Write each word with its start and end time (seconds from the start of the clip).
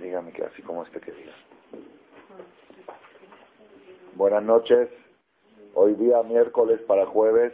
dígame 0.00 0.32
que 0.32 0.44
así 0.44 0.62
como 0.62 0.82
este 0.82 0.98
que 1.00 1.12
diga. 1.12 1.32
Buenas 4.14 4.42
noches. 4.42 4.88
Hoy 5.74 5.94
día 5.94 6.22
miércoles 6.22 6.80
para 6.82 7.06
jueves 7.06 7.52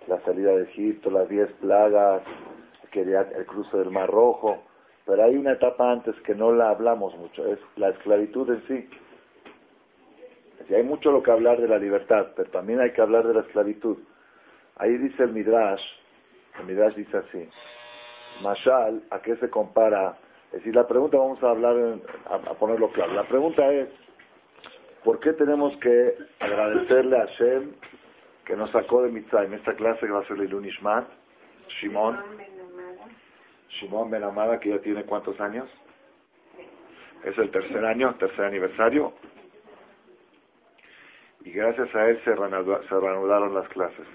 la 0.08 0.22
salida 0.22 0.55
de 0.55 0.64
Egipto, 0.64 1.11
las 1.11 1.27
diez 1.27 1.52
plagas, 1.53 2.22
el 2.94 3.45
cruce 3.45 3.77
del 3.77 3.91
Mar 3.91 4.09
Rojo, 4.09 4.64
pero 5.05 5.23
hay 5.23 5.36
una 5.36 5.52
etapa 5.52 5.91
antes 5.91 6.19
que 6.22 6.33
no 6.33 6.52
la 6.52 6.69
hablamos 6.69 7.16
mucho, 7.17 7.45
es 7.45 7.59
la 7.75 7.89
esclavitud 7.89 8.49
en 8.49 8.61
sí. 8.67 8.89
hay 10.73 10.83
mucho 10.83 11.11
lo 11.11 11.22
que 11.22 11.31
hablar 11.31 11.59
de 11.59 11.67
la 11.67 11.77
libertad, 11.77 12.30
pero 12.36 12.49
también 12.49 12.80
hay 12.80 12.92
que 12.92 13.02
hablar 13.02 13.27
de 13.27 13.33
la 13.33 13.42
esclavitud. 13.42 13.97
Ahí 14.77 14.97
dice 14.97 15.23
el 15.23 15.33
Midrash, 15.33 15.83
el 16.59 16.66
Midrash 16.66 16.95
dice 16.95 17.17
así, 17.17 17.49
Mashal, 18.42 19.03
¿a 19.09 19.21
qué 19.21 19.36
se 19.36 19.49
compara? 19.49 20.17
Es 20.47 20.59
decir, 20.59 20.75
la 20.75 20.88
pregunta 20.88 21.17
vamos 21.17 21.44
a 21.44 21.49
hablar, 21.49 21.99
a 22.25 22.53
ponerlo 22.53 22.89
claro. 22.89 23.14
La 23.14 23.25
pregunta 23.25 23.71
es, 23.71 23.89
¿Por 25.08 25.22
qué 25.22 25.31
tenemos 25.31 25.77
que 25.77 26.17
agradecerle 26.38 27.16
a 27.16 27.27
Hashem 27.27 27.72
que 28.44 28.58
nos 28.58 28.69
sacó 28.72 29.03
de 29.03 29.09
Mitzrayim? 29.09 29.53
Esta 29.53 29.73
clase 29.73 30.05
que 30.05 30.11
va 30.11 30.19
a 30.19 30.25
ser 30.25 30.38
el 30.38 30.66
Ishmat, 30.66 31.08
Shimon, 31.69 32.19
Shimon 33.69 34.11
Ben 34.11 34.25
Amada, 34.25 34.59
que 34.59 34.67
ya 34.67 34.80
tiene 34.80 35.05
cuántos 35.05 35.39
años? 35.39 35.69
Es 37.23 37.38
el 37.38 37.49
tercer 37.52 37.86
año, 37.86 38.16
tercer 38.16 38.44
aniversario. 38.44 39.14
Y 41.45 41.52
gracias 41.52 41.95
a 41.95 42.09
él 42.09 42.19
se, 42.25 42.36
reanudaron 42.36 43.55
las 43.55 43.69
clases. 43.69 44.08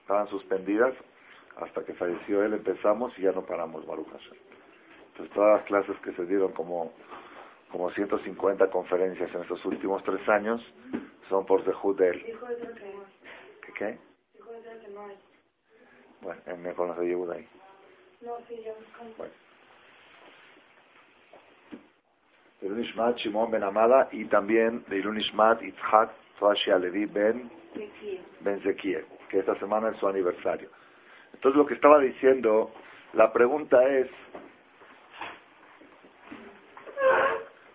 Estaban 0.00 0.26
suspendidas 0.26 0.94
hasta 1.58 1.84
que 1.84 1.94
falleció 1.94 2.42
él, 2.42 2.54
empezamos 2.54 3.16
y 3.20 3.22
ya 3.22 3.30
no 3.30 3.46
paramos, 3.46 3.86
Baruch 3.86 4.10
Hashem. 4.10 4.36
Entonces 5.12 5.32
todas 5.32 5.58
las 5.58 5.66
clases 5.68 5.96
que 6.00 6.10
se 6.10 6.26
dieron 6.26 6.50
como 6.50 6.92
como 7.70 7.90
150 7.90 8.70
conferencias 8.70 9.34
en 9.34 9.42
estos 9.42 9.64
últimos 9.64 10.02
tres 10.02 10.28
años 10.28 10.60
son 11.28 11.46
por 11.46 11.62
Zehut 11.62 11.98
de 11.98 12.08
él. 12.08 12.38
¿Qué 13.64 13.72
qué? 13.72 13.98
Bueno, 16.20 16.40
él 16.46 16.58
me 16.58 16.74
conoce 16.74 17.06
Yehuda 17.06 17.34
ahí. 17.34 17.48
No, 18.20 18.36
sí, 18.46 18.62
yo 18.64 18.72
bueno. 19.16 19.32
De 22.60 22.80
Ishmat, 22.82 23.16
Shimon 23.16 23.50
Ben 23.50 23.62
Amada 23.62 24.08
y 24.12 24.26
también 24.26 24.84
de 24.86 24.98
Ilun 24.98 25.16
Ishmat, 25.16 25.62
Itzhak, 25.62 26.10
Toashi 26.38 26.70
Alevi 26.70 27.06
Ben, 27.06 27.50
Ben 28.40 28.60
Zekiel, 28.60 29.06
que 29.30 29.38
esta 29.38 29.54
semana 29.54 29.90
es 29.90 29.96
su 29.96 30.06
aniversario. 30.06 30.68
Entonces 31.32 31.56
lo 31.56 31.64
que 31.64 31.74
estaba 31.74 31.98
diciendo, 32.00 32.70
la 33.14 33.32
pregunta 33.32 33.82
es, 33.88 34.10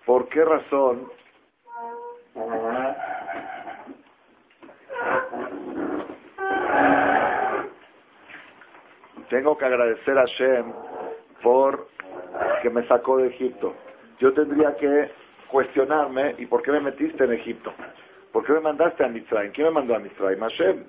¿Por 0.05 0.29
qué 0.29 0.45
razón 0.45 1.11
tengo 9.29 9.57
que 9.57 9.66
agradecer 9.66 10.17
a 10.17 10.25
Shem 10.25 10.71
por 11.41 11.88
que 12.61 12.69
me 12.69 12.83
sacó 12.83 13.17
de 13.17 13.29
Egipto? 13.29 13.73
Yo 14.19 14.31
tendría 14.33 14.75
que 14.75 15.11
cuestionarme, 15.49 16.35
¿y 16.37 16.45
por 16.45 16.61
qué 16.61 16.72
me 16.72 16.81
metiste 16.81 17.23
en 17.23 17.33
Egipto? 17.33 17.73
¿Por 18.31 18.45
qué 18.45 18.53
me 18.53 18.59
mandaste 18.59 19.03
a 19.03 19.07
Mitzrayim? 19.07 19.51
¿Quién 19.53 19.67
me 19.67 19.73
mandó 19.73 19.95
a 19.95 19.99
Mitzrayim? 19.99 20.39
Hashem. 20.39 20.85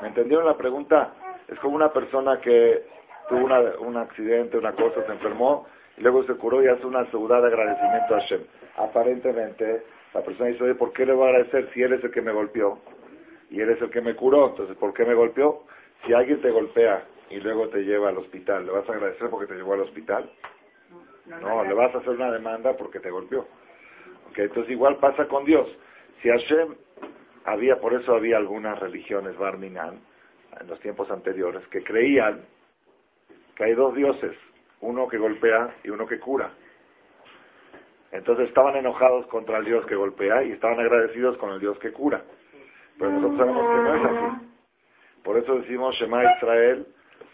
¿Me 0.00 0.08
entendieron 0.08 0.44
la 0.44 0.56
pregunta? 0.56 1.14
Es 1.46 1.58
como 1.60 1.76
una 1.76 1.92
persona 1.92 2.40
que 2.40 2.84
tuvo 3.28 3.46
un 3.80 3.96
accidente, 3.96 4.58
una 4.58 4.72
cosa, 4.72 5.04
se 5.06 5.12
enfermó 5.12 5.66
y 5.96 6.02
luego 6.02 6.22
se 6.24 6.34
curó 6.34 6.62
y 6.62 6.68
hace 6.68 6.86
una 6.86 7.04
seguridad 7.10 7.42
de 7.42 7.48
agradecimiento 7.48 8.14
a 8.14 8.20
Hashem. 8.20 8.42
Aparentemente, 8.76 9.84
la 10.12 10.22
persona 10.22 10.50
dice, 10.50 10.64
oye, 10.64 10.74
¿por 10.74 10.92
qué 10.92 11.06
le 11.06 11.12
voy 11.12 11.26
a 11.26 11.30
agradecer 11.30 11.70
si 11.72 11.82
él 11.82 11.94
es 11.94 12.04
el 12.04 12.10
que 12.10 12.22
me 12.22 12.32
golpeó? 12.32 12.80
Y 13.50 13.60
él 13.60 13.70
es 13.70 13.80
el 13.80 13.90
que 13.90 14.00
me 14.00 14.14
curó, 14.14 14.48
entonces, 14.48 14.76
¿por 14.76 14.92
qué 14.92 15.04
me 15.04 15.14
golpeó? 15.14 15.64
Si 16.04 16.12
alguien 16.12 16.40
te 16.40 16.50
golpea 16.50 17.04
y 17.30 17.40
luego 17.40 17.68
te 17.68 17.82
lleva 17.82 18.10
al 18.10 18.18
hospital, 18.18 18.66
¿le 18.66 18.72
vas 18.72 18.88
a 18.88 18.92
agradecer 18.92 19.30
porque 19.30 19.46
te 19.46 19.54
llevó 19.54 19.74
al 19.74 19.80
hospital? 19.80 20.30
No, 21.26 21.64
le 21.64 21.74
vas 21.74 21.94
a 21.94 21.98
hacer 21.98 22.10
una 22.10 22.30
demanda 22.30 22.76
porque 22.76 23.00
te 23.00 23.10
golpeó. 23.10 23.46
Okay, 24.30 24.44
entonces 24.44 24.72
igual 24.72 24.98
pasa 24.98 25.26
con 25.26 25.44
Dios. 25.44 25.68
Si 26.20 26.28
Hashem 26.28 26.74
había, 27.44 27.80
por 27.80 27.94
eso 27.94 28.14
había 28.14 28.36
algunas 28.36 28.78
religiones, 28.78 29.36
Barminan, 29.36 30.00
en 30.60 30.66
los 30.66 30.78
tiempos 30.80 31.10
anteriores, 31.10 31.66
que 31.68 31.82
creían 31.82 32.44
que 33.54 33.64
hay 33.64 33.74
dos 33.74 33.94
dioses, 33.94 34.36
uno 34.86 35.08
que 35.08 35.18
golpea 35.18 35.76
y 35.82 35.90
uno 35.90 36.06
que 36.06 36.18
cura. 36.18 36.50
Entonces 38.12 38.48
estaban 38.48 38.76
enojados 38.76 39.26
contra 39.26 39.58
el 39.58 39.64
Dios 39.64 39.84
que 39.86 39.96
golpea 39.96 40.44
y 40.44 40.52
estaban 40.52 40.78
agradecidos 40.78 41.36
con 41.38 41.50
el 41.50 41.60
Dios 41.60 41.78
que 41.78 41.92
cura. 41.92 42.22
Pero 42.98 43.10
nosotros 43.10 43.38
sabemos 43.38 43.62
que 43.62 43.82
no 43.82 43.94
es 43.94 44.04
así. 44.04 44.46
Por 45.22 45.36
eso 45.38 45.58
decimos 45.58 45.96
Shema 45.96 46.22
Israel, 46.36 46.86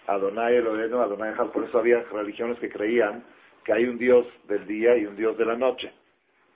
Adonai 0.07 0.57
Elohenu, 0.57 0.99
Adonai 0.99 1.35
Echad. 1.35 1.51
Por 1.51 1.65
eso 1.65 1.79
había 1.79 2.03
religiones 2.05 2.59
que 2.59 2.71
creían 2.71 3.23
que 3.63 3.73
hay 3.73 3.85
un 3.85 3.99
Dios 3.99 4.27
del 4.49 4.67
día 4.67 4.97
y 4.97 5.05
un 5.05 5.15
Dios 5.15 5.37
de 5.37 5.45
la 5.45 5.57
noche. 5.57 5.93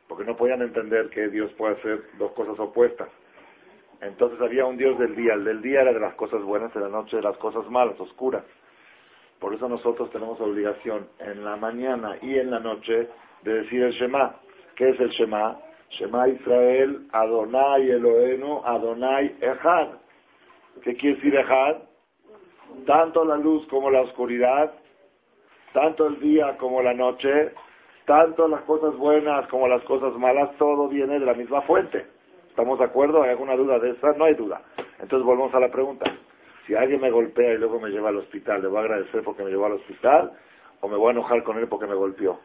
Porque 0.09 0.25
no 0.25 0.35
podían 0.35 0.63
entender 0.63 1.11
que 1.11 1.29
Dios 1.29 1.53
puede 1.53 1.75
hacer 1.75 2.05
dos 2.19 2.33
cosas 2.33 2.59
opuestas. 2.59 3.09
Entonces 4.01 4.41
había 4.41 4.65
un 4.65 4.79
Dios 4.79 4.99
del 4.99 5.15
día. 5.15 5.35
El 5.35 5.45
del 5.45 5.61
día 5.61 5.83
era 5.83 5.93
de 5.93 6.01
las 6.01 6.15
cosas 6.15 6.43
buenas, 6.43 6.73
de 6.73 6.81
la 6.81 6.89
noche 6.89 7.17
de 7.17 7.23
las 7.23 7.37
cosas 7.37 7.69
malas, 7.71 8.01
oscuras. 8.01 8.45
Por 9.41 9.55
eso 9.55 9.69
nosotros 9.69 10.11
tenemos 10.11 10.41
obligación 10.41 11.09
en 11.19 11.45
la 11.45 11.57
mañana 11.57 12.17
y 12.23 12.39
en 12.39 12.51
la 12.51 12.61
noche 12.61 13.09
de 13.43 13.55
decir 13.63 13.83
el 13.83 13.93
Shema. 13.93 14.37
¿Qué 14.75 14.91
es 14.91 15.01
el 15.01 15.11
Shema? 15.11 15.59
Shema 15.91 16.29
Israel, 16.29 17.07
Adonai 17.13 17.91
Elohenu, 17.91 18.63
Adonai 18.65 19.37
Echad. 19.41 19.89
¿Qué 20.83 20.95
quiere 20.97 21.17
decir 21.17 21.37
Echad? 21.37 21.77
Tanto 22.87 23.25
la 23.25 23.37
luz 23.37 23.67
como 23.69 23.91
la 23.91 24.03
oscuridad, 24.03 24.73
tanto 25.73 26.07
el 26.07 26.19
día 26.21 26.57
como 26.57 26.83
la 26.83 26.95
noche, 26.95 27.53
tanto 28.07 28.49
las 28.49 28.63
cosas 28.63 28.97
buenas 28.97 29.47
como 29.49 29.69
las 29.69 29.83
cosas 29.85 30.15
malas, 30.15 30.57
todo 30.57 30.89
viene 30.89 31.19
de 31.19 31.27
la 31.27 31.35
misma 31.35 31.63
fuente. 31.63 32.07
¿Estamos 32.49 32.79
de 32.79 32.87
acuerdo? 32.87 33.23
¿Hay 33.23 33.31
alguna 33.31 33.55
duda 33.55 33.79
de 33.79 33.91
esa? 33.91 34.13
No 34.13 34.25
hay 34.25 34.35
duda. 34.35 34.63
Entonces 34.99 35.25
volvemos 35.27 35.55
a 35.55 35.61
la 35.61 35.71
pregunta. 35.71 36.07
Si 36.67 36.75
alguien 36.75 37.01
me 37.01 37.11
golpea 37.11 37.55
y 37.55 37.59
luego 37.59 37.81
me 37.81 37.91
lleva 37.91 38.09
al 38.09 38.17
hospital, 38.17 38.61
¿le 38.61 38.69
voy 38.69 38.79
a 38.79 38.81
agradecer 38.81 39.23
porque 39.23 39.45
me 39.45 39.51
llevó 39.51 39.67
al 39.67 39.75
hospital? 39.75 40.33
¿O 40.81 40.89
me 40.89 40.97
voy 40.97 41.09
a 41.09 41.13
enojar 41.13 41.43
con 41.45 41.59
él 41.59 41.69
porque 41.69 41.87
me 41.87 41.95
golpeó? 41.95 42.41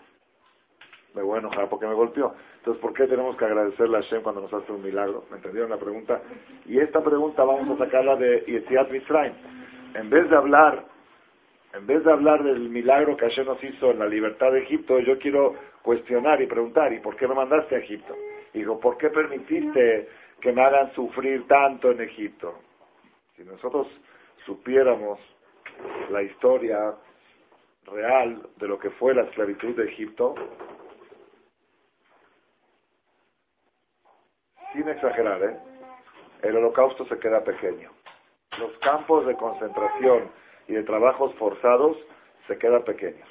Me 1.15 1.23
voy 1.23 1.37
a 1.37 1.39
enojar 1.39 1.67
porque 1.67 1.87
me 1.87 1.93
golpeó. 1.93 2.33
Entonces, 2.57 2.79
¿por 2.81 2.93
qué 2.93 3.07
tenemos 3.07 3.35
que 3.35 3.45
agradecerle 3.45 3.97
a 3.97 4.01
Hashem 4.01 4.21
cuando 4.21 4.41
nos 4.41 4.53
hace 4.53 4.71
un 4.71 4.83
milagro? 4.83 5.25
¿Me 5.31 5.37
entendieron 5.37 5.71
la 5.71 5.77
pregunta? 5.77 6.21
Y 6.65 6.79
esta 6.79 7.03
pregunta 7.03 7.43
vamos 7.43 7.69
a 7.69 7.83
sacarla 7.83 8.15
de 8.15 8.45
Yetziat 8.45 8.91
Mitzrayim. 8.91 9.33
En 9.95 10.09
vez 10.09 10.29
de 10.29 10.37
hablar, 10.37 10.85
en 11.73 11.87
vez 11.87 12.03
de 12.03 12.11
hablar 12.11 12.43
del 12.43 12.69
milagro 12.69 13.17
que 13.17 13.25
Hashem 13.25 13.45
nos 13.45 13.63
hizo 13.63 13.91
en 13.91 13.99
la 13.99 14.07
libertad 14.07 14.51
de 14.51 14.59
Egipto, 14.59 14.99
yo 14.99 15.17
quiero 15.17 15.55
cuestionar 15.81 16.41
y 16.41 16.45
preguntar, 16.45 16.93
¿y 16.93 16.99
por 16.99 17.15
qué 17.15 17.27
me 17.27 17.33
mandaste 17.33 17.75
a 17.75 17.79
Egipto? 17.79 18.15
Digo, 18.53 18.79
¿por 18.79 18.97
qué 18.97 19.09
permitiste 19.09 20.07
que 20.39 20.53
me 20.53 20.61
hagan 20.61 20.93
sufrir 20.93 21.47
tanto 21.47 21.91
en 21.91 22.01
Egipto? 22.01 22.59
Si 23.35 23.43
nosotros 23.43 23.87
supiéramos 24.45 25.19
la 26.09 26.21
historia 26.23 26.95
real 27.85 28.49
de 28.57 28.67
lo 28.67 28.79
que 28.79 28.89
fue 28.91 29.13
la 29.13 29.23
esclavitud 29.23 29.75
de 29.75 29.85
Egipto, 29.85 30.35
sin 34.73 34.87
exagerar, 34.87 35.43
¿eh? 35.43 35.59
el 36.41 36.55
holocausto 36.55 37.05
se 37.05 37.19
queda 37.19 37.43
pequeño. 37.43 37.91
Los 38.59 38.77
campos 38.79 39.25
de 39.25 39.35
concentración 39.35 40.31
y 40.67 40.73
de 40.73 40.83
trabajos 40.83 41.33
forzados 41.35 41.97
se 42.47 42.57
quedan 42.57 42.83
pequeños. 42.83 43.27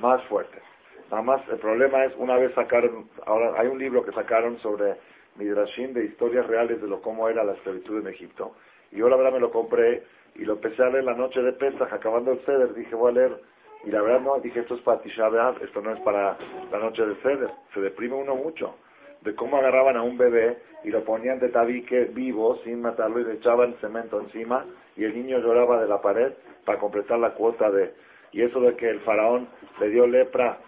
Más 0.00 0.22
fuertes. 0.24 0.62
Nada 1.10 1.22
más 1.22 1.48
el 1.48 1.58
problema 1.58 2.04
es, 2.04 2.14
una 2.16 2.36
vez 2.36 2.54
sacaron, 2.54 3.08
ahora 3.26 3.60
hay 3.60 3.68
un 3.68 3.78
libro 3.78 4.04
que 4.04 4.12
sacaron 4.12 4.58
sobre 4.58 4.96
Midrashim 5.36 5.92
de 5.92 6.06
historias 6.06 6.46
reales 6.46 6.80
de 6.80 6.88
lo 6.88 7.00
cómo 7.02 7.28
era 7.28 7.44
la 7.44 7.52
esclavitud 7.52 8.00
en 8.00 8.08
Egipto. 8.08 8.54
Yo 8.92 9.08
la 9.08 9.16
verdad 9.16 9.32
me 9.32 9.40
lo 9.40 9.50
compré 9.50 10.02
y 10.34 10.44
lo 10.44 10.54
empecé 10.54 10.82
a 10.82 10.90
leer 10.90 11.04
la 11.04 11.14
noche 11.14 11.42
de 11.42 11.52
Pesach, 11.54 11.92
acabando 11.92 12.32
el 12.32 12.40
Ceder, 12.40 12.74
dije 12.74 12.94
voy 12.94 13.10
a 13.10 13.14
leer. 13.14 13.40
Y 13.84 13.90
la 13.90 14.00
verdad 14.02 14.20
no, 14.20 14.38
dije 14.38 14.60
esto 14.60 14.74
es 14.74 14.80
para 14.82 15.00
Tisha 15.00 15.28
esto 15.60 15.80
no 15.80 15.92
es 15.92 16.00
para 16.00 16.36
la 16.70 16.78
noche 16.78 17.04
de 17.04 17.16
Ceder. 17.16 17.50
Se 17.74 17.80
deprime 17.80 18.14
uno 18.14 18.36
mucho 18.36 18.76
de 19.22 19.34
cómo 19.34 19.56
agarraban 19.56 19.96
a 19.96 20.02
un 20.02 20.18
bebé 20.18 20.58
y 20.84 20.90
lo 20.90 21.04
ponían 21.04 21.38
de 21.38 21.48
tabique 21.48 22.04
vivo 22.04 22.56
sin 22.64 22.80
matarlo 22.80 23.20
y 23.20 23.24
le 23.24 23.34
echaban 23.34 23.74
cemento 23.80 24.20
encima 24.20 24.66
y 24.96 25.04
el 25.04 25.14
niño 25.14 25.38
lloraba 25.38 25.80
de 25.80 25.88
la 25.88 26.00
pared 26.00 26.32
para 26.64 26.78
completar 26.78 27.18
la 27.18 27.34
cuota 27.34 27.70
de... 27.70 27.94
Y 28.32 28.42
eso 28.42 28.60
de 28.60 28.74
que 28.76 28.88
el 28.88 29.00
faraón 29.00 29.48
le 29.80 29.90
dio 29.90 30.06
lepra 30.06 30.58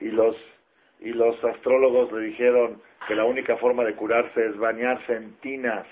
y 0.00 0.10
los, 0.10 0.36
y 1.00 1.12
los 1.12 1.42
astrólogos 1.44 2.10
le 2.12 2.20
dijeron 2.20 2.80
que 3.06 3.14
la 3.14 3.24
única 3.24 3.56
forma 3.56 3.84
de 3.84 3.94
curarse 3.94 4.46
es 4.46 4.56
bañarse 4.56 5.14
en 5.14 5.34
tinas 5.40 5.86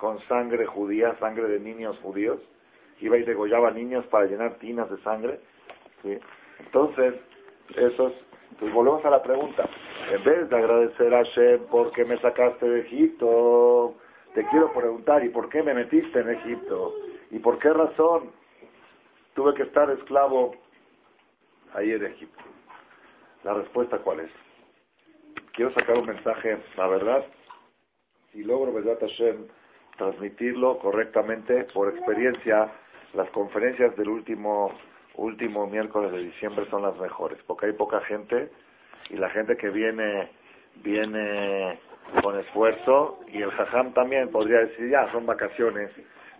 con 0.00 0.18
sangre 0.20 0.64
judía, 0.64 1.14
sangre 1.18 1.46
de 1.46 1.60
niños 1.60 1.98
judíos. 1.98 2.40
Iba 3.00 3.18
y 3.18 3.22
degollaba 3.22 3.70
niños 3.70 4.06
para 4.06 4.24
llenar 4.24 4.54
tinas 4.54 4.90
de 4.90 4.96
sangre. 5.02 5.40
Entonces, 6.58 7.14
esos 7.76 8.12
pues 8.58 8.72
volvemos 8.72 9.04
a 9.04 9.10
la 9.10 9.22
pregunta. 9.22 9.68
En 10.10 10.24
vez 10.24 10.48
de 10.48 10.56
agradecer 10.56 11.14
a 11.14 11.18
Hashem 11.18 11.66
porque 11.70 12.04
me 12.04 12.16
sacaste 12.16 12.68
de 12.68 12.80
Egipto, 12.80 13.94
te 14.34 14.46
quiero 14.46 14.72
preguntar, 14.72 15.24
¿y 15.24 15.28
por 15.28 15.48
qué 15.48 15.62
me 15.62 15.74
metiste 15.74 16.20
en 16.20 16.30
Egipto? 16.30 16.94
¿Y 17.30 17.38
por 17.38 17.58
qué 17.58 17.70
razón 17.70 18.32
tuve 19.34 19.54
que 19.54 19.62
estar 19.62 19.90
esclavo 19.90 20.52
ahí 21.74 21.92
en 21.92 22.06
Egipto? 22.06 22.42
La 23.44 23.54
respuesta 23.54 23.98
cuál 23.98 24.20
es? 24.20 24.30
Quiero 25.52 25.72
sacar 25.72 25.98
un 25.98 26.06
mensaje, 26.06 26.58
la 26.76 26.88
verdad, 26.88 27.24
si 28.32 28.42
logro, 28.42 28.72
verdad 28.72 28.98
Hashem, 29.00 29.46
transmitirlo 30.00 30.78
correctamente 30.78 31.64
por 31.74 31.94
experiencia, 31.94 32.72
las 33.12 33.28
conferencias 33.30 33.94
del 33.96 34.08
último 34.08 34.72
último 35.16 35.66
miércoles 35.66 36.12
de 36.12 36.24
diciembre 36.24 36.64
son 36.70 36.80
las 36.82 36.96
mejores, 36.98 37.38
porque 37.46 37.66
hay 37.66 37.72
poca 37.72 38.00
gente 38.00 38.50
y 39.10 39.16
la 39.16 39.28
gente 39.28 39.56
que 39.56 39.68
viene 39.68 40.30
viene 40.76 41.78
con 42.22 42.38
esfuerzo 42.38 43.20
y 43.28 43.42
el 43.42 43.50
jajam 43.50 43.92
también 43.92 44.30
podría 44.30 44.60
decir, 44.60 44.88
ya, 44.88 45.12
son 45.12 45.26
vacaciones. 45.26 45.90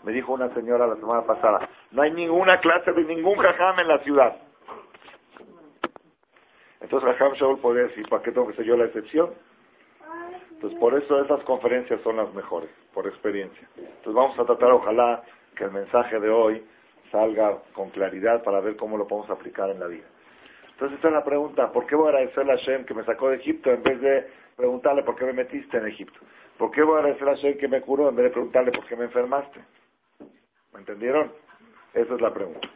Me 0.04 0.12
dijo 0.12 0.32
una 0.32 0.48
señora 0.54 0.86
la 0.86 0.96
semana 0.96 1.26
pasada, 1.26 1.68
no 1.90 2.00
hay 2.00 2.12
ninguna 2.12 2.58
clase 2.60 2.92
de 2.92 3.04
ningún 3.04 3.36
jajam 3.36 3.78
en 3.80 3.88
la 3.88 3.98
ciudad. 3.98 4.36
Entonces 6.80 7.10
Jajam 7.10 7.34
Shaul 7.34 7.60
podría 7.60 7.82
decir, 7.84 8.08
¿para 8.08 8.22
qué 8.22 8.32
tengo 8.32 8.48
que 8.48 8.54
ser 8.54 8.64
yo 8.64 8.76
la 8.76 8.86
excepción? 8.86 9.34
Entonces 10.60 10.78
por 10.78 10.94
eso 10.94 11.24
esas 11.24 11.42
conferencias 11.44 12.02
son 12.02 12.18
las 12.18 12.34
mejores, 12.34 12.68
por 12.92 13.06
experiencia. 13.06 13.66
Entonces 13.78 14.12
vamos 14.12 14.38
a 14.38 14.44
tratar, 14.44 14.72
ojalá, 14.72 15.22
que 15.56 15.64
el 15.64 15.70
mensaje 15.70 16.20
de 16.20 16.28
hoy 16.28 16.62
salga 17.10 17.62
con 17.72 17.88
claridad 17.88 18.42
para 18.42 18.60
ver 18.60 18.76
cómo 18.76 18.98
lo 18.98 19.08
podemos 19.08 19.30
aplicar 19.30 19.70
en 19.70 19.80
la 19.80 19.86
vida. 19.86 20.04
Entonces 20.72 20.96
esta 20.96 21.08
es 21.08 21.14
la 21.14 21.24
pregunta, 21.24 21.72
¿por 21.72 21.86
qué 21.86 21.96
voy 21.96 22.08
a 22.08 22.10
agradecerle 22.10 22.52
a 22.52 22.56
Hashem 22.58 22.84
que 22.84 22.92
me 22.92 23.04
sacó 23.04 23.30
de 23.30 23.36
Egipto 23.36 23.70
en 23.70 23.82
vez 23.82 24.02
de 24.02 24.30
preguntarle 24.54 25.02
por 25.02 25.16
qué 25.16 25.24
me 25.24 25.32
metiste 25.32 25.78
en 25.78 25.86
Egipto? 25.86 26.20
¿Por 26.58 26.70
qué 26.70 26.82
voy 26.82 26.96
a 26.96 26.98
agradecerle 26.98 27.32
a 27.32 27.36
Hashem 27.36 27.56
que 27.56 27.68
me 27.68 27.80
curó 27.80 28.10
en 28.10 28.16
vez 28.16 28.24
de 28.26 28.30
preguntarle 28.30 28.70
por 28.70 28.84
qué 28.84 28.96
me 28.96 29.04
enfermaste? 29.04 29.60
¿Me 30.74 30.80
entendieron? 30.80 31.32
Esa 31.94 32.14
es 32.16 32.20
la 32.20 32.34
pregunta. 32.34 32.68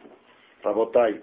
Rabotai, 0.63 1.21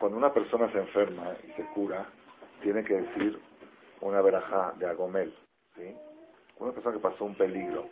cuando 0.00 0.18
una 0.18 0.32
persona 0.34 0.68
se 0.72 0.78
enferma 0.80 1.32
y 1.46 1.52
se 1.52 1.64
cura, 1.66 2.08
tiene 2.60 2.82
que 2.82 2.94
decir 2.94 3.49
una 4.00 4.20
verajá 4.20 4.72
de 4.76 4.86
Agomel. 4.86 5.34
¿sí? 5.76 5.96
Una 6.58 6.72
persona 6.72 6.96
que 6.96 7.02
pasó 7.02 7.24
un 7.24 7.34
peligro, 7.34 7.86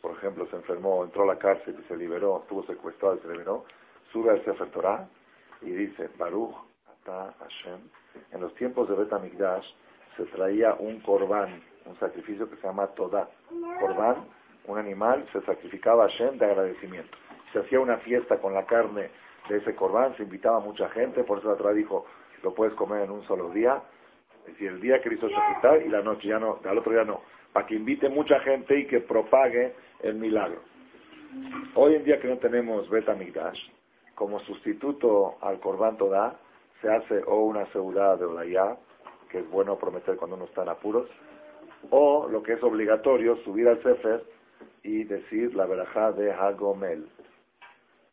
por 0.00 0.12
ejemplo, 0.12 0.46
se 0.46 0.56
enfermó, 0.56 1.04
entró 1.04 1.24
a 1.24 1.34
la 1.34 1.38
cárcel 1.38 1.76
y 1.78 1.88
se 1.88 1.96
liberó, 1.96 2.40
estuvo 2.42 2.62
secuestrado 2.64 3.16
y 3.16 3.20
se 3.20 3.28
liberó, 3.28 3.64
sube 4.12 4.30
al 4.30 4.44
Sefer 4.44 4.70
Torah 4.70 5.08
y 5.62 5.70
dice, 5.70 6.08
Baruch 6.16 6.54
Ata 6.86 7.34
Hashem, 7.40 7.80
en 8.32 8.40
los 8.40 8.54
tiempos 8.54 8.88
de 8.88 8.94
Bet 8.94 9.10
se 10.16 10.24
traía 10.26 10.74
un 10.74 11.00
corbán, 11.00 11.62
un 11.84 11.96
sacrificio 11.96 12.48
que 12.48 12.56
se 12.56 12.62
llama 12.62 12.86
Todá. 12.88 13.28
Corbán, 13.80 14.26
un 14.66 14.78
animal, 14.78 15.26
se 15.32 15.40
sacrificaba 15.42 16.08
Hashem 16.08 16.38
de 16.38 16.46
agradecimiento. 16.46 17.16
Se 17.52 17.60
hacía 17.60 17.80
una 17.80 17.98
fiesta 17.98 18.38
con 18.38 18.54
la 18.54 18.64
carne 18.64 19.10
de 19.48 19.58
ese 19.58 19.74
corbán, 19.74 20.14
se 20.16 20.24
invitaba 20.24 20.60
mucha 20.60 20.88
gente, 20.90 21.22
por 21.24 21.38
eso 21.38 21.50
la 21.50 21.56
Torah 21.56 21.72
dijo, 21.72 22.06
lo 22.42 22.54
puedes 22.54 22.74
comer 22.74 23.02
en 23.02 23.10
un 23.10 23.22
solo 23.24 23.50
día, 23.50 23.82
es 24.46 24.52
decir, 24.52 24.68
el 24.68 24.80
día 24.80 25.00
hizo 25.04 25.28
Shakitar 25.28 25.82
y 25.82 25.88
la 25.88 26.02
noche, 26.02 26.28
ya 26.28 26.38
no, 26.38 26.60
al 26.64 26.78
otro 26.78 26.92
día 26.92 27.04
no, 27.04 27.20
para 27.52 27.66
que 27.66 27.74
invite 27.74 28.08
mucha 28.08 28.38
gente 28.40 28.78
y 28.78 28.86
que 28.86 29.00
propague 29.00 29.74
el 30.00 30.14
milagro. 30.14 30.60
Hoy 31.74 31.96
en 31.96 32.04
día 32.04 32.20
que 32.20 32.28
no 32.28 32.38
tenemos 32.38 32.88
Beta 32.88 33.14
Migdash, 33.14 33.58
como 34.14 34.38
sustituto 34.38 35.36
al 35.40 35.58
Corban 35.58 35.96
Todá, 35.96 36.38
se 36.80 36.88
hace 36.88 37.22
o 37.26 37.40
una 37.44 37.66
seudá 37.72 38.16
de 38.16 38.24
Olayá, 38.24 38.76
que 39.28 39.40
es 39.40 39.50
bueno 39.50 39.76
prometer 39.76 40.16
cuando 40.16 40.36
uno 40.36 40.44
está 40.44 40.62
en 40.62 40.68
apuros, 40.68 41.08
o 41.90 42.28
lo 42.28 42.42
que 42.42 42.52
es 42.52 42.62
obligatorio, 42.62 43.36
subir 43.38 43.68
al 43.68 43.82
Sefer 43.82 44.24
y 44.84 45.04
decir 45.04 45.54
la 45.54 45.66
verajá 45.66 46.12
de 46.12 46.32
Hagomel. 46.32 47.08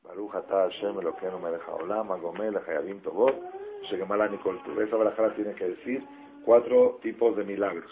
Baruch 0.03 0.35
atah 0.35 0.63
Hashem 0.63 0.99
Elokeinu 0.99 1.39
melech 1.39 1.61
haolam, 1.67 2.11
Hagomel, 2.11 2.57
Hayabim 2.57 2.99
Tovot, 3.01 3.35
Shegemala 3.83 4.27
Nikol 4.27 4.59
Esa 4.81 4.97
verajá 4.97 5.33
tiene 5.35 5.53
que 5.53 5.69
decir 5.69 6.03
cuatro 6.45 6.99
tipos 7.01 7.35
de 7.35 7.43
milagros. 7.43 7.91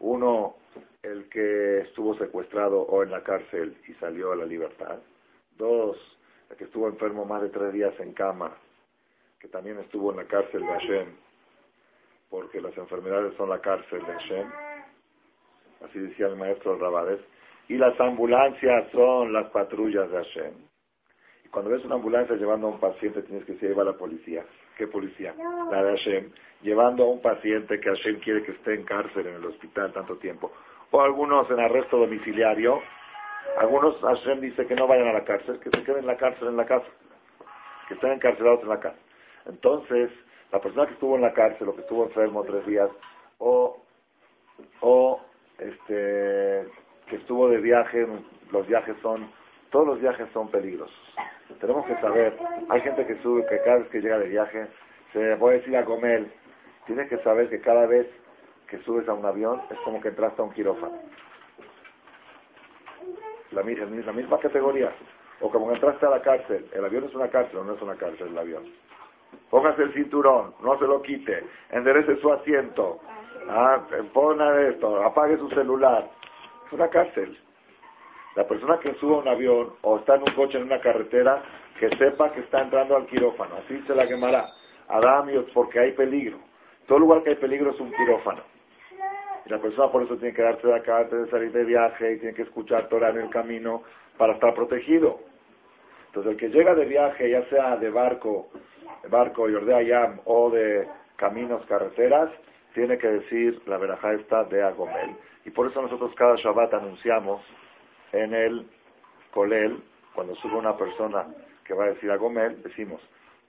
Uno, 0.00 0.56
el 1.02 1.28
que 1.28 1.80
estuvo 1.80 2.14
secuestrado 2.14 2.80
o 2.80 3.02
en 3.02 3.10
la 3.10 3.22
cárcel 3.22 3.76
y 3.86 3.94
salió 3.94 4.32
a 4.32 4.36
la 4.36 4.44
libertad. 4.44 4.98
Dos, 5.56 6.18
el 6.50 6.56
que 6.56 6.64
estuvo 6.64 6.88
enfermo 6.88 7.24
más 7.24 7.42
de 7.42 7.50
tres 7.50 7.72
días 7.72 7.98
en 8.00 8.12
cama, 8.12 8.56
que 9.38 9.48
también 9.48 9.78
estuvo 9.78 10.10
en 10.10 10.18
la 10.18 10.24
cárcel 10.24 10.62
de 10.62 10.68
Hashem, 10.68 11.08
porque 12.30 12.60
las 12.60 12.76
enfermedades 12.76 13.34
son 13.36 13.48
la 13.48 13.60
cárcel 13.60 14.00
de 14.00 14.12
Hashem. 14.12 14.50
Así 15.82 15.98
decía 15.98 16.26
el 16.26 16.36
maestro 16.36 16.76
Rabades. 16.76 17.20
Y 17.68 17.76
las 17.76 17.98
ambulancias 18.00 18.90
son 18.90 19.32
las 19.32 19.50
patrullas 19.50 20.10
de 20.10 20.16
Hashem. 20.16 20.67
Cuando 21.50 21.70
ves 21.70 21.84
una 21.84 21.94
ambulancia 21.94 22.36
llevando 22.36 22.66
a 22.66 22.70
un 22.70 22.80
paciente, 22.80 23.22
tienes 23.22 23.44
que 23.44 23.52
decir, 23.52 23.70
ahí 23.70 23.74
va 23.74 23.84
la 23.84 23.96
policía. 23.96 24.44
¿Qué 24.76 24.86
policía? 24.86 25.34
La 25.70 25.82
de 25.82 25.96
Hashem. 25.96 26.30
Llevando 26.62 27.04
a 27.04 27.08
un 27.08 27.22
paciente 27.22 27.80
que 27.80 27.88
Hashem 27.88 28.20
quiere 28.20 28.42
que 28.42 28.52
esté 28.52 28.74
en 28.74 28.84
cárcel 28.84 29.26
en 29.26 29.34
el 29.34 29.44
hospital 29.46 29.92
tanto 29.92 30.16
tiempo 30.18 30.52
o 30.90 31.00
algunos 31.00 31.50
en 31.50 31.60
arresto 31.60 31.98
domiciliario. 31.98 32.80
Algunos, 33.58 34.00
Hashem 34.00 34.40
dice 34.40 34.66
que 34.66 34.74
no 34.74 34.86
vayan 34.86 35.08
a 35.08 35.12
la 35.12 35.24
cárcel, 35.24 35.58
que 35.58 35.70
se 35.70 35.84
queden 35.84 36.00
en 36.00 36.06
la 36.06 36.16
cárcel 36.16 36.48
en 36.48 36.56
la 36.56 36.66
casa, 36.66 36.86
que 37.88 37.94
estén 37.94 38.12
encarcelados 38.12 38.62
en 38.62 38.68
la 38.68 38.80
casa. 38.80 38.98
Entonces, 39.46 40.10
la 40.52 40.60
persona 40.60 40.86
que 40.86 40.92
estuvo 40.92 41.16
en 41.16 41.22
la 41.22 41.32
cárcel 41.32 41.68
o 41.68 41.74
que 41.74 41.80
estuvo 41.80 42.04
enfermo 42.04 42.44
tres 42.44 42.66
días, 42.66 42.90
o, 43.38 43.82
o 44.80 45.20
este, 45.58 46.68
que 47.06 47.16
estuvo 47.16 47.48
de 47.48 47.58
viaje, 47.58 48.06
los 48.50 48.66
viajes 48.66 48.96
son, 49.02 49.30
todos 49.70 49.86
los 49.86 50.00
viajes 50.00 50.28
son 50.32 50.50
peligrosos. 50.50 51.14
Tenemos 51.60 51.86
que 51.86 51.96
saber, 51.96 52.36
hay 52.68 52.80
gente 52.80 53.06
que 53.06 53.16
sube, 53.22 53.46
que 53.46 53.60
cada 53.62 53.78
vez 53.78 53.88
que 53.88 54.00
llega 54.00 54.18
de 54.18 54.28
viaje, 54.28 54.68
se 55.12 55.32
a 55.32 55.36
decir 55.36 55.76
a 55.76 55.84
comer, 55.84 56.26
tienes 56.86 57.08
que 57.08 57.18
saber 57.18 57.48
que 57.48 57.60
cada 57.60 57.86
vez 57.86 58.06
que 58.66 58.78
subes 58.78 59.08
a 59.08 59.14
un 59.14 59.24
avión 59.24 59.62
es 59.70 59.78
como 59.80 60.00
que 60.00 60.08
entraste 60.08 60.40
a 60.40 60.44
un 60.44 60.52
quirófano. 60.52 60.98
La, 63.50 63.62
la 63.62 64.12
misma 64.12 64.38
categoría. 64.38 64.92
O 65.40 65.50
como 65.50 65.68
que 65.68 65.74
entraste 65.74 66.04
a 66.04 66.10
la 66.10 66.20
cárcel. 66.20 66.68
El 66.72 66.84
avión 66.84 67.04
es 67.04 67.14
una 67.14 67.28
cárcel 67.28 67.58
o 67.58 67.64
no 67.64 67.74
es 67.74 67.82
una 67.82 67.94
cárcel 67.94 68.28
el 68.28 68.38
avión. 68.38 68.64
Póngase 69.50 69.82
el 69.82 69.92
cinturón, 69.94 70.54
no 70.60 70.78
se 70.78 70.86
lo 70.86 71.00
quite, 71.00 71.44
enderece 71.70 72.16
su 72.16 72.30
asiento, 72.32 73.00
ah, 73.48 73.82
esto, 74.68 75.02
apague 75.02 75.38
su 75.38 75.48
celular. 75.50 76.10
Es 76.66 76.72
una 76.72 76.88
cárcel. 76.88 77.38
La 78.38 78.46
persona 78.46 78.78
que 78.78 78.94
sube 78.94 79.16
a 79.16 79.18
un 79.18 79.26
avión 79.26 79.72
o 79.82 79.98
está 79.98 80.14
en 80.14 80.20
un 80.20 80.32
coche 80.36 80.58
en 80.58 80.62
una 80.66 80.80
carretera, 80.80 81.42
que 81.76 81.88
sepa 81.96 82.30
que 82.30 82.38
está 82.38 82.62
entrando 82.62 82.94
al 82.94 83.04
quirófano. 83.04 83.56
Así 83.56 83.82
se 83.84 83.96
la 83.96 84.06
quemará. 84.06 84.46
Adamios, 84.86 85.46
porque 85.52 85.80
hay 85.80 85.90
peligro. 85.90 86.38
Todo 86.86 87.00
lugar 87.00 87.24
que 87.24 87.30
hay 87.30 87.34
peligro 87.34 87.72
es 87.72 87.80
un 87.80 87.90
quirófano. 87.90 88.42
Y 89.44 89.50
la 89.50 89.58
persona 89.58 89.90
por 89.90 90.04
eso 90.04 90.16
tiene 90.18 90.32
que 90.32 90.42
darse 90.42 90.68
de 90.68 90.76
acá 90.76 90.98
antes 90.98 91.20
de 91.22 91.30
salir 91.32 91.50
de 91.50 91.64
viaje 91.64 92.12
y 92.12 92.18
tiene 92.18 92.32
que 92.32 92.42
escuchar 92.42 92.88
Torah 92.88 93.10
en 93.10 93.22
el 93.22 93.28
camino 93.28 93.82
para 94.16 94.34
estar 94.34 94.54
protegido. 94.54 95.18
Entonces 96.06 96.30
el 96.30 96.38
que 96.38 96.48
llega 96.48 96.76
de 96.76 96.84
viaje, 96.84 97.28
ya 97.28 97.42
sea 97.46 97.76
de 97.76 97.90
barco, 97.90 98.50
barco, 99.10 99.48
Yordea 99.48 99.82
Yam 99.82 100.20
o 100.26 100.48
de 100.48 100.86
caminos, 101.16 101.66
carreteras, 101.66 102.30
tiene 102.72 102.98
que 102.98 103.08
decir 103.08 103.60
la 103.66 103.78
verajá 103.78 104.12
esta 104.12 104.44
de 104.44 104.62
Agomel. 104.62 105.16
Y 105.44 105.50
por 105.50 105.66
eso 105.66 105.82
nosotros 105.82 106.14
cada 106.14 106.36
Shabbat 106.36 106.74
anunciamos 106.74 107.42
en 108.12 108.34
el 108.34 108.66
Colel, 109.32 109.82
cuando 110.14 110.34
sube 110.34 110.56
una 110.56 110.76
persona 110.76 111.26
que 111.64 111.74
va 111.74 111.84
a 111.84 111.88
decir 111.88 112.10
Agomel, 112.10 112.62
decimos, 112.62 113.00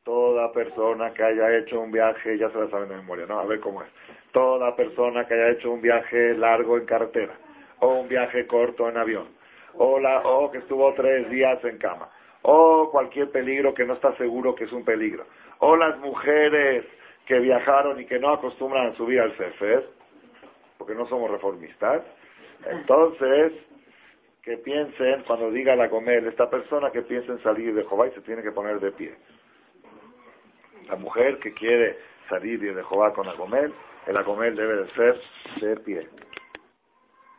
toda 0.04 0.52
persona 0.52 1.14
que 1.14 1.24
haya 1.24 1.58
hecho 1.58 1.80
un 1.80 1.92
viaje, 1.92 2.38
ya 2.38 2.50
se 2.50 2.58
la 2.58 2.70
saben 2.70 2.90
de 2.90 2.96
memoria, 2.96 3.26
¿no? 3.26 3.40
A 3.40 3.46
ver 3.46 3.60
cómo 3.60 3.82
es. 3.82 3.90
Toda 4.32 4.76
persona 4.76 5.26
que 5.26 5.34
haya 5.34 5.52
hecho 5.52 5.72
un 5.72 5.82
viaje 5.82 6.34
largo 6.34 6.78
en 6.78 6.86
carretera, 6.86 7.34
o 7.80 7.94
un 7.94 8.08
viaje 8.08 8.46
corto 8.46 8.90
en 8.90 8.98
avión, 8.98 9.28
o, 9.76 10.00
la, 10.00 10.22
o 10.22 10.52
que 10.52 10.60
estuvo 10.60 10.94
tres 10.94 11.30
días 11.30 11.64
en 11.64 11.78
cama, 11.78 12.10
o 12.42 12.90
cualquier 12.92 13.32
peligro 13.32 13.74
que 13.74 13.86
no 13.86 13.94
está 13.94 14.14
seguro 14.16 14.56
que 14.56 14.66
es 14.66 14.72
un 14.72 14.84
peligro, 14.84 15.26
o 15.60 15.76
las 15.76 15.98
mujeres 16.00 16.86
que 17.26 17.40
viajaron 17.40 18.00
y 18.00 18.06
que 18.06 18.20
no 18.20 18.30
acostumbran 18.30 18.88
a 18.88 18.96
subir 18.96 19.22
al 19.22 19.34
Cefer, 19.34 19.88
porque 20.78 20.96
no 20.96 21.06
somos 21.06 21.30
reformistas, 21.30 22.02
entonces 22.66 23.54
que 24.42 24.58
piensen, 24.58 25.24
cuando 25.24 25.52
diga 25.52 25.76
la 25.76 25.90
comer, 25.90 26.26
esta 26.26 26.50
persona 26.50 26.92
que 26.92 27.02
piense 27.02 27.32
en 27.32 27.42
salir 27.44 27.74
de 27.74 27.86
Jehová 27.86 28.08
y 28.08 28.12
se 28.12 28.22
tiene 28.22 28.42
que 28.42 28.52
poner 28.52 28.80
de 28.80 28.92
pie. 28.92 29.16
La 30.88 30.96
mujer 30.96 31.38
que 31.40 31.54
quiere 31.54 31.98
salir 32.30 32.60
de 32.60 32.84
Jehová 32.84 33.14
con 33.14 33.28
Agomel, 33.28 33.74
el 34.08 34.18
Agomel 34.18 34.56
debe 34.56 34.84
de 34.84 34.90
ser 34.90 35.20
de 35.62 35.76
pie. 35.78 36.10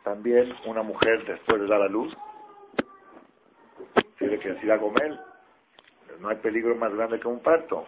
También 0.03 0.53
una 0.65 0.83
mujer 0.83 1.23
después 1.25 1.61
de 1.61 1.67
dar 1.67 1.81
a 1.81 1.87
luz, 1.87 2.15
tiene 4.17 4.37
que 4.37 4.53
decir 4.53 4.71
Agomel, 4.71 5.19
no 6.19 6.29
hay 6.29 6.37
peligro 6.37 6.75
más 6.75 6.93
grande 6.93 7.19
que 7.19 7.27
un 7.27 7.41
parto. 7.41 7.87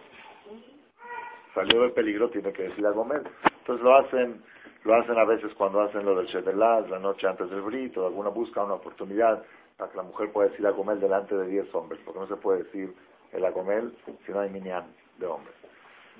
Salió 1.54 1.82
del 1.82 1.92
peligro, 1.92 2.30
tiene 2.30 2.52
que 2.52 2.64
decir 2.64 2.84
Agomel. 2.84 3.22
Entonces 3.58 3.84
lo 3.84 3.94
hacen 3.94 4.42
lo 4.84 4.94
hacen 4.94 5.18
a 5.18 5.24
veces 5.24 5.54
cuando 5.54 5.80
hacen 5.80 6.04
lo 6.04 6.14
del 6.14 6.26
Shedelaz, 6.26 6.88
la 6.90 6.98
noche 6.98 7.26
antes 7.26 7.50
del 7.50 7.62
brito, 7.62 8.06
alguna 8.06 8.28
busca 8.28 8.62
una 8.62 8.74
oportunidad 8.74 9.42
para 9.76 9.90
que 9.90 9.96
la 9.96 10.02
mujer 10.02 10.30
pueda 10.30 10.50
decir 10.50 10.66
Agomel 10.66 11.00
delante 11.00 11.34
de 11.34 11.46
10 11.46 11.74
hombres, 11.74 12.00
porque 12.04 12.20
no 12.20 12.26
se 12.26 12.36
puede 12.36 12.64
decir 12.64 12.94
el 13.32 13.44
Agomel 13.44 13.96
si 14.24 14.32
no 14.32 14.40
hay 14.40 14.50
minyan 14.50 14.86
de 15.18 15.26
hombres. 15.26 15.54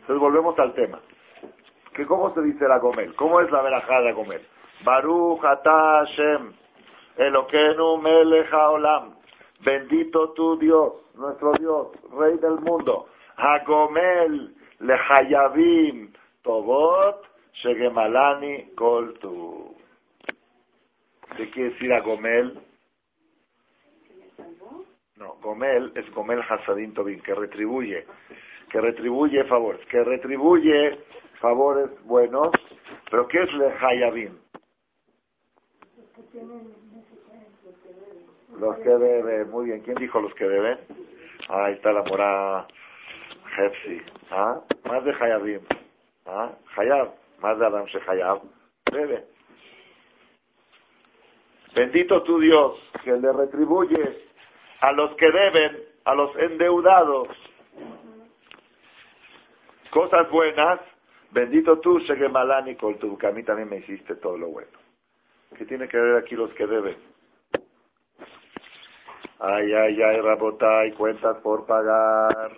Entonces 0.00 0.18
volvemos 0.18 0.59
al 0.59 0.75
tema. 0.75 1.00
Que 1.92 2.06
¿Cómo 2.06 2.35
se 2.35 2.42
dice 2.42 2.66
la 2.66 2.78
Gomel? 2.78 3.14
¿Cómo 3.14 3.40
es 3.40 3.50
la 3.52 3.62
verajada 3.62 4.06
de 4.06 4.12
Gomel? 4.12 4.40
Baruch 4.83 5.44
atah 5.44 6.04
Hashem, 6.04 6.52
Eloquenu 7.16 7.99
melech 7.99 8.52
haolam. 8.52 9.14
Bendito 9.64 10.33
tu 10.33 10.59
Dios, 10.59 10.92
nuestro 11.14 11.52
Dios, 11.52 11.88
Rey 12.18 12.37
del 12.38 12.59
mundo. 12.61 13.06
Hagomel 13.37 14.54
lehayavim 14.80 16.12
tobot 16.42 17.34
shegemalani 17.54 18.75
kol 18.75 19.18
tu. 19.18 19.75
¿Qué 21.37 21.50
quiere 21.50 21.70
decir 21.70 21.92
Agomel? 21.92 22.61
No, 25.16 25.37
Gomel 25.40 25.92
es 25.94 26.11
Gomel 26.12 26.40
Hasadim 26.40 26.92
Tobin, 26.92 27.20
que 27.20 27.34
retribuye 27.34 28.04
que 28.75 28.80
retribuye 28.80 29.44
favores, 29.44 29.87
que 29.87 30.02
retribuye 30.02 30.99
favores 31.40 31.90
buenos, 32.04 32.49
pero 33.08 33.28
¿qué 33.28 33.42
es 33.42 33.52
lehayabim? 33.54 34.37
Los 38.58 38.76
que 38.78 38.88
deben, 38.88 39.50
muy 39.50 39.66
bien, 39.66 39.80
¿quién 39.82 39.94
dijo 39.94 40.20
los 40.20 40.34
que 40.34 40.49
deben? 40.49 40.78
ahí 41.49 41.75
está 41.75 41.92
la 41.92 42.02
mora 42.02 42.66
Jepsi, 43.54 44.02
¿ah? 44.32 44.61
Más 44.88 45.04
de 45.04 45.12
Hayabim, 45.12 45.61
¿ah? 46.26 46.52
Hayab, 46.76 47.14
más 47.45 47.59
de 47.59 47.67
Adam 47.67 47.85
Hayab, 48.09 48.41
debe. 48.91 49.27
Bendito 51.75 52.23
tu 52.23 52.41
Dios, 52.41 52.81
que 53.03 53.13
le 53.13 53.31
retribuye 53.35 54.25
a 54.81 54.93
los 54.93 55.15
que 55.17 55.31
deben, 55.31 55.85
a 56.07 56.15
los 56.15 56.35
endeudados, 56.37 57.29
cosas 59.91 60.31
buenas, 60.31 60.81
bendito 61.33 61.81
tú, 61.81 61.99
Shegemalani 61.99 62.77
tu 62.77 63.19
que 63.19 63.27
a 63.27 63.33
mí 63.33 63.43
también 63.43 63.69
me 63.69 63.77
hiciste 63.77 64.15
todo 64.17 64.39
lo 64.39 64.49
bueno. 64.49 64.79
¿Qué 65.55 65.67
tiene 65.67 65.87
que 65.87 65.99
ver 65.99 66.17
aquí 66.17 66.37
los 66.37 66.51
que 66.55 66.67
deben? 66.67 66.97
Ay, 69.39 69.71
ay, 69.71 70.03
ay, 70.03 70.21
Rabotay, 70.23 70.93
cuentas 70.93 71.37
por 71.43 71.67
pagar. 71.67 72.57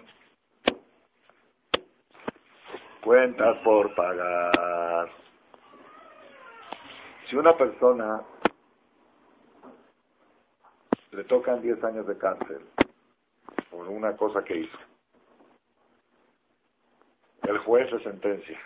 Cuentas 3.06 3.56
por 3.62 3.94
pagar. 3.94 5.08
Si 7.28 7.36
una 7.36 7.56
persona 7.56 8.20
le 11.12 11.22
tocan 11.22 11.62
10 11.62 11.84
años 11.84 12.04
de 12.08 12.18
cárcel 12.18 12.66
por 13.70 13.86
una 13.86 14.16
cosa 14.16 14.42
que 14.42 14.56
hizo, 14.56 14.78
el 17.44 17.58
juez 17.58 17.90
se 17.90 18.00
sentencia. 18.00 18.58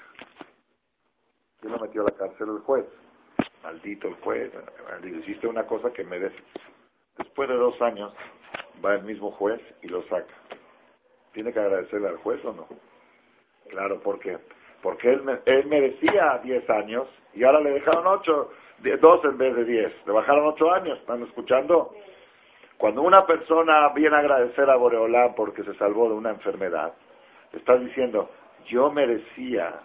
¿Quién 1.60 1.74
lo 1.74 1.78
metió 1.78 2.00
a 2.00 2.04
la 2.04 2.16
cárcel? 2.16 2.48
El 2.48 2.60
juez. 2.60 2.86
Maldito 3.62 4.08
el 4.08 4.14
juez. 4.14 4.50
Hiciste 5.18 5.48
una 5.48 5.66
cosa 5.66 5.92
que 5.92 6.02
merece. 6.02 6.42
Después 7.18 7.46
de 7.46 7.56
dos 7.56 7.78
años 7.82 8.14
va 8.82 8.94
el 8.94 9.02
mismo 9.02 9.32
juez 9.32 9.60
y 9.82 9.88
lo 9.88 10.00
saca. 10.04 10.34
¿Tiene 11.34 11.52
que 11.52 11.60
agradecerle 11.60 12.08
al 12.08 12.16
juez 12.16 12.42
o 12.46 12.54
no? 12.54 12.89
Claro, 13.70 14.00
¿por 14.00 14.18
qué? 14.18 14.38
Porque 14.82 15.10
él, 15.10 15.40
él 15.46 15.66
merecía 15.66 16.40
diez 16.42 16.68
años 16.68 17.08
y 17.34 17.44
ahora 17.44 17.60
le 17.60 17.70
dejaron 17.70 18.06
ocho, 18.06 18.50
dos 19.00 19.24
en 19.24 19.38
vez 19.38 19.54
de 19.54 19.64
diez. 19.64 20.06
Le 20.06 20.12
bajaron 20.12 20.46
ocho 20.46 20.70
años. 20.72 20.98
¿Están 20.98 21.22
escuchando? 21.22 21.94
Cuando 22.76 23.02
una 23.02 23.26
persona 23.26 23.90
viene 23.94 24.16
a 24.16 24.20
agradecer 24.20 24.68
a 24.68 24.76
Boreolá 24.76 25.34
porque 25.34 25.62
se 25.62 25.74
salvó 25.74 26.08
de 26.08 26.14
una 26.14 26.30
enfermedad, 26.30 26.94
está 27.52 27.76
diciendo, 27.76 28.30
yo 28.64 28.90
merecía 28.90 29.80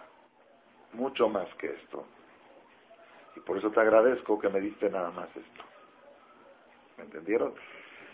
mucho 0.94 1.28
más 1.28 1.52
que 1.56 1.66
esto. 1.66 2.06
Y 3.36 3.40
por 3.40 3.58
eso 3.58 3.70
te 3.70 3.80
agradezco 3.80 4.38
que 4.38 4.48
me 4.48 4.60
diste 4.60 4.88
nada 4.88 5.10
más 5.10 5.28
esto. 5.28 5.64
¿Me 6.96 7.04
entendieron? 7.04 7.54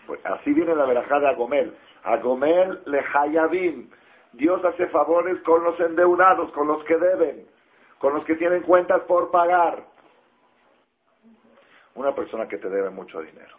Pues 0.07 0.19
así 0.25 0.52
viene 0.52 0.75
la 0.75 0.85
verajada 0.85 1.21
de 1.21 1.29
Agomel. 1.29 1.76
Agomel 2.02 2.83
le 2.87 3.05
hayabim. 3.14 3.88
Dios 4.32 4.64
hace 4.64 4.88
favores 4.88 5.40
con 5.42 5.62
los 5.62 5.78
endeudados, 5.80 6.52
con 6.52 6.66
los 6.66 6.82
que 6.84 6.96
deben, 6.96 7.46
con 7.98 8.14
los 8.14 8.24
que 8.24 8.36
tienen 8.36 8.62
cuentas 8.62 9.02
por 9.02 9.30
pagar. 9.30 9.86
Una 11.94 12.14
persona 12.14 12.48
que 12.48 12.56
te 12.56 12.68
debe 12.68 12.90
mucho 12.90 13.20
dinero. 13.20 13.58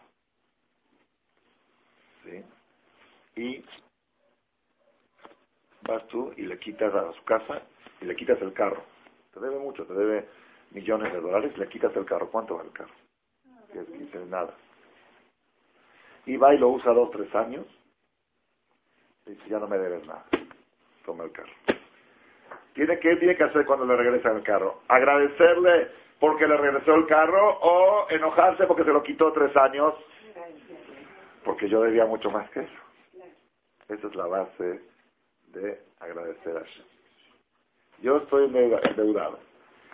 ¿Sí? 2.23 2.43
Y 3.35 3.65
vas 5.81 6.07
tú 6.07 6.33
y 6.35 6.43
le 6.43 6.57
quitas 6.57 6.93
a 6.93 7.11
su 7.13 7.23
casa 7.23 7.61
y 8.01 8.05
le 8.05 8.15
quitas 8.15 8.41
el 8.41 8.53
carro. 8.53 8.83
Te 9.33 9.39
debe 9.39 9.59
mucho, 9.59 9.85
te 9.85 9.93
debe 9.93 10.29
millones 10.71 11.11
de 11.11 11.19
dólares, 11.19 11.57
le 11.57 11.67
quitas 11.67 11.95
el 11.95 12.05
carro. 12.05 12.29
¿Cuánto 12.29 12.55
vale 12.55 12.69
el 12.69 12.73
carro? 12.73 12.93
Dice, 13.73 14.25
nada. 14.25 14.55
Y 16.25 16.37
va 16.37 16.53
y 16.53 16.57
lo 16.57 16.69
usa 16.69 16.93
dos, 16.93 17.11
tres 17.11 17.33
años. 17.35 17.65
Y 19.25 19.31
dice, 19.31 19.49
ya 19.49 19.59
no 19.59 19.67
me 19.67 19.77
debes 19.77 20.05
nada. 20.07 20.25
Toma 21.05 21.25
el 21.25 21.31
carro. 21.31 21.51
¿Tiene, 22.73 22.97
¿Qué 22.99 23.15
tiene 23.17 23.35
que 23.35 23.43
hacer 23.43 23.65
cuando 23.65 23.85
le 23.85 23.95
regresa 23.95 24.31
el 24.31 24.41
carro? 24.41 24.81
¿Agradecerle 24.87 25.89
porque 26.19 26.47
le 26.47 26.57
regresó 26.57 26.95
el 26.95 27.05
carro 27.05 27.59
o 27.61 28.09
enojarse 28.09 28.65
porque 28.65 28.83
se 28.83 28.93
lo 28.93 29.03
quitó 29.03 29.31
tres 29.31 29.55
años? 29.55 29.93
Porque 31.43 31.67
yo 31.67 31.81
debía 31.81 32.05
mucho 32.05 32.31
más 32.31 32.49
que 32.49 32.61
eso. 32.61 32.83
Esa 33.89 34.07
es 34.07 34.15
la 34.15 34.25
base 34.25 34.81
de 35.47 35.81
agradecer 35.99 36.57
a 36.57 36.61
Hashem. 36.61 36.85
Yo 38.01 38.17
estoy 38.17 38.45
endeudado 38.45 39.39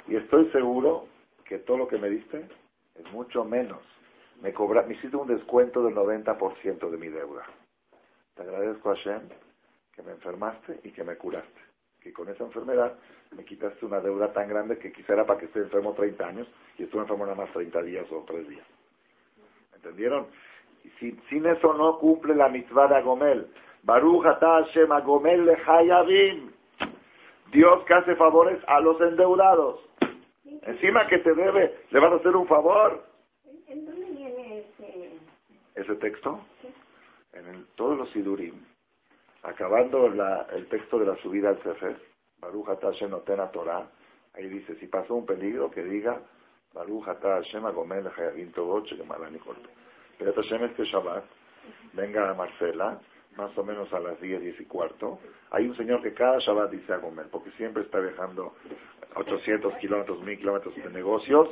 y 0.08 0.16
estoy 0.16 0.50
seguro 0.52 1.08
que 1.44 1.60
todo 1.60 1.78
lo 1.78 1.88
que 1.88 1.98
me 1.98 2.10
diste 2.10 2.48
es 2.96 3.12
mucho 3.12 3.44
menos. 3.44 3.80
Me, 4.42 4.54
cobra, 4.54 4.84
me 4.84 4.94
hiciste 4.94 5.18
un 5.18 5.28
descuento 5.28 5.84
del 5.84 5.96
90% 5.96 6.90
de 6.90 6.98
mi 6.98 7.10
deuda. 7.10 7.44
Te 8.36 8.44
agradezco 8.44 8.92
a 8.92 8.96
Hashem 8.96 9.28
que 10.00 10.06
me 10.06 10.14
enfermaste 10.14 10.80
y 10.84 10.92
que 10.92 11.04
me 11.04 11.18
curaste. 11.18 11.62
Que 12.00 12.14
con 12.14 12.30
esa 12.30 12.46
enfermedad 12.46 12.98
me 13.32 13.44
quitaste 13.44 13.86
una 13.86 14.00
deuda 14.00 14.32
tan 14.32 14.48
grande 14.48 14.78
que 14.78 14.94
quizá 14.94 15.12
era 15.12 15.26
para 15.26 15.38
que 15.38 15.48
esté 15.48 15.60
enfermo 15.60 15.94
30 15.94 16.26
años 16.26 16.48
y 16.78 16.84
estuve 16.84 17.02
enfermo 17.02 17.26
nada 17.26 17.36
más 17.36 17.52
30 17.52 17.82
días 17.82 18.10
o 18.10 18.24
3 18.26 18.48
días. 18.48 18.66
¿Entendieron? 19.76 20.28
Y 20.86 20.90
sin, 21.30 21.46
eso 21.46 21.74
no 21.74 22.00
cumple 22.00 22.34
la 22.34 22.48
mitzvah 22.48 22.88
de 22.88 22.96
Agomel. 22.96 23.48
Baruch 23.84 24.24
Hashem 24.24 24.90
Agomel 24.90 25.46
Lehayavim. 25.46 26.50
Dios 27.52 27.84
que 27.84 27.94
hace 27.94 28.16
favores 28.16 28.58
a 28.68 28.80
los 28.80 29.02
endeudados. 29.02 29.82
Encima 30.62 31.08
que 31.08 31.18
te 31.18 31.34
debe, 31.34 31.84
le 31.90 32.00
vas 32.00 32.14
a 32.14 32.16
hacer 32.16 32.38
un 32.38 32.48
favor. 32.48 33.04
¿En 33.68 33.86
dónde 33.86 34.12
viene 34.12 34.60
ese, 34.60 35.20
ese 35.76 35.96
texto? 35.96 36.40
En 37.34 37.66
todos 37.76 37.98
los 37.98 38.10
Sidurim. 38.12 38.69
Acabando 39.44 40.08
el 40.08 40.68
texto 40.68 41.00
de 41.00 41.06
la 41.06 41.16
subida 41.18 41.50
al 41.50 41.64
Sefer, 41.64 41.98
Baruch 42.40 42.68
Hashem 42.82 43.12
Torah, 43.52 43.90
Ahí 44.34 44.48
dice, 44.48 44.76
si 44.76 44.88
pasó 44.88 45.16
un 45.16 45.26
peligro, 45.26 45.72
que 45.72 45.84
diga, 45.84 46.22
Baruch 46.74 47.08
Ata 47.08 47.36
Hashem 47.36 47.66
Agomel 47.66 48.08
Hayavim 48.08 48.52
Toboche 48.52 48.96
que 48.96 49.04
Malani 49.04 49.40
Corto. 49.40 49.70
Pero 50.18 50.34
Hashem 50.34 50.64
este 50.66 50.84
Shabbat, 50.86 51.24
venga 51.94 52.30
a 52.30 52.34
Marcela, 52.34 53.00
más 53.38 53.58
o 53.58 53.64
menos 53.64 53.92
a 53.94 54.00
las 54.00 54.20
10, 54.20 54.42
10 54.42 54.60
y 54.60 54.66
cuarto. 54.66 55.20
Hay 55.52 55.68
un 55.68 55.76
señor 55.76 56.02
que 56.02 56.14
cada 56.14 56.38
Shabbat 56.40 56.72
dice 56.72 56.94
Agomel, 56.94 57.28
porque 57.28 57.52
siempre 57.52 57.84
está 57.84 58.00
viajando 58.00 58.54
800 59.16 59.76
kilómetros, 59.78 60.22
1000 60.24 60.38
kilómetros 60.38 60.76
de 60.76 60.90
negocios, 60.90 61.50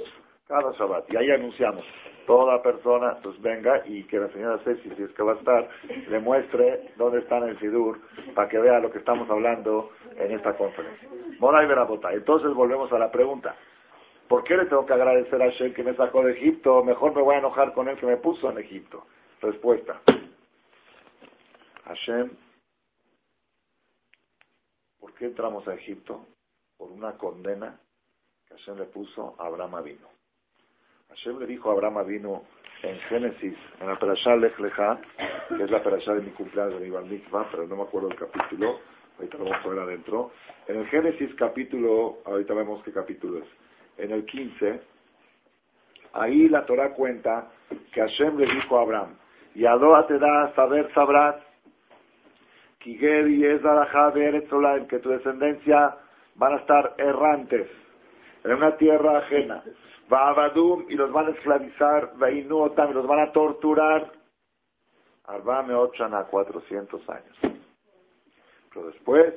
cada 0.48 0.72
Shabbat. 0.72 1.12
Y 1.12 1.18
ahí 1.18 1.32
anunciamos, 1.32 1.86
toda 2.26 2.62
persona, 2.62 3.18
pues 3.22 3.40
venga 3.42 3.84
y 3.86 4.04
que 4.06 4.20
la 4.20 4.30
señora 4.30 4.60
Ceci, 4.60 4.90
si 4.96 5.04
es 5.04 5.12
que 5.12 5.24
va 5.24 5.34
a 5.34 5.36
estar, 5.36 5.70
le 6.10 6.20
muestre 6.20 6.94
dónde 6.96 7.20
está 7.20 7.38
en 7.40 7.50
el 7.50 7.60
Sidur, 7.60 8.00
para 8.34 8.48
que 8.48 8.58
vea 8.58 8.80
lo 8.80 8.90
que 8.90 9.00
estamos 9.00 9.30
hablando 9.30 9.92
en 10.16 10.32
esta 10.32 10.56
conferencia. 10.56 11.10
Mora 11.40 11.64
y 11.64 11.68
Verabota. 11.68 12.14
Entonces 12.14 12.54
volvemos 12.54 12.92
a 12.94 12.98
la 12.98 13.12
pregunta. 13.12 13.56
¿Por 14.28 14.44
qué 14.44 14.58
le 14.58 14.66
tengo 14.66 14.86
que 14.86 14.94
agradecer 14.94 15.42
a 15.42 15.46
Hashem 15.46 15.74
que 15.74 15.84
me 15.84 15.94
sacó 15.96 16.24
de 16.24 16.34
Egipto? 16.34 16.84
Mejor 16.84 17.16
me 17.16 17.22
voy 17.22 17.36
a 17.36 17.40
enojar 17.40 17.74
con 17.74 17.88
él 17.88 17.98
que 17.98 18.06
me 18.06 18.18
puso 18.18 18.50
en 18.52 18.58
Egipto. 18.58 19.06
Respuesta. 19.42 20.02
Hashem, 21.86 22.32
¿por 25.00 25.14
qué 25.14 25.26
entramos 25.26 25.66
a 25.68 25.74
Egipto? 25.76 26.26
Por 26.78 26.92
una 26.92 27.14
condena 27.18 27.80
que 28.46 28.56
Hashem 28.56 28.78
le 28.78 28.86
puso 28.86 29.36
a 29.40 29.46
Abraham 29.46 29.84
vino. 29.84 30.17
Hashem 31.10 31.40
le 31.40 31.46
dijo 31.48 31.70
a 31.70 31.74
Abraham 31.74 32.06
vino 32.06 32.44
en 32.84 33.00
Génesis, 33.00 33.58
en 33.80 33.88
la 33.88 33.98
Perashá 33.98 34.36
Lech 34.36 34.56
que 34.56 35.64
es 35.64 35.72
la 35.72 35.82
Perashá 35.82 36.14
de 36.14 36.22
mi 36.22 36.32
cumpleaños 36.32 36.80
de 36.82 36.90
mi 36.90 37.22
pero 37.50 37.66
no 37.66 37.78
me 37.78 37.84
acuerdo 37.84 38.10
el 38.10 38.16
capítulo, 38.16 38.80
ahorita 39.18 39.38
lo 39.38 39.46
vamos 39.46 39.66
a 39.66 39.70
ver 39.70 39.80
adentro. 39.80 40.32
En 40.68 40.78
el 40.78 40.86
Génesis 40.88 41.34
capítulo, 41.36 42.20
ahorita 42.26 42.54
vemos 42.54 42.84
qué 42.84 42.92
capítulo 42.92 43.40
es 43.40 43.48
en 43.98 44.12
el 44.12 44.26
15, 44.26 44.82
ahí 46.14 46.50
la 46.50 46.66
Torah 46.66 46.94
cuenta 46.94 47.52
que 47.92 48.02
Hashem 48.02 48.38
le 48.38 48.46
dijo 48.46 48.78
a 48.78 48.82
Abraham, 48.82 49.18
y 49.56 49.66
Adoa 49.66 50.06
te 50.06 50.20
da 50.20 50.54
saber 50.56 50.94
sabrás, 50.94 51.38
y 52.86 52.98
que 54.88 55.00
tu 55.00 55.10
descendencia 55.10 55.98
van 56.36 56.54
a 56.54 56.58
estar 56.58 56.96
errantes 56.98 57.68
en 58.48 58.56
una 58.56 58.78
tierra 58.78 59.18
ajena. 59.18 59.64
Va 60.12 60.30
a 60.30 60.34
Badum 60.34 60.86
y 60.88 60.96
los 60.96 61.12
van 61.12 61.28
a 61.28 61.32
esclavizar, 61.32 62.14
y 62.32 62.44
los 62.44 62.76
van 62.76 63.20
a 63.20 63.32
torturar. 63.32 64.12
Arbame 65.26 65.74
a 65.74 66.24
400 66.24 67.10
años. 67.10 67.38
Pero 68.74 68.88
después, 68.88 69.34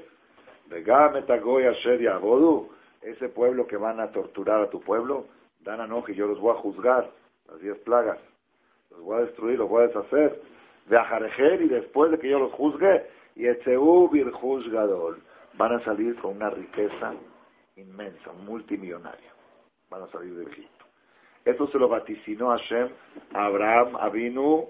de 0.66 0.82
Gametagoy 0.82 1.66
Asher 1.66 2.00
y 2.00 2.06
Abodu, 2.06 2.70
ese 3.02 3.28
pueblo 3.30 3.66
que 3.66 3.76
van 3.76 3.98
a 3.98 4.12
torturar 4.12 4.62
a 4.62 4.70
tu 4.70 4.80
pueblo, 4.80 5.26
dan 5.60 6.02
que 6.04 6.14
yo 6.14 6.26
los 6.26 6.38
voy 6.38 6.52
a 6.52 6.58
juzgar, 6.58 7.10
las 7.48 7.60
diez 7.60 7.78
plagas, 7.78 8.18
los 8.90 9.00
voy 9.00 9.18
a 9.18 9.24
destruir, 9.24 9.58
los 9.58 9.68
voy 9.68 9.84
a 9.84 9.86
deshacer, 9.88 10.40
de 10.86 10.96
Ajarejer 10.96 11.62
y 11.62 11.68
después 11.68 12.12
de 12.12 12.18
que 12.18 12.30
yo 12.30 12.38
los 12.38 12.52
juzgue, 12.52 13.06
y 13.34 13.46
Etzeu 13.46 14.08
Virjuzgadol, 14.08 15.20
van 15.54 15.72
a 15.72 15.80
salir 15.80 16.14
con 16.16 16.36
una 16.36 16.50
riqueza 16.50 17.14
inmensa, 17.80 18.32
multimillonaria. 18.32 19.32
Van 19.88 20.02
a 20.02 20.06
salir 20.08 20.34
de 20.34 20.44
Egipto. 20.44 20.84
Esto 21.44 21.66
se 21.68 21.78
lo 21.78 21.88
vaticinó 21.88 22.50
Hashem 22.50 22.88
a 23.32 23.46
Abraham 23.46 23.96
Avinu 23.96 24.68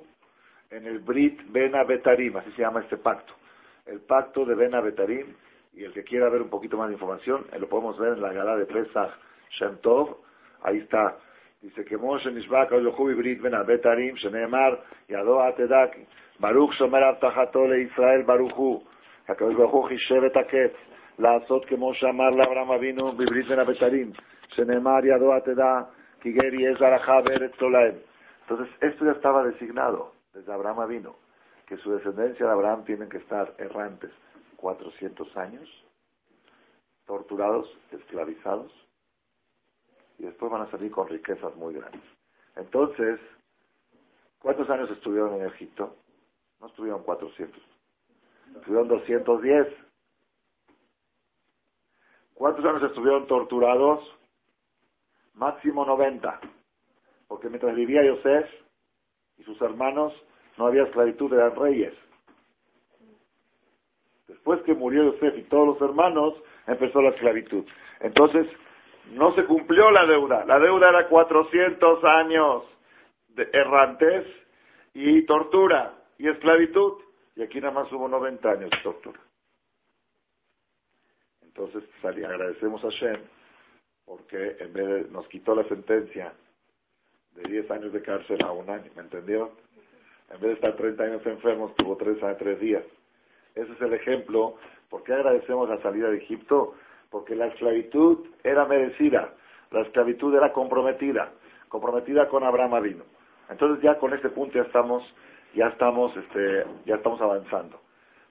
en 0.70 0.86
el 0.86 1.00
Brit 1.00 1.42
Ben 1.50 1.74
Abetarim, 1.74 2.36
así 2.36 2.52
se 2.52 2.62
llama 2.62 2.80
este 2.80 2.96
pacto. 2.96 3.34
El 3.86 4.00
pacto 4.00 4.44
de 4.44 4.54
Ben 4.54 4.74
Abetarim, 4.74 5.34
y 5.72 5.84
el 5.84 5.92
que 5.92 6.04
quiera 6.04 6.28
ver 6.28 6.42
un 6.42 6.48
poquito 6.48 6.76
más 6.76 6.88
de 6.88 6.94
información, 6.94 7.46
eh, 7.52 7.58
lo 7.58 7.68
podemos 7.68 7.98
ver 7.98 8.14
en 8.14 8.22
la 8.22 8.32
gala 8.32 8.56
de 8.56 8.66
Pesach 8.66 9.10
Shem 9.50 9.78
Tov. 9.78 10.16
Ahí 10.62 10.78
está. 10.78 11.18
Dice 11.60 11.84
que 11.84 11.96
Moshe 11.96 12.30
Nishba 12.30 12.68
Yohubi 12.70 13.14
Brit 13.14 13.42
Ben 13.42 13.54
Abetarim, 13.54 14.14
Sheneemar, 14.14 14.82
Yado 15.08 15.40
Atedak, 15.40 15.96
Baruch 16.38 16.72
Shomer 16.74 17.02
Abtahato 17.02 17.66
le 17.66 17.82
Israel 17.82 18.24
Baruchu, 18.24 18.82
Hakadosh 19.26 19.56
Baruchu 19.56 19.88
לעשות 21.19 21.65
כמו 21.65 21.93
שאמר 21.93 22.29
לאברהם 22.29 22.71
אבינו 22.71 23.11
בברית 23.11 23.47
בין 23.47 23.59
הבתרים, 23.59 24.11
שנאמר 24.47 25.05
ידוע 25.05 25.39
תדע 25.39 25.81
כי 26.21 26.31
גר 26.31 26.53
יהיה 26.53 26.75
זרעך 26.75 27.09
בארץ 27.25 27.51
תולד. 27.57 27.95
Entonces, 28.47 28.69
esto 28.79 29.05
ya 29.05 29.13
estaba 29.13 29.43
designado 29.43 30.13
desde 30.33 30.53
Abraham 30.53 30.87
vino, 30.87 31.15
que 31.65 31.77
su 31.77 31.91
descendencia 31.91 32.45
de 32.45 32.51
Abraham 32.51 32.83
tienen 32.85 33.09
que 33.09 33.17
estar 33.17 33.55
errantes. 33.57 34.11
400 34.57 35.37
años, 35.37 35.85
torturados, 37.05 37.77
esclavizados, 37.91 38.71
y 40.17 40.23
después 40.23 40.51
van 40.51 40.61
a 40.61 40.71
salir 40.71 40.91
con 40.91 41.07
riquezas 41.07 41.55
muy 41.55 41.73
grandes. 41.73 42.01
Entonces, 42.55 43.19
¿cuántos 44.39 44.69
años 44.69 44.89
estuvieron 44.91 45.35
en 45.35 45.47
Egipto? 45.47 45.95
No 46.59 46.67
estuvieron 46.67 47.03
400, 47.03 47.61
estuvieron 48.55 48.87
210. 48.87 49.67
¿Cuántos 52.40 52.64
años 52.64 52.82
estuvieron 52.84 53.26
torturados? 53.26 54.16
Máximo 55.34 55.84
90. 55.84 56.40
Porque 57.28 57.50
mientras 57.50 57.76
vivía 57.76 58.02
Yosef 58.02 58.50
y 59.36 59.42
sus 59.42 59.60
hermanos, 59.60 60.14
no 60.56 60.66
había 60.66 60.84
esclavitud, 60.84 61.30
eran 61.34 61.54
reyes. 61.54 61.92
Después 64.26 64.62
que 64.62 64.72
murió 64.72 65.12
Yosef 65.12 65.36
y 65.36 65.42
todos 65.42 65.66
los 65.66 65.82
hermanos, 65.82 66.32
empezó 66.66 67.02
la 67.02 67.10
esclavitud. 67.10 67.66
Entonces, 68.00 68.46
no 69.10 69.34
se 69.34 69.44
cumplió 69.44 69.90
la 69.90 70.06
deuda. 70.06 70.46
La 70.46 70.58
deuda 70.58 70.88
era 70.88 71.08
400 71.08 72.02
años 72.04 72.64
de 73.28 73.50
errantes 73.52 74.26
y 74.94 75.26
tortura 75.26 75.92
y 76.16 76.26
esclavitud. 76.26 77.02
Y 77.36 77.42
aquí 77.42 77.60
nada 77.60 77.74
más 77.74 77.92
hubo 77.92 78.08
90 78.08 78.50
años 78.50 78.70
de 78.70 78.78
tortura. 78.82 79.20
Entonces 81.54 81.82
agradecemos 82.04 82.84
a 82.84 82.90
Shem 82.90 83.20
porque 84.04 84.56
en 84.60 84.72
vez 84.72 84.86
de 84.86 85.04
nos 85.10 85.26
quitó 85.26 85.52
la 85.54 85.64
sentencia 85.64 86.32
de 87.34 87.42
10 87.42 87.70
años 87.72 87.92
de 87.92 88.02
cárcel 88.02 88.38
a 88.44 88.52
un 88.52 88.70
año, 88.70 88.90
¿me 88.94 89.02
entendió? 89.02 89.52
En 90.30 90.40
vez 90.40 90.42
de 90.42 90.52
estar 90.52 90.76
30 90.76 91.02
años 91.02 91.26
enfermos, 91.26 91.74
tuvo 91.74 91.96
3 91.96 92.22
años, 92.22 92.38
3 92.38 92.60
días. 92.60 92.84
Ese 93.54 93.72
es 93.72 93.80
el 93.80 93.92
ejemplo. 93.94 94.56
¿Por 94.88 95.02
qué 95.02 95.12
agradecemos 95.12 95.68
la 95.68 95.80
salida 95.82 96.08
de 96.08 96.18
Egipto? 96.18 96.74
Porque 97.10 97.34
la 97.34 97.46
esclavitud 97.46 98.28
era 98.44 98.64
merecida, 98.66 99.34
la 99.72 99.82
esclavitud 99.82 100.32
era 100.34 100.52
comprometida, 100.52 101.32
comprometida 101.68 102.28
con 102.28 102.44
Abraham 102.44 102.74
Avino. 102.74 103.04
Entonces 103.48 103.82
ya 103.82 103.98
con 103.98 104.14
este 104.14 104.28
punto 104.28 104.54
ya 104.54 104.62
estamos, 104.62 105.02
ya 105.54 105.66
estamos, 105.66 106.16
este, 106.16 106.64
ya 106.86 106.96
estamos 106.96 107.20
avanzando. 107.20 107.80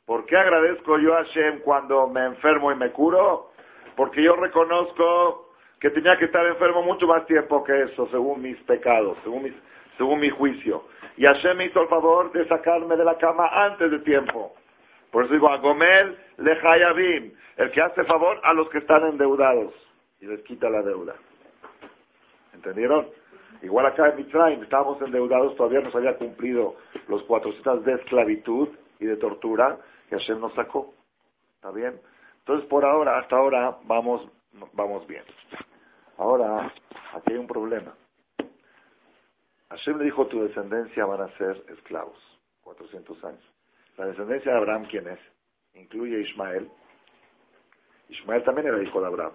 ¿Por 0.10 0.26
qué 0.26 0.36
agradezco 0.36 0.98
yo 0.98 1.14
a 1.14 1.18
Hashem 1.18 1.60
cuando 1.60 2.08
me 2.08 2.26
enfermo 2.26 2.72
y 2.72 2.76
me 2.76 2.92
curo? 2.92 3.52
Porque 3.96 4.24
yo 4.24 4.36
reconozco 4.36 5.52
que 5.80 5.92
tenía 5.92 6.18
que 6.18 6.26
estar 6.26 6.44
enfermo 6.48 6.82
mucho 6.82 7.06
más 7.06 7.28
tiempo 7.28 7.64
que 7.64 7.84
eso, 7.84 8.08
según 8.08 8.42
mis 8.42 8.60
pecados, 8.64 9.20
según, 9.22 9.56
según 10.00 10.20
mi 10.20 10.32
juicio. 10.32 10.86
Y 11.16 11.26
Hashem 11.26 11.58
me 11.58 11.66
hizo 11.66 11.84
el 11.84 11.90
favor 11.90 12.32
de 12.32 12.48
sacarme 12.48 12.98
de 12.98 13.06
la 13.06 13.20
cama 13.20 13.50
antes 13.54 13.92
de 13.92 14.00
tiempo. 14.00 14.56
Por 15.12 15.26
eso 15.26 15.34
digo, 15.36 15.48
a 15.48 15.58
Gomel 15.58 16.18
le 16.38 16.54
el 17.58 17.70
que 17.70 17.80
hace 17.80 18.04
favor 18.06 18.40
a 18.42 18.56
los 18.56 18.68
que 18.72 18.80
están 18.80 19.06
endeudados 19.10 19.76
y 20.20 20.26
les 20.26 20.42
quita 20.42 20.72
la 20.72 20.82
deuda. 20.82 21.14
¿Entendieron? 22.56 23.10
Igual 23.62 23.86
acá 23.86 24.10
en 24.10 24.16
Mitzrayim 24.16 24.64
estábamos 24.64 25.00
endeudados, 25.04 25.56
todavía 25.56 25.82
no 25.82 25.92
se 25.92 25.98
había 26.00 26.18
cumplido 26.18 26.78
los 27.08 27.22
400 27.26 27.86
de 27.86 27.94
esclavitud 27.94 28.70
y 29.00 29.06
de 29.06 29.16
tortura 29.16 29.78
que 30.10 30.18
Hashem 30.18 30.40
nos 30.40 30.54
sacó. 30.56 30.94
¿Está 31.56 31.72
bien? 31.72 32.02
Entonces, 32.40 32.68
por 32.68 32.84
ahora, 32.84 33.20
hasta 33.20 33.38
ahora, 33.38 33.78
vamos, 33.84 34.28
vamos 34.74 35.06
bien. 35.06 35.24
Ahora, 36.18 36.72
aquí 37.14 37.34
hay 37.34 37.38
un 37.38 37.48
problema. 37.48 37.96
Hashem 39.70 39.98
le 40.00 40.06
dijo, 40.06 40.26
tu 40.26 40.42
descendencia 40.42 41.06
van 41.06 41.22
a 41.22 41.38
ser 41.38 41.64
esclavos, 41.70 42.18
400 42.62 43.24
años. 43.24 43.44
La 43.98 44.08
descendencia 44.08 44.52
de 44.52 44.58
Abraham, 44.58 44.86
¿quién 44.90 45.08
es? 45.08 45.20
Incluye 45.76 46.22
Ismael. 46.22 46.72
Ismael 48.10 48.44
también 48.44 48.68
era 48.68 48.82
hijo 48.82 49.00
de 49.00 49.08
Abraham. 49.08 49.34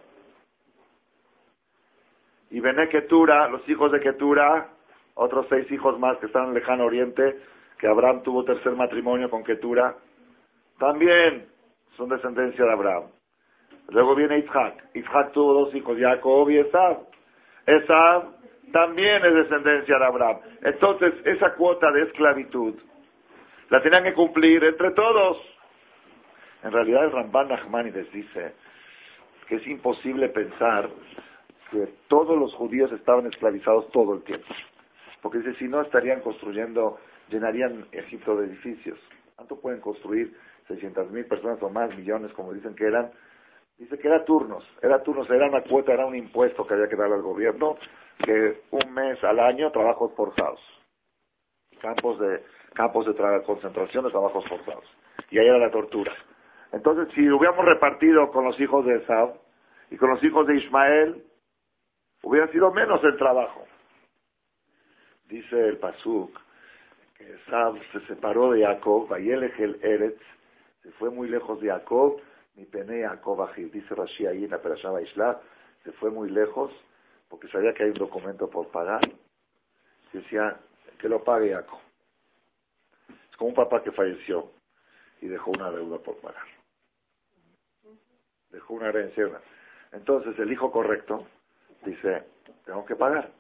Y 2.50 2.60
Bené 2.60 2.88
Ketura, 2.88 3.48
los 3.48 3.68
hijos 3.68 3.92
de 3.92 4.00
Ketura, 4.00 4.72
otros 5.14 5.46
seis 5.48 5.70
hijos 5.70 5.98
más 6.00 6.18
que 6.18 6.26
están 6.26 6.44
en 6.44 6.48
el 6.48 6.54
lejano 6.54 6.84
oriente, 6.84 7.40
que 7.78 7.86
Abraham 7.86 8.22
tuvo 8.22 8.44
tercer 8.44 8.72
matrimonio 8.72 9.30
con 9.30 9.44
Ketura, 9.44 9.96
también 10.78 11.48
son 11.96 12.08
descendencia 12.08 12.64
de 12.64 12.72
Abraham. 12.72 13.10
Luego 13.88 14.14
viene 14.14 14.38
Isaac. 14.38 14.90
Isaac 14.94 15.32
tuvo 15.32 15.52
dos 15.54 15.74
hijos, 15.74 15.98
Jacob 15.98 16.48
y 16.50 16.58
Esab. 16.58 17.06
Esab 17.66 18.34
también 18.72 19.24
es 19.24 19.34
descendencia 19.34 19.98
de 19.98 20.04
Abraham. 20.04 20.40
Entonces, 20.62 21.14
esa 21.24 21.54
cuota 21.54 21.92
de 21.92 22.02
esclavitud 22.02 22.74
la 23.70 23.82
tenían 23.82 24.04
que 24.04 24.14
cumplir 24.14 24.64
entre 24.64 24.90
todos. 24.92 25.38
En 26.62 26.72
realidad 26.72 27.04
el 27.04 27.12
Ramban 27.12 27.48
Nachmanides 27.48 28.10
dice, 28.10 28.54
que 29.46 29.56
es 29.56 29.66
imposible 29.66 30.28
pensar 30.30 30.88
que 31.70 31.94
todos 32.08 32.38
los 32.38 32.54
judíos 32.54 32.90
estaban 32.92 33.26
esclavizados 33.26 33.90
todo 33.90 34.14
el 34.14 34.22
tiempo. 34.22 34.46
Porque 35.20 35.38
dice, 35.38 35.54
si 35.54 35.68
no 35.68 35.80
estarían 35.80 36.20
construyendo, 36.20 36.98
llenarían 37.28 37.86
Egipto 37.92 38.36
de 38.36 38.46
edificios. 38.46 38.98
¿Cuánto 39.36 39.60
pueden 39.60 39.80
construir 39.80 40.36
600 40.68 41.10
mil 41.10 41.26
personas 41.26 41.62
o 41.62 41.68
más, 41.68 41.96
millones, 41.96 42.32
como 42.32 42.52
dicen 42.52 42.74
que 42.74 42.84
eran? 42.84 43.10
Dice 43.76 43.98
que 43.98 44.06
era 44.06 44.24
turnos, 44.24 44.64
era 44.80 45.02
turnos, 45.02 45.28
era 45.28 45.48
una 45.48 45.62
cuota, 45.62 45.92
era 45.92 46.06
un 46.06 46.14
impuesto 46.14 46.64
que 46.66 46.74
había 46.74 46.88
que 46.88 46.96
darle 46.96 47.16
al 47.16 47.22
gobierno, 47.22 47.76
que 48.18 48.62
un 48.70 48.94
mes 48.94 49.22
al 49.24 49.40
año 49.40 49.72
trabajos 49.72 50.12
forzados. 50.14 50.60
Campos 51.80 52.18
de, 52.20 52.44
campos 52.72 53.06
de 53.06 53.42
concentración 53.44 54.04
de 54.04 54.10
trabajos 54.10 54.48
forzados. 54.48 54.84
Y 55.30 55.38
ahí 55.38 55.46
era 55.46 55.58
la 55.58 55.70
tortura. 55.70 56.12
Entonces, 56.72 57.12
si 57.14 57.28
hubiéramos 57.28 57.64
repartido 57.64 58.30
con 58.30 58.44
los 58.44 58.58
hijos 58.60 58.86
de 58.86 58.96
Esab 58.96 59.34
y 59.90 59.96
con 59.96 60.10
los 60.10 60.22
hijos 60.22 60.46
de 60.46 60.56
Ismael, 60.56 61.24
hubiera 62.22 62.50
sido 62.52 62.70
menos 62.72 63.02
el 63.02 63.16
trabajo. 63.16 63.64
Dice 65.26 65.58
el 65.68 65.78
Pasuk 65.78 66.30
que 67.16 67.34
Esab 67.34 67.76
se 67.92 68.00
separó 68.06 68.52
de 68.52 68.64
Jacob, 68.64 69.12
el 69.14 69.78
Eretz, 69.82 70.22
se 70.84 70.92
fue 70.92 71.08
muy 71.08 71.28
lejos 71.28 71.60
de 71.62 71.70
Jacob, 71.70 72.20
mi 72.56 72.66
pene 72.66 73.08
Jacob 73.08 73.40
Agil, 73.42 73.70
dice 73.70 73.94
Rashi 73.94 74.26
ahí 74.26 74.44
en 74.44 74.50
la 74.50 74.60
Perashama 74.60 75.00
Isla, 75.00 75.40
se 75.82 75.92
fue 75.92 76.10
muy 76.10 76.28
lejos 76.28 76.72
porque 77.26 77.48
sabía 77.48 77.72
que 77.72 77.84
hay 77.84 77.88
un 77.88 77.96
documento 77.96 78.50
por 78.50 78.68
pagar. 78.68 79.00
Decía 80.12 80.60
que 80.98 81.08
lo 81.08 81.24
pague 81.24 81.54
Jacob. 81.54 81.80
Es 83.30 83.36
como 83.36 83.48
un 83.48 83.54
papá 83.56 83.82
que 83.82 83.92
falleció 83.92 84.50
y 85.22 85.26
dejó 85.26 85.52
una 85.52 85.70
deuda 85.70 85.98
por 85.98 86.18
pagar. 86.18 86.44
Dejó 88.50 88.74
una 88.74 88.88
herencia. 88.88 89.40
Entonces 89.90 90.38
el 90.38 90.52
hijo 90.52 90.70
correcto 90.70 91.26
dice, 91.84 92.24
tengo 92.66 92.84
que 92.84 92.94
pagar. 92.94 93.32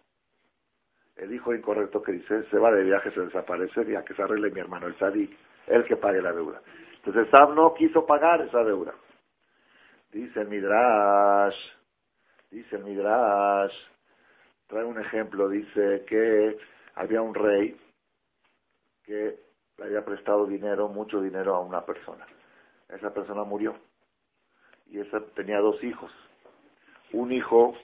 El 1.14 1.32
hijo 1.32 1.54
incorrecto 1.54 2.02
que 2.02 2.12
dice, 2.12 2.44
se 2.44 2.58
va 2.58 2.72
de 2.72 2.84
viaje, 2.84 3.10
se 3.10 3.20
desaparece, 3.20 3.84
ya 3.84 4.02
que 4.02 4.14
se 4.14 4.22
arregle 4.22 4.50
mi 4.50 4.60
hermano 4.60 4.86
el 4.86 4.96
sadik, 4.96 5.36
él 5.66 5.84
que 5.84 5.96
pague 5.96 6.22
la 6.22 6.32
deuda. 6.32 6.60
Entonces 7.04 7.30
Sab 7.30 7.54
no 7.54 7.74
quiso 7.74 8.06
pagar 8.06 8.40
esa 8.40 8.64
deuda. 8.64 8.94
Dice 10.10 10.40
el 10.40 10.48
Midrash, 10.48 11.56
dice 12.50 12.76
el 12.76 12.84
Midrash, 12.84 13.74
trae 14.66 14.84
un 14.84 14.98
ejemplo, 14.98 15.48
dice 15.48 16.04
que 16.06 16.56
había 16.94 17.20
un 17.20 17.34
rey 17.34 17.78
que 19.02 19.38
le 19.76 19.84
había 19.84 20.02
prestado 20.04 20.46
dinero, 20.46 20.88
mucho 20.88 21.20
dinero 21.20 21.54
a 21.54 21.60
una 21.60 21.84
persona. 21.84 22.26
Esa 22.88 23.12
persona 23.12 23.44
murió 23.44 23.76
y 24.86 25.00
esa 25.00 25.20
tenía 25.34 25.58
dos 25.58 25.82
hijos. 25.84 26.10
Un 27.12 27.32
hijo 27.32 27.74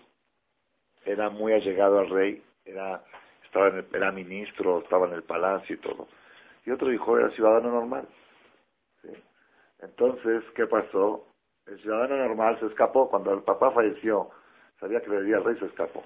era 1.05 1.29
muy 1.29 1.53
allegado 1.53 1.99
al 1.99 2.09
rey, 2.09 2.43
era, 2.65 3.05
estaba 3.43 3.69
en 3.69 3.87
era 3.93 4.13
ministro, 4.13 4.79
estaba 4.79 5.07
en 5.09 5.13
el 5.13 5.25
palacio 5.25 5.77
y 5.77 5.79
todo. 5.79 6.09
Y 6.65 6.71
otro 6.71 6.91
hijo 6.91 7.19
era 7.19 7.31
ciudadano 7.31 7.71
normal. 7.71 8.09
Entonces, 9.83 10.45
¿qué 10.55 10.67
pasó? 10.67 11.27
El 11.67 11.79
ciudadano 11.81 12.17
normal 12.17 12.59
se 12.59 12.67
escapó. 12.67 13.09
Cuando 13.09 13.33
el 13.33 13.43
papá 13.43 13.71
falleció, 13.71 14.31
sabía 14.79 15.01
que 15.01 15.11
le 15.11 15.17
debía 15.17 15.37
al 15.37 15.45
rey, 15.45 15.57
se 15.57 15.67
escapó. 15.67 16.05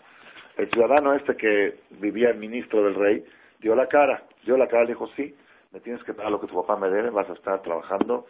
El 0.56 0.70
ciudadano 0.70 1.12
este 1.14 1.36
que 1.36 1.80
vivía 1.90 2.30
el 2.30 2.38
ministro 2.38 2.82
del 2.82 2.94
rey, 2.94 3.24
dio 3.58 3.74
la 3.74 3.88
cara. 3.88 4.24
Dio 4.44 4.56
la 4.56 4.68
cara 4.68 4.84
y 4.84 4.88
dijo, 4.88 5.06
sí, 5.08 5.34
me 5.72 5.80
tienes 5.80 6.04
que 6.04 6.14
pagar 6.14 6.30
lo 6.30 6.40
que 6.40 6.46
tu 6.46 6.54
papá 6.54 6.76
me 6.76 6.88
debe, 6.88 7.10
vas 7.10 7.28
a 7.28 7.32
estar 7.32 7.60
trabajando 7.62 8.26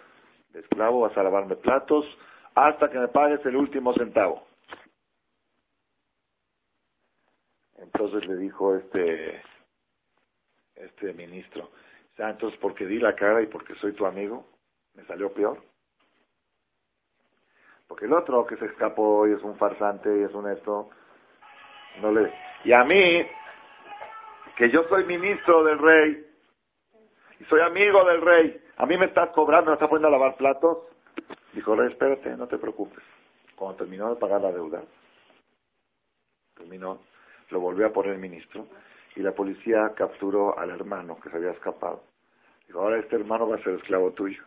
de 0.50 0.60
esclavo, 0.60 1.00
vas 1.00 1.16
a 1.18 1.22
lavarme 1.22 1.56
platos, 1.56 2.06
hasta 2.54 2.88
que 2.88 2.98
me 2.98 3.08
pagues 3.08 3.44
el 3.44 3.56
último 3.56 3.92
centavo. 3.92 4.46
Entonces 7.76 8.26
le 8.26 8.36
dijo 8.36 8.76
este, 8.76 9.42
este 10.74 11.12
ministro, 11.12 11.70
ah, 12.18 12.30
entonces 12.30 12.58
porque 12.60 12.86
di 12.86 12.98
la 12.98 13.14
cara 13.14 13.42
y 13.42 13.46
porque 13.46 13.74
soy 13.74 13.92
tu 13.92 14.06
amigo, 14.06 14.46
me 14.94 15.04
salió 15.04 15.32
peor. 15.32 15.62
Porque 17.86 18.06
el 18.06 18.12
otro 18.12 18.46
que 18.46 18.56
se 18.56 18.66
escapó 18.66 19.26
y 19.28 19.32
es 19.32 19.42
un 19.42 19.56
farsante 19.56 20.08
y 20.18 20.22
es 20.22 20.32
un 20.32 20.50
esto, 20.50 20.90
no 22.00 22.12
le... 22.12 22.32
Y 22.64 22.72
a 22.72 22.82
mí, 22.84 23.26
que 24.56 24.70
yo 24.70 24.84
soy 24.84 25.04
ministro 25.04 25.62
del 25.62 25.78
rey, 25.78 26.26
y 27.38 27.44
soy 27.44 27.60
amigo 27.60 28.04
del 28.04 28.22
rey, 28.22 28.64
a 28.76 28.86
mí 28.86 28.96
me 28.96 29.06
estás 29.06 29.30
cobrando, 29.30 29.70
me 29.70 29.74
estás 29.74 29.88
poniendo 29.88 30.08
a 30.08 30.12
lavar 30.12 30.36
platos. 30.36 30.78
Dijo, 31.52 31.76
rey, 31.76 31.88
espérate, 31.88 32.30
no 32.36 32.48
te 32.48 32.58
preocupes. 32.58 33.04
Cuando 33.54 33.76
terminó 33.76 34.10
de 34.10 34.16
pagar 34.16 34.40
la 34.40 34.50
deuda, 34.50 34.82
terminó, 36.54 37.00
lo 37.50 37.60
volvió 37.60 37.86
a 37.86 37.92
poner 37.92 38.16
ministro, 38.16 38.66
y 39.14 39.20
la 39.20 39.32
policía 39.32 39.92
capturó 39.94 40.58
al 40.58 40.70
hermano 40.70 41.20
que 41.20 41.30
se 41.30 41.36
había 41.36 41.50
escapado. 41.50 42.02
Dijo, 42.66 42.80
ahora 42.80 42.98
este 42.98 43.16
hermano 43.16 43.48
va 43.48 43.56
a 43.56 43.62
ser 43.62 43.74
esclavo 43.74 44.12
tuyo. 44.12 44.42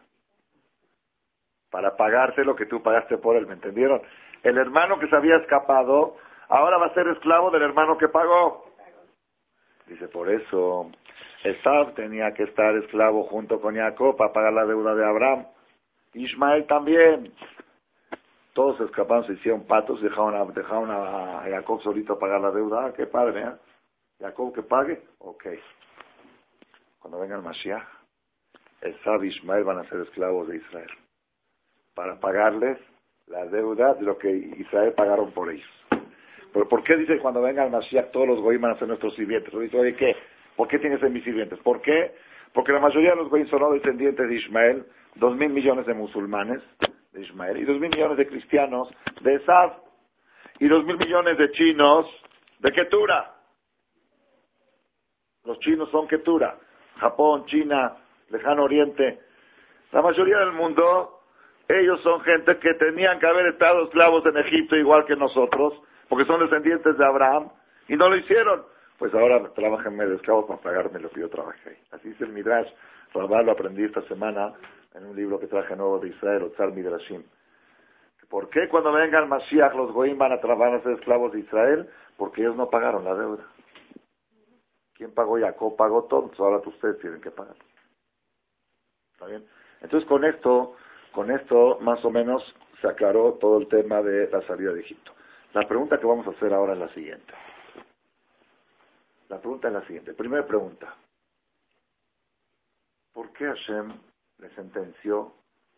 Para 1.70 1.96
pagarte 1.96 2.46
lo 2.46 2.56
que 2.56 2.66
tú 2.66 2.82
pagaste 2.82 3.18
por 3.18 3.36
él, 3.36 3.46
¿me 3.48 3.54
entendieron? 3.54 4.02
El 4.44 4.58
hermano 4.58 5.00
que 5.00 5.08
se 5.08 5.16
había 5.16 5.38
escapado, 5.38 6.16
ahora 6.48 6.78
va 6.78 6.88
a 6.88 6.94
ser 6.94 7.08
esclavo 7.08 7.52
del 7.52 7.64
hermano 7.64 7.98
que 7.98 8.08
pagó. 8.08 8.66
Dice, 9.88 10.08
por 10.08 10.30
eso 10.30 10.92
Esab 11.44 11.94
tenía 11.94 12.34
que 12.34 12.44
estar 12.44 12.76
esclavo 12.76 13.24
junto 13.24 13.62
con 13.62 13.76
Jacob 13.76 14.18
para 14.18 14.34
pagar 14.34 14.54
la 14.54 14.66
deuda 14.66 14.96
de 14.96 15.06
Abraham. 15.06 15.48
Ismael 16.14 16.66
también. 16.66 17.34
Todos 18.54 18.82
escaparon, 18.82 19.24
se 19.26 19.34
hicieron 19.34 19.66
patos, 19.66 20.02
dejaron 20.02 20.36
a, 20.36 20.44
dejaron 20.52 20.90
a 20.90 21.44
Jacob 21.50 21.80
solito 21.82 22.18
pagar 22.18 22.42
la 22.42 22.52
deuda. 22.52 22.88
Ah, 22.88 22.94
qué 22.94 23.06
padre, 23.06 23.42
¿eh? 23.42 23.54
Jacob 24.20 24.54
que 24.54 24.64
pague, 24.64 25.04
ok. 25.20 25.46
Cuando 27.00 27.20
venga 27.20 27.36
el 27.36 27.44
Mashiach, 27.44 27.88
Esab 28.82 29.24
y 29.24 29.28
Ismael 29.28 29.64
van 29.64 29.80
a 29.80 29.84
ser 29.84 30.02
esclavos 30.02 30.48
de 30.48 30.58
Israel. 30.58 30.90
Para 31.98 32.20
pagarles 32.20 32.78
la 33.26 33.48
deuda 33.48 33.96
de 33.96 34.04
lo 34.04 34.20
que 34.20 34.30
Israel 34.30 34.94
pagaron 34.96 35.32
por 35.32 35.50
ellos. 35.50 35.68
Pero 36.54 36.70
¿por 36.70 36.84
qué 36.84 36.96
dice 36.96 37.18
cuando 37.18 37.42
venga 37.42 37.66
el 37.66 37.72
Mashiach 37.72 38.12
todos 38.12 38.28
los 38.28 38.40
goyim 38.40 38.62
van 38.62 38.76
a 38.76 38.78
ser 38.78 38.88
nuestros 38.88 39.16
sirvientes? 39.16 39.52
Dice, 39.52 39.80
oye, 39.80 39.96
¿qué? 39.96 40.16
¿Por 40.56 40.68
qué 40.68 40.78
tienes 40.78 41.00
ser 41.00 41.10
mis 41.10 41.24
sirvientes? 41.24 41.58
¿Por 41.58 41.82
qué? 41.82 42.14
Porque 42.54 42.72
la 42.72 42.80
mayoría 42.80 43.10
de 43.10 43.16
los 43.16 43.30
goyim 43.30 43.48
son 43.48 43.74
descendientes 43.74 44.30
de 44.30 44.36
Ismael, 44.36 44.86
dos 45.16 45.36
mil 45.36 45.50
millones 45.50 45.88
de 45.88 45.96
musulmanes 45.96 46.62
de 47.14 47.22
Ismael 47.22 47.58
y 47.58 47.66
dos 47.66 47.80
mil 47.80 47.90
millones 47.90 48.16
de 48.16 48.28
cristianos 48.28 48.94
de 49.22 49.34
Esad 49.34 49.74
y 50.60 50.68
dos 50.68 50.86
mil 50.86 51.00
millones 51.00 51.36
de 51.36 51.50
chinos 51.50 52.06
de 52.60 52.72
Ketura. 52.74 53.34
Los 55.46 55.58
chinos 55.62 55.90
son 55.90 56.08
Ketura, 56.08 56.60
Japón, 56.98 57.46
China, 57.46 57.98
Lejano 58.30 58.66
Oriente. 58.66 59.20
La 59.92 60.04
mayoría 60.04 60.38
del 60.42 60.52
mundo, 60.52 61.17
ellos 61.68 62.02
son 62.02 62.22
gente 62.22 62.58
que 62.60 62.74
tenían 62.76 63.20
que 63.20 63.28
haber 63.28 63.48
estado 63.48 63.86
esclavos 63.86 64.26
en 64.26 64.38
Egipto 64.38 64.76
igual 64.76 65.06
que 65.06 65.16
nosotros, 65.16 65.82
porque 66.08 66.26
son 66.26 66.40
descendientes 66.40 66.98
de 66.98 67.06
Abraham, 67.06 67.50
y 67.88 67.96
no 67.96 68.10
lo 68.10 68.16
hicieron. 68.16 68.66
Pues 68.98 69.14
ahora 69.14 69.54
trabajenme 69.54 70.06
de 70.06 70.16
esclavo 70.16 70.48
para 70.48 70.60
pagarme 70.60 71.00
lo 71.00 71.10
que 71.10 71.22
yo 71.22 71.30
trabajé. 71.30 71.80
Así 71.92 72.10
dice 72.10 72.24
el 72.24 72.34
Midrash. 72.34 72.70
Rabá 73.14 73.44
lo 73.44 73.52
aprendí 73.52 73.84
esta 73.84 74.02
semana 74.04 74.54
en 74.96 75.06
un 75.06 75.16
libro 75.16 75.40
que 75.40 75.48
traje 75.48 75.76
nuevo 75.76 76.00
de 76.00 76.10
Israel, 76.10 76.44
Otzar 76.44 76.72
Midrashim. 76.72 77.24
¿Por 78.30 78.50
qué 78.50 78.68
cuando 78.68 78.92
venga 78.92 79.20
el 79.20 79.28
Mashiach 79.28 79.74
los 79.76 79.92
Goim 79.94 80.18
van 80.18 80.34
a, 80.34 80.42
trabajar 80.42 80.76
a 80.76 80.84
ser 80.84 80.94
esclavos 80.94 81.32
de 81.32 81.40
Israel? 81.40 81.90
Porque 82.18 82.42
ellos 82.42 82.56
no 82.56 82.70
pagaron 82.70 83.06
la 83.06 83.14
deuda. 83.14 83.46
¿Quién 84.94 85.14
pagó? 85.14 85.40
Jacob 85.40 85.78
pagó 85.78 86.06
todo, 86.06 86.32
ahora 86.40 86.58
ustedes 86.66 87.00
tienen 87.00 87.22
que 87.22 87.32
pagar. 87.32 87.56
¿Está 89.14 89.28
bien? 89.28 89.46
Entonces 89.82 90.10
con 90.10 90.24
esto, 90.26 90.76
con 91.18 91.32
esto 91.32 91.80
más 91.82 92.06
o 92.06 92.12
menos 92.12 92.56
se 92.80 92.88
aclaró 92.88 93.40
todo 93.42 93.58
el 93.58 93.68
tema 93.68 94.04
de 94.04 94.30
la 94.30 94.40
salida 94.44 94.72
de 94.72 94.82
Egipto. 94.82 95.14
La 95.52 95.68
pregunta 95.68 96.00
que 96.00 96.06
vamos 96.06 96.28
a 96.28 96.30
hacer 96.30 96.54
ahora 96.54 96.74
es 96.74 96.78
la 96.78 96.90
siguiente. 96.90 97.34
La 99.28 99.40
pregunta 99.40 99.68
es 99.68 99.74
la 99.74 99.82
siguiente. 99.88 100.14
Primera 100.14 100.46
pregunta. 100.46 100.94
¿Por 103.14 103.34
qué 103.34 103.46
Hashem 103.46 103.94
le 104.38 104.50
sentenció 104.52 105.34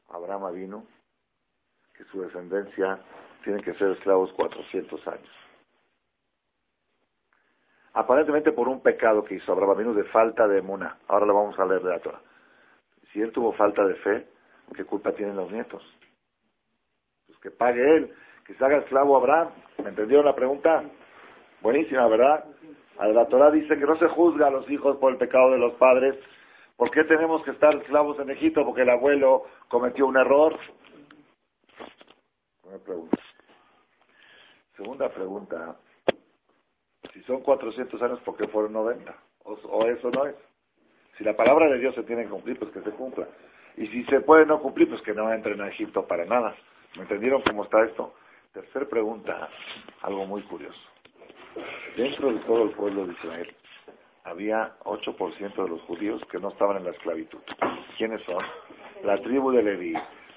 a 0.10 0.18
Abraham 0.18 0.44
Avinu 0.44 0.86
que 1.96 2.04
su 2.04 2.20
descendencia 2.22 3.00
tiene 3.42 3.62
que 3.62 3.74
ser 3.76 3.92
esclavos 3.92 4.34
400 4.34 5.08
años? 5.08 5.32
Aparentemente 7.94 8.52
por 8.52 8.68
un 8.68 8.82
pecado 8.82 9.24
que 9.24 9.36
hizo 9.36 9.54
Abraham 9.54 9.72
Avinu 9.72 9.94
de 9.94 10.04
falta 10.04 10.50
de 10.50 10.60
emuna. 10.60 10.98
Ahora 11.08 11.26
lo 11.26 11.34
vamos 11.34 11.58
a 11.58 11.66
leer 11.66 11.82
de 11.82 11.92
la 11.92 12.00
Torah. 12.00 12.22
Si 13.14 13.22
él 13.22 13.32
tuvo 13.32 13.54
falta 13.54 13.86
de 13.86 13.96
fe, 13.96 14.39
¿qué 14.76 14.86
culpa 14.86 15.12
tienen 15.14 15.36
los 15.36 15.52
nietos? 15.52 15.84
Pues 17.28 17.40
que 17.40 17.52
pague 17.52 17.82
él 17.98 18.16
que 18.50 18.56
se 18.56 18.66
haga 18.66 18.78
esclavo 18.78 19.16
Abraham. 19.16 19.52
¿Me 19.84 19.90
entendieron 19.90 20.26
la 20.26 20.36
pregunta? 20.36 20.84
Buenísima, 21.62 22.08
¿verdad? 22.08 22.46
La 22.98 23.28
Torah 23.28 23.52
dice 23.52 23.78
que 23.78 23.86
no 23.86 23.96
se 23.96 24.08
juzga 24.08 24.48
a 24.48 24.50
los 24.50 24.68
hijos 24.72 24.98
por 24.98 25.12
el 25.12 25.20
pecado 25.20 25.52
de 25.52 25.60
los 25.60 25.74
padres. 25.76 26.18
¿Por 26.76 26.90
qué 26.90 27.04
tenemos 27.04 27.44
que 27.44 27.52
estar 27.52 27.76
esclavos 27.76 28.18
en 28.20 28.32
Egipto? 28.32 28.66
Porque 28.66 28.82
el 28.82 28.90
abuelo 28.90 29.44
cometió 29.68 30.08
un 30.08 30.18
error. 30.18 30.58
Segunda 34.76 35.10
pregunta, 35.10 35.78
si 37.14 37.22
son 37.24 37.42
400 37.42 38.02
años, 38.02 38.20
¿por 38.22 38.36
qué 38.36 38.48
fueron 38.48 38.74
90? 38.74 39.16
O, 39.44 39.54
o, 39.54 39.86
eso 39.86 40.10
no 40.10 40.26
es. 40.26 40.36
Si 41.18 41.24
la 41.24 41.36
palabra 41.36 41.68
de 41.68 41.78
Dios 41.78 41.94
se 41.94 42.04
tiene 42.04 42.24
que 42.24 42.30
cumplir, 42.30 42.58
pues 42.58 42.72
que 42.72 42.82
se 42.82 42.92
cumpla. 42.92 43.28
Y 43.78 43.88
si 43.88 44.04
se 44.06 44.22
puede 44.22 44.46
no 44.46 44.60
cumplir, 44.60 44.90
pues 44.90 45.02
que 45.02 45.14
no 45.14 45.32
entren 45.32 45.62
a 45.62 45.70
Egipto 45.70 46.06
para 46.06 46.26
nada. 46.26 46.56
¿Me 46.96 47.04
entendieron 47.04 47.42
cómo 47.42 47.64
está 47.64 47.84
esto? 47.86 48.14
Tercer 48.54 48.90
pregunta, 48.90 49.50
algo 50.02 50.26
muy 50.26 50.42
curioso. 50.44 50.80
Dentro 51.96 52.32
de 52.32 52.40
todo 52.40 52.64
el 52.64 52.72
pueblo 52.72 53.06
de 53.06 53.14
Israel, 53.14 53.56
había 54.24 54.76
8% 54.84 55.64
de 55.64 55.70
los 55.70 55.82
judíos 55.82 56.24
que 56.32 56.40
no 56.40 56.50
estaban 56.50 56.78
en 56.78 56.86
la 56.86 56.92
esclavitud. 56.92 57.40
¿Quiénes 57.98 58.22
son? 58.24 58.44
La 59.04 59.18
tribu 59.18 59.52
de 59.52 59.64
Leví. 59.64 59.94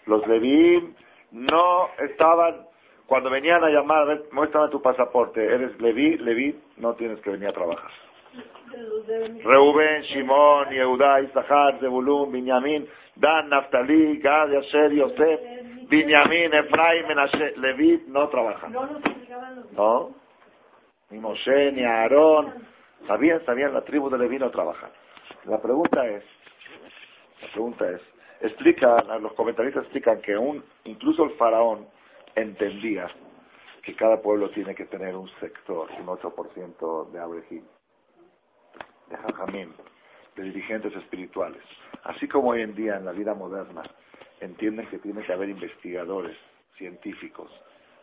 Los 0.07 0.27
Leví 0.27 0.95
no 1.31 1.89
estaban, 1.99 2.67
cuando 3.07 3.31
venían 3.31 3.63
a 3.65 3.71
llamar, 3.71 4.25
muéstrame 4.33 4.69
tu 4.69 4.81
pasaporte, 4.81 5.45
eres 5.45 5.81
Leví, 5.81 6.19
Leví, 6.19 6.61
no 6.77 6.95
tienes 6.95 7.21
que 7.21 7.31
venir 7.31 7.49
a 7.49 7.53
trabajar. 7.53 7.91
Reuben, 9.45 10.03
Shimon, 10.03 10.71
Yehuda, 10.71 11.21
Isahar, 11.21 11.79
Zebulun, 11.81 12.33
Binyamin, 12.33 12.89
Dan, 13.15 13.49
Naftali, 13.49 14.19
Gad, 14.19 14.51
Yasher, 14.51 14.93
Yosef, 14.93 15.41
Binyamin, 15.89 16.55
Efraim, 16.55 17.07
Menashe, 17.07 17.57
Leví 17.57 18.05
no 18.09 18.29
trabajan. 18.29 18.73
No, 19.73 20.15
ni 21.11 21.19
Moshe, 21.19 21.73
ni 21.73 21.85
Aarón, 21.85 22.67
sabían, 23.07 23.45
sabían, 23.45 23.73
la 23.73 23.83
tribu 23.83 24.09
de 24.09 24.19
Leví 24.19 24.39
no 24.39 24.51
trabajan. 24.51 24.91
La 25.45 25.61
pregunta 25.61 26.07
es, 26.07 26.25
la 27.43 27.49
pregunta 27.53 27.91
es, 27.91 28.01
explica, 28.41 29.03
los 29.21 29.33
comentaristas 29.35 29.85
explican 29.85 30.21
que 30.21 30.37
un, 30.37 30.65
incluso 30.85 31.25
el 31.25 31.31
faraón 31.33 31.87
entendía 32.35 33.07
que 33.83 33.95
cada 33.95 34.23
pueblo 34.23 34.49
tiene 34.51 34.75
que 34.75 34.87
tener 34.87 35.15
un 35.17 35.29
sector, 35.41 35.89
un 35.99 36.07
8% 36.07 37.11
de 37.11 37.21
abrejim, 37.21 37.65
de 39.09 39.17
jajamim, 39.17 39.73
de 40.37 40.43
dirigentes 40.45 40.95
espirituales. 40.97 41.63
Así 42.05 42.27
como 42.27 42.51
hoy 42.51 42.63
en 42.63 42.75
día 42.75 42.97
en 42.97 43.05
la 43.05 43.13
vida 43.13 43.35
moderna 43.35 43.83
entienden 44.41 44.87
que 44.89 44.99
tiene 44.99 45.23
que 45.23 45.33
haber 45.33 45.49
investigadores 45.49 46.37
científicos. 46.77 47.51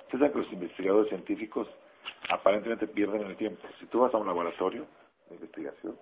Ustedes 0.03 0.19
saben 0.19 0.31
que 0.31 0.37
los 0.39 0.53
investigadores 0.53 1.09
científicos 1.09 1.69
aparentemente 2.29 2.87
pierden 2.87 3.23
el 3.23 3.35
tiempo. 3.35 3.67
Si 3.79 3.85
tú 3.87 3.99
vas 4.01 4.13
a 4.13 4.17
un 4.17 4.27
laboratorio 4.27 4.85
de 5.29 5.35
investigación, 5.35 5.97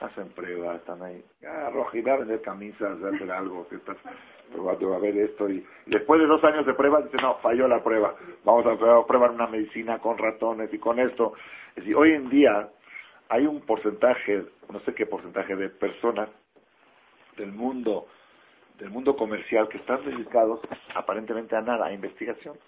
hacen 0.00 0.28
pruebas, 0.30 0.76
están 0.76 1.02
ahí, 1.02 1.24
ah, 1.46 1.68
a 1.68 2.16
vender 2.16 2.40
camisas, 2.42 3.02
a 3.02 3.08
hacer 3.08 3.30
algo, 3.30 3.68
que 3.68 3.76
estás 3.76 3.96
probando 4.52 4.94
a 4.94 4.98
ver 4.98 5.16
esto, 5.16 5.48
y, 5.48 5.64
después 5.86 6.20
de 6.20 6.26
dos 6.26 6.42
años 6.44 6.66
de 6.66 6.74
pruebas, 6.74 7.04
dice, 7.04 7.22
no, 7.22 7.36
falló 7.36 7.68
la 7.68 7.82
prueba, 7.82 8.14
vamos 8.44 8.66
a 8.66 9.06
probar 9.06 9.30
una 9.30 9.46
medicina 9.46 9.98
con 9.98 10.18
ratones 10.18 10.72
y 10.72 10.78
con 10.78 10.98
esto. 10.98 11.34
Es 11.70 11.76
decir, 11.76 11.96
hoy 11.96 12.12
en 12.12 12.28
día 12.28 12.70
hay 13.28 13.46
un 13.46 13.60
porcentaje, 13.60 14.44
no 14.70 14.80
sé 14.80 14.94
qué 14.94 15.06
porcentaje 15.06 15.56
de 15.56 15.70
personas 15.70 16.28
del 17.36 17.52
mundo 17.52 18.06
del 18.78 18.90
mundo 18.90 19.14
comercial 19.16 19.68
que 19.68 19.78
están 19.78 20.04
dedicados 20.04 20.60
aparentemente 20.94 21.56
a 21.56 21.62
nada, 21.62 21.86
a 21.86 21.92
investigación. 21.92 22.58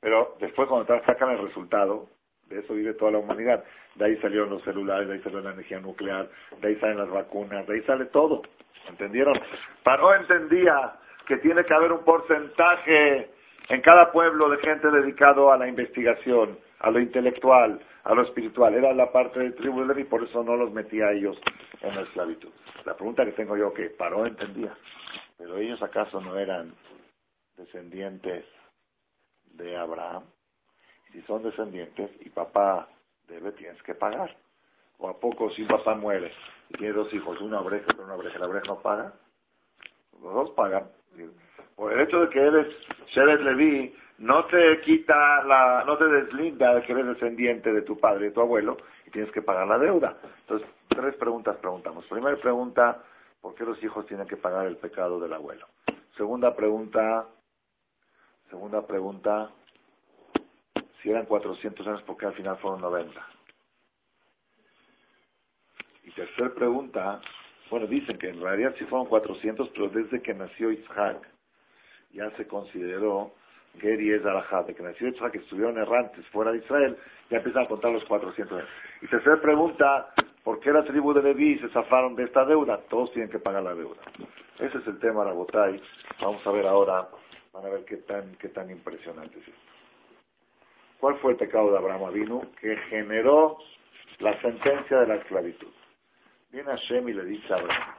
Pero 0.00 0.36
después 0.40 0.68
cuando 0.68 0.86
sacan 1.04 1.30
el 1.30 1.42
resultado, 1.42 2.08
de 2.48 2.60
eso 2.60 2.74
vive 2.74 2.94
toda 2.94 3.10
la 3.12 3.18
humanidad. 3.18 3.64
De 3.94 4.04
ahí 4.04 4.16
salieron 4.18 4.50
los 4.50 4.62
celulares, 4.62 5.08
de 5.08 5.14
ahí 5.14 5.22
salió 5.22 5.40
la 5.40 5.52
energía 5.52 5.80
nuclear, 5.80 6.30
de 6.60 6.68
ahí 6.68 6.76
salen 6.76 6.98
las 6.98 7.10
vacunas, 7.10 7.66
de 7.66 7.74
ahí 7.74 7.82
sale 7.82 8.06
todo. 8.06 8.42
¿Entendieron? 8.88 9.34
Paró 9.82 10.14
entendía 10.14 10.96
que 11.26 11.38
tiene 11.38 11.64
que 11.64 11.74
haber 11.74 11.92
un 11.92 12.04
porcentaje 12.04 13.30
en 13.68 13.80
cada 13.80 14.12
pueblo 14.12 14.48
de 14.48 14.58
gente 14.58 14.88
dedicado 14.90 15.50
a 15.50 15.58
la 15.58 15.66
investigación, 15.66 16.58
a 16.80 16.90
lo 16.90 17.00
intelectual, 17.00 17.80
a 18.04 18.14
lo 18.14 18.22
espiritual. 18.22 18.74
Era 18.74 18.92
la 18.92 19.10
parte 19.10 19.40
del 19.40 19.54
tribu 19.54 19.84
de 19.84 20.00
y 20.00 20.04
por 20.04 20.22
eso 20.22 20.42
no 20.42 20.56
los 20.56 20.72
metía 20.72 21.06
a 21.06 21.12
ellos 21.12 21.40
en 21.80 21.94
la 21.94 22.02
esclavitud. 22.02 22.50
La 22.84 22.96
pregunta 22.96 23.24
que 23.24 23.32
tengo 23.32 23.56
yo, 23.56 23.72
que 23.72 23.90
Paró 23.90 24.26
entendía, 24.26 24.76
pero 25.36 25.56
ellos 25.56 25.82
acaso 25.82 26.20
no 26.20 26.36
eran 26.36 26.74
descendientes 27.56 28.44
de 29.44 29.76
Abraham. 29.76 30.24
Si 31.12 31.22
son 31.22 31.42
descendientes 31.42 32.10
y 32.20 32.30
papá 32.30 32.88
debe, 33.26 33.52
tienes 33.52 33.82
que 33.82 33.94
pagar. 33.94 34.36
O 34.98 35.08
a 35.08 35.18
poco 35.18 35.50
si 35.50 35.64
papá 35.64 35.94
muere 35.94 36.32
y 36.70 36.78
tiene 36.78 36.94
dos 36.94 37.12
hijos, 37.12 37.40
una 37.40 37.60
oreja 37.60 37.86
y 37.96 38.00
una 38.00 38.14
oreja, 38.14 38.38
la 38.38 38.48
oreja 38.48 38.66
no 38.66 38.80
paga, 38.80 39.12
los 40.22 40.32
dos 40.32 40.50
pagan. 40.52 40.90
Por 41.76 41.92
el 41.92 42.00
hecho 42.00 42.20
de 42.22 42.28
que 42.30 42.40
eres 42.40 42.66
Sheres 43.06 43.40
Levi, 43.42 43.94
no 44.18 44.46
te 44.46 44.80
quita 44.80 45.44
la, 45.44 45.84
no 45.86 45.96
te 45.96 46.06
deslinda 46.06 46.74
de 46.74 46.82
que 46.82 46.92
eres 46.92 47.06
descendiente 47.06 47.72
de 47.72 47.82
tu 47.82 47.98
padre 47.98 48.28
y 48.28 48.32
tu 48.32 48.40
abuelo 48.40 48.76
y 49.06 49.10
tienes 49.10 49.30
que 49.30 49.42
pagar 49.42 49.68
la 49.68 49.78
deuda. 49.78 50.16
Entonces, 50.40 50.68
tres 50.88 51.14
preguntas 51.16 51.56
preguntamos. 51.58 52.06
Primera 52.06 52.36
pregunta, 52.36 53.04
¿por 53.40 53.54
qué 53.54 53.64
los 53.64 53.80
hijos 53.84 54.06
tienen 54.06 54.26
que 54.26 54.36
pagar 54.36 54.66
el 54.66 54.78
pecado 54.78 55.20
del 55.20 55.34
abuelo? 55.34 55.68
Segunda 56.16 56.56
pregunta, 56.56 57.28
Segunda 58.50 58.86
pregunta, 58.86 59.50
si 61.02 61.10
eran 61.10 61.26
400 61.26 61.86
años, 61.88 62.02
¿por 62.02 62.16
qué 62.16 62.26
al 62.26 62.34
final 62.34 62.56
fueron 62.58 62.80
90? 62.80 63.20
Y 66.04 66.10
tercera 66.12 66.54
pregunta, 66.54 67.20
bueno, 67.68 67.88
dicen 67.88 68.16
que 68.18 68.28
en 68.28 68.40
realidad 68.40 68.74
sí 68.78 68.84
fueron 68.84 69.08
400, 69.08 69.68
pero 69.70 69.88
desde 69.88 70.22
que 70.22 70.32
nació 70.32 70.70
Isaac 70.70 71.28
ya 72.16 72.30
se 72.36 72.46
consideró 72.46 73.32
Geri 73.78 74.10
es 74.10 74.22
de 74.22 74.74
que 74.74 74.82
nació 74.82 75.12
que 75.30 75.38
estuvieron 75.38 75.76
errantes 75.76 76.26
fuera 76.28 76.50
de 76.50 76.58
Israel, 76.58 76.96
ya 77.28 77.36
empiezan 77.38 77.64
a 77.64 77.68
contar 77.68 77.92
los 77.92 78.04
400 78.06 78.58
años. 78.58 78.70
Y 79.02 79.06
tercera 79.06 79.38
pregunta, 79.40 80.14
¿por 80.42 80.60
qué 80.60 80.72
la 80.72 80.82
tribu 80.82 81.12
de 81.12 81.22
Leví 81.22 81.58
se 81.58 81.68
zafaron 81.68 82.16
de 82.16 82.24
esta 82.24 82.46
deuda? 82.46 82.80
Todos 82.88 83.12
tienen 83.12 83.30
que 83.30 83.38
pagar 83.38 83.62
la 83.62 83.74
deuda. 83.74 84.00
Ese 84.58 84.78
es 84.78 84.86
el 84.86 84.98
tema, 84.98 85.24
Rabotai. 85.24 85.78
Vamos 86.22 86.46
a 86.46 86.50
ver 86.52 86.66
ahora 86.66 87.06
Van 87.56 87.64
a 87.64 87.70
ver 87.70 87.86
qué 87.86 87.96
tan, 87.96 88.34
qué 88.34 88.50
tan 88.50 88.70
impresionante 88.70 89.38
es 89.38 89.48
esto. 89.48 89.60
¿Cuál 91.00 91.16
fue 91.16 91.32
el 91.32 91.38
pecado 91.38 91.72
de 91.72 91.78
Abraham 91.78 92.04
Avinu 92.04 92.52
que 92.60 92.76
generó 92.90 93.56
la 94.18 94.38
sentencia 94.42 95.00
de 95.00 95.06
la 95.06 95.14
esclavitud? 95.14 95.72
Viene 96.50 96.70
Hashem 96.70 97.08
y 97.08 97.14
le 97.14 97.24
dice 97.24 97.54
a 97.54 97.56
Abraham, 97.56 97.94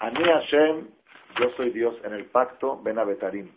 Ani 0.00 0.22
Hashem, 0.22 0.88
yo 1.40 1.50
soy 1.56 1.70
Dios 1.70 1.96
en 2.04 2.14
el 2.14 2.26
pacto 2.26 2.80
Ben 2.80 3.00
Abetarim, 3.00 3.50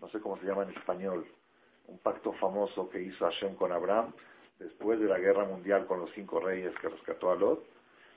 no 0.00 0.08
sé 0.10 0.20
cómo 0.20 0.36
se 0.36 0.44
llama 0.44 0.64
en 0.64 0.70
español, 0.70 1.26
un 1.86 1.98
pacto 1.98 2.34
famoso 2.34 2.90
que 2.90 3.00
hizo 3.00 3.24
Hashem 3.24 3.54
con 3.54 3.72
Abraham 3.72 4.12
después 4.58 5.00
de 5.00 5.06
la 5.06 5.18
guerra 5.18 5.46
mundial 5.46 5.86
con 5.86 6.00
los 6.00 6.10
cinco 6.10 6.40
reyes 6.40 6.74
que 6.78 6.90
rescató 6.90 7.30
a 7.30 7.36
Lot 7.36 7.64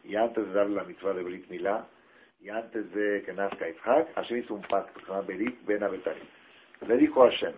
y 0.04 0.18
antes 0.18 0.46
de 0.46 0.52
darle 0.52 0.76
la 0.76 0.84
mitzvah 0.84 1.14
de 1.14 1.24
Brit 1.24 1.48
Milá, 1.50 1.88
y 2.42 2.50
antes 2.50 2.92
de 2.92 3.24
que 3.24 3.32
nazca 3.32 3.70
Isaac, 3.70 4.10
Hashem 4.16 4.40
hizo 4.40 4.56
un 4.56 4.64
pacto 4.64 5.00
que 5.00 5.06
se 5.06 5.12
llama 5.12 5.22
Berit 5.22 5.64
Ben 5.66 5.82
Le 6.82 6.98
dijo 6.98 7.24
a 7.24 7.30
Hashem, 7.30 7.54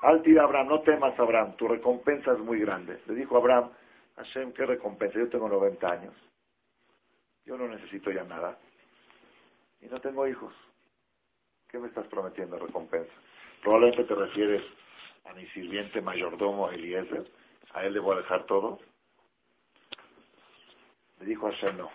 al 0.00 0.22
tira 0.22 0.44
Abraham, 0.44 0.68
no 0.68 0.80
temas 0.80 1.18
Abraham, 1.18 1.54
tu 1.56 1.68
recompensa 1.68 2.32
es 2.32 2.38
muy 2.38 2.60
grande. 2.60 3.00
Le 3.06 3.14
dijo 3.14 3.36
Abraham, 3.36 3.72
Hashem, 4.16 4.52
¿qué 4.52 4.64
recompensa? 4.64 5.18
Yo 5.18 5.28
tengo 5.28 5.48
90 5.48 5.86
años. 5.86 6.27
Yo 7.48 7.56
no 7.56 7.66
necesito 7.66 8.10
ya 8.10 8.24
nada. 8.24 8.58
Y 9.80 9.86
no 9.86 9.98
tengo 9.98 10.28
hijos. 10.28 10.52
¿Qué 11.66 11.78
me 11.78 11.88
estás 11.88 12.06
prometiendo 12.08 12.58
recompensa? 12.58 13.10
Probablemente 13.62 14.04
te 14.04 14.14
refieres 14.14 14.62
a 15.24 15.32
mi 15.32 15.46
sirviente 15.46 16.02
mayordomo 16.02 16.68
Eliezer. 16.68 17.24
A 17.72 17.86
él 17.86 17.94
le 17.94 18.00
voy 18.00 18.16
a 18.16 18.18
dejar 18.18 18.44
todo. 18.44 18.78
Le 21.20 21.24
dijo 21.26 21.50
Hashem, 21.50 21.78
no. 21.78 21.90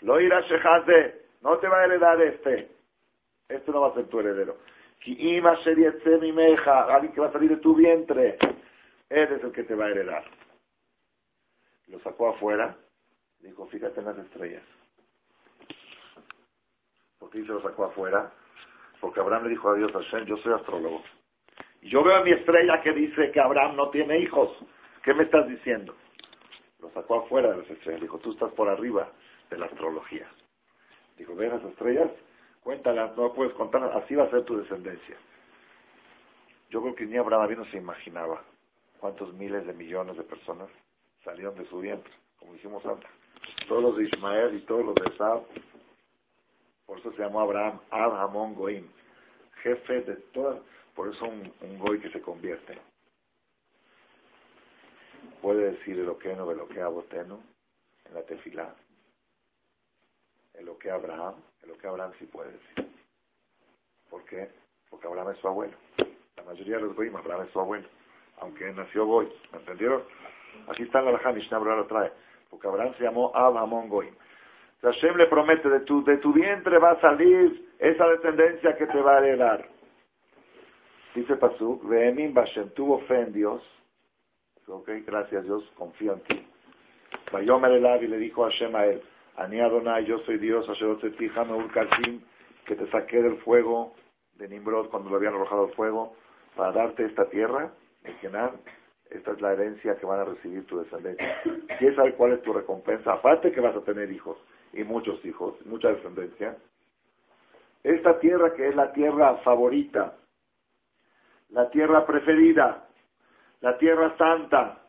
Lo 0.00 0.20
irá 0.20 0.40
de, 0.40 1.26
no 1.42 1.58
te 1.58 1.68
va 1.68 1.82
a 1.82 1.84
heredar 1.84 2.20
este. 2.22 2.68
Este 3.48 3.70
no 3.70 3.82
va 3.82 3.90
a 3.90 3.94
ser 3.94 4.08
tu 4.08 4.18
heredero. 4.18 4.58
Ima 5.04 5.56
mi 6.20 6.32
meja, 6.32 6.92
alguien 6.92 7.12
que 7.12 7.20
va 7.20 7.28
a 7.28 7.32
salir 7.32 7.50
de 7.50 7.58
tu 7.58 7.76
vientre. 7.76 8.36
Él 9.08 9.32
es 9.32 9.44
el 9.44 9.52
que 9.52 9.62
te 9.62 9.76
va 9.76 9.86
a 9.86 9.90
heredar. 9.90 10.24
Lo 11.86 12.00
sacó 12.00 12.30
afuera. 12.30 12.76
Dijo, 13.46 13.64
fíjate 13.68 14.00
en 14.00 14.06
las 14.06 14.18
estrellas. 14.18 14.64
¿Por 17.18 17.30
qué 17.30 17.42
se 17.42 17.52
lo 17.52 17.62
sacó 17.62 17.84
afuera? 17.84 18.32
Porque 19.00 19.20
Abraham 19.20 19.44
le 19.44 19.50
dijo 19.50 19.70
a 19.70 19.74
Dios, 19.74 19.92
Hashem, 19.92 20.24
yo 20.26 20.36
soy 20.38 20.52
astrólogo. 20.52 21.02
Y 21.80 21.88
yo 21.88 22.02
veo 22.02 22.16
a 22.16 22.24
mi 22.24 22.32
estrella 22.32 22.80
que 22.82 22.92
dice 22.92 23.30
que 23.30 23.40
Abraham 23.40 23.76
no 23.76 23.90
tiene 23.90 24.18
hijos. 24.18 24.58
¿Qué 25.02 25.14
me 25.14 25.22
estás 25.22 25.48
diciendo? 25.48 25.94
Lo 26.80 26.90
sacó 26.90 27.20
afuera 27.22 27.52
de 27.52 27.58
las 27.58 27.70
estrellas. 27.70 28.00
Dijo, 28.00 28.18
tú 28.18 28.32
estás 28.32 28.52
por 28.52 28.68
arriba 28.68 29.12
de 29.48 29.58
la 29.58 29.66
astrología. 29.66 30.28
Dijo, 31.16 31.36
ven 31.36 31.50
las 31.50 31.62
estrellas, 31.62 32.10
cuéntalas, 32.64 33.16
no 33.16 33.32
puedes 33.32 33.54
contarlas, 33.54 33.94
así 33.94 34.16
va 34.16 34.24
a 34.24 34.30
ser 34.30 34.44
tu 34.44 34.58
descendencia. 34.58 35.16
Yo 36.68 36.82
creo 36.82 36.96
que 36.96 37.06
ni 37.06 37.16
Abraham 37.16 37.58
no 37.58 37.64
se 37.66 37.76
imaginaba 37.76 38.42
cuántos 38.98 39.32
miles 39.34 39.64
de 39.66 39.72
millones 39.72 40.16
de 40.16 40.24
personas 40.24 40.68
salieron 41.22 41.54
de 41.54 41.64
su 41.66 41.78
vientre, 41.78 42.12
como 42.38 42.52
dijimos 42.52 42.84
antes. 42.84 43.08
Todos 43.68 43.82
los 43.82 43.96
de 43.96 44.04
Ismael 44.04 44.54
y 44.56 44.60
todos 44.60 44.84
los 44.84 44.94
de 44.94 45.10
Esab. 45.12 45.42
Por 46.86 46.98
eso 46.98 47.12
se 47.12 47.22
llamó 47.22 47.40
Abraham 47.40 47.80
Abraham 47.90 48.54
Goim, 48.54 48.86
jefe 49.62 50.02
de 50.02 50.16
todas. 50.32 50.60
Por 50.94 51.08
eso 51.08 51.26
un, 51.26 51.52
un 51.60 51.78
goy 51.78 52.00
que 52.00 52.10
se 52.10 52.20
convierte 52.20 52.78
puede 55.46 55.72
decir 55.72 55.96
lo 55.98 56.18
que 56.18 56.34
no, 56.34 56.52
lo 56.52 56.68
que 56.68 56.80
aboteno 56.80 57.40
en 58.04 58.14
la 58.14 58.22
tefilá. 58.22 58.74
En 60.54 60.66
lo 60.66 60.78
que 60.78 60.90
Abraham, 60.90 61.34
en 61.62 61.68
lo 61.68 61.78
que 61.78 61.86
Abraham 61.86 62.12
sí 62.18 62.26
puede 62.26 62.52
decir. 62.52 62.90
¿Por 64.08 64.24
qué? 64.24 64.50
Porque 64.88 65.06
Abraham 65.06 65.30
es 65.30 65.38
su 65.38 65.48
abuelo. 65.48 65.76
La 66.36 66.42
mayoría 66.42 66.76
de 66.76 66.82
los 66.82 66.96
goyim, 66.96 67.14
Abraham 67.16 67.44
es 67.46 67.52
su 67.52 67.60
abuelo. 67.60 67.88
Aunque 68.38 68.72
nació 68.72 69.06
goy. 69.06 69.28
¿Me 69.52 69.58
entendieron? 69.58 70.02
Aquí 70.68 70.84
está 70.84 71.02
la 71.02 71.32
Mishnah 71.32 71.58
lo 71.58 71.86
trae. 71.86 72.10
Porque 72.50 72.68
Abraham 72.68 72.94
se 72.94 73.04
llamó 73.04 73.30
Abraham 73.34 73.88
goyim. 73.88 74.14
Hashem 74.82 75.16
le 75.16 75.26
promete, 75.26 75.68
de 75.68 75.80
tu, 75.80 76.04
de 76.04 76.18
tu 76.18 76.32
vientre 76.32 76.78
va 76.78 76.92
a 76.92 77.00
salir 77.00 77.72
esa 77.78 78.06
descendencia 78.08 78.76
que 78.76 78.86
te 78.86 79.00
va 79.00 79.16
a 79.16 79.18
heredar. 79.18 79.68
Dice 81.14 81.36
Pasuk, 81.36 81.88
Vehemim 81.88 82.34
Bashem 82.34 82.70
tuvo 82.70 83.00
fe 83.00 83.20
en 83.20 83.32
Dios. 83.32 83.62
Ok, 84.68 84.90
gracias 85.06 85.44
Dios, 85.44 85.72
confío 85.76 86.12
en 86.12 86.20
ti. 86.20 86.46
Vayomer 87.32 87.72
el 87.72 88.04
y 88.04 88.08
le 88.08 88.18
dijo 88.18 88.44
a 88.44 88.50
Hashem 88.50 88.74
a 88.76 88.86
él, 88.86 89.02
Ani 89.36 89.60
Adonai, 89.60 90.04
yo 90.04 90.18
soy 90.18 90.38
Dios, 90.38 90.66
que 92.64 92.74
te 92.74 92.90
saqué 92.90 93.22
del 93.22 93.38
fuego 93.38 93.94
de 94.34 94.48
Nimrod 94.48 94.88
cuando 94.90 95.10
lo 95.10 95.16
habían 95.16 95.34
arrojado 95.34 95.66
al 95.66 95.72
fuego, 95.72 96.16
para 96.54 96.72
darte 96.72 97.04
esta 97.04 97.28
tierra, 97.28 97.72
en 98.04 98.16
Kenan, 98.18 98.52
esta 99.10 99.32
es 99.32 99.40
la 99.40 99.52
herencia 99.52 99.96
que 99.96 100.06
van 100.06 100.20
a 100.20 100.24
recibir 100.24 100.66
tu 100.66 100.78
descendencia. 100.78 101.40
¿Quieres 101.78 101.96
saber 101.96 102.14
cuál 102.16 102.32
es 102.32 102.42
tu 102.42 102.52
recompensa? 102.52 103.12
Aparte 103.12 103.52
que 103.52 103.60
vas 103.60 103.76
a 103.76 103.82
tener 103.82 104.10
hijos, 104.10 104.36
y 104.72 104.84
muchos 104.84 105.24
hijos, 105.24 105.54
mucha 105.66 105.88
descendencia. 105.88 106.56
Esta 107.82 108.18
tierra 108.18 108.52
que 108.54 108.68
es 108.68 108.74
la 108.74 108.92
tierra 108.92 109.36
favorita, 109.38 110.16
la 111.50 111.70
tierra 111.70 112.04
preferida, 112.04 112.88
la 113.60 113.78
tierra 113.78 114.16
santa, 114.16 114.82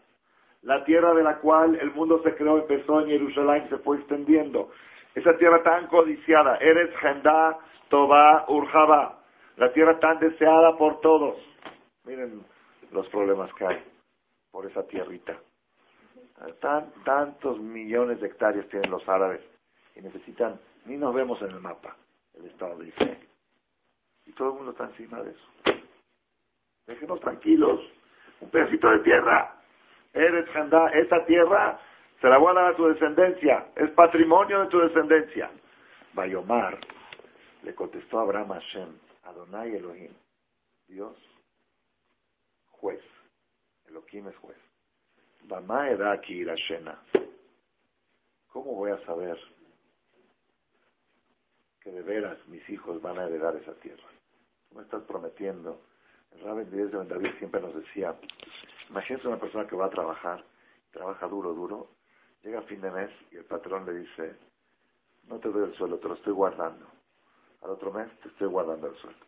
la 0.64 0.84
tierra 0.84 1.14
de 1.14 1.24
la 1.24 1.38
cual 1.38 1.76
el 1.76 1.92
mundo 1.92 2.22
se 2.24 2.36
creó, 2.36 2.58
empezó 2.58 3.02
en 3.02 3.10
Jerusalén 3.10 3.66
y 3.68 3.70
se 3.70 3.78
fue 3.78 3.98
extendiendo. 3.98 4.72
Esa 5.14 5.38
tierra 5.38 5.62
tan 5.62 5.88
codiciada, 5.88 6.58
eres 6.58 6.96
Gendá, 6.98 7.60
Tobá, 7.88 8.46
Urjaba, 8.50 9.20
la 9.58 9.72
tierra 9.72 10.00
tan 10.00 10.20
deseada 10.20 10.76
por 10.78 11.00
todos. 11.00 11.38
Miren 12.04 12.44
los 12.92 13.08
problemas 13.10 13.54
que 13.54 13.66
hay 13.66 13.97
por 14.58 14.66
esa 14.66 14.88
tierrita. 14.88 15.40
Tan, 16.60 16.92
tantos 17.04 17.60
millones 17.60 18.20
de 18.20 18.26
hectáreas 18.26 18.68
tienen 18.70 18.90
los 18.90 19.08
árabes 19.08 19.40
y 19.96 20.02
necesitan, 20.02 20.60
ni 20.86 20.98
nos 20.98 21.14
vemos 21.14 21.40
en 21.44 21.52
el 21.52 21.60
mapa, 21.60 21.96
el 22.34 22.46
Estado 22.46 22.76
de 22.80 22.88
Israel. 22.88 23.20
Y 24.26 24.34
todo 24.34 24.50
el 24.50 24.56
mundo 24.56 24.72
está 24.72 24.86
encima 24.86 25.22
de 25.22 25.30
eso. 25.30 25.80
Déjenos 26.88 27.20
tranquilos, 27.20 27.82
un 28.42 28.50
pedacito 28.50 28.90
de 28.90 29.00
tierra. 29.02 29.62
Eres 30.12 30.50
Jandá, 30.50 30.88
esa 30.88 31.24
tierra 31.28 31.80
se 32.20 32.28
la 32.28 32.40
voy 32.40 32.50
a 32.50 32.60
dar 32.60 32.74
a 32.74 32.76
tu 32.76 32.88
descendencia, 32.88 33.74
es 33.76 33.92
patrimonio 33.92 34.62
de 34.62 34.70
tu 34.70 34.80
descendencia. 34.80 35.52
Bayomar 36.14 36.80
le 37.62 37.76
contestó 37.76 38.18
a 38.18 38.24
Abraham 38.24 38.54
Hashem, 38.54 38.90
Adonai 39.26 39.76
Elohim, 39.76 40.14
Dios, 40.88 41.16
juez. 42.72 43.17
Elohim 43.88 44.28
es 44.28 44.38
juez. 44.38 44.58
¿Cómo 48.48 48.76
voy 48.76 48.92
a 48.92 49.06
saber 49.06 49.38
que 51.82 51.92
de 51.92 52.02
veras 52.02 52.38
mis 52.48 52.68
hijos 52.70 53.02
van 53.02 53.18
a 53.20 53.26
heredar 53.26 53.56
esa 53.56 53.74
tierra? 53.76 54.10
¿Cómo 54.70 54.82
estás 54.82 55.04
prometiendo 55.04 55.82
el 56.32 56.42
Rabbi 56.42 56.66
de 56.66 56.88
David 56.90 57.32
siempre 57.40 57.62
nos 57.62 57.76
decía, 57.76 58.16
imagínense 58.90 59.28
una 59.28 59.40
persona 59.40 59.68
que 59.68 59.76
va 59.76 59.86
a 59.86 59.90
trabajar, 59.90 60.44
trabaja 60.92 61.28
duro, 61.28 61.54
duro, 61.54 61.90
llega 62.44 62.60
a 62.60 62.64
fin 62.64 62.82
de 62.82 62.92
mes 62.92 63.12
y 63.32 63.38
el 63.38 63.46
patrón 63.46 63.86
le 63.86 63.94
dice, 63.94 64.36
no 65.24 65.40
te 65.40 65.50
doy 65.50 65.70
el 65.70 65.74
sueldo, 65.76 65.98
te 66.00 66.08
lo 66.08 66.14
estoy 66.14 66.34
guardando. 66.34 66.86
Al 67.62 67.72
otro 67.72 67.92
mes 67.92 68.08
te 68.20 68.30
estoy 68.30 68.48
guardando 68.48 68.88
el 68.88 68.96
sueldo. 68.98 69.26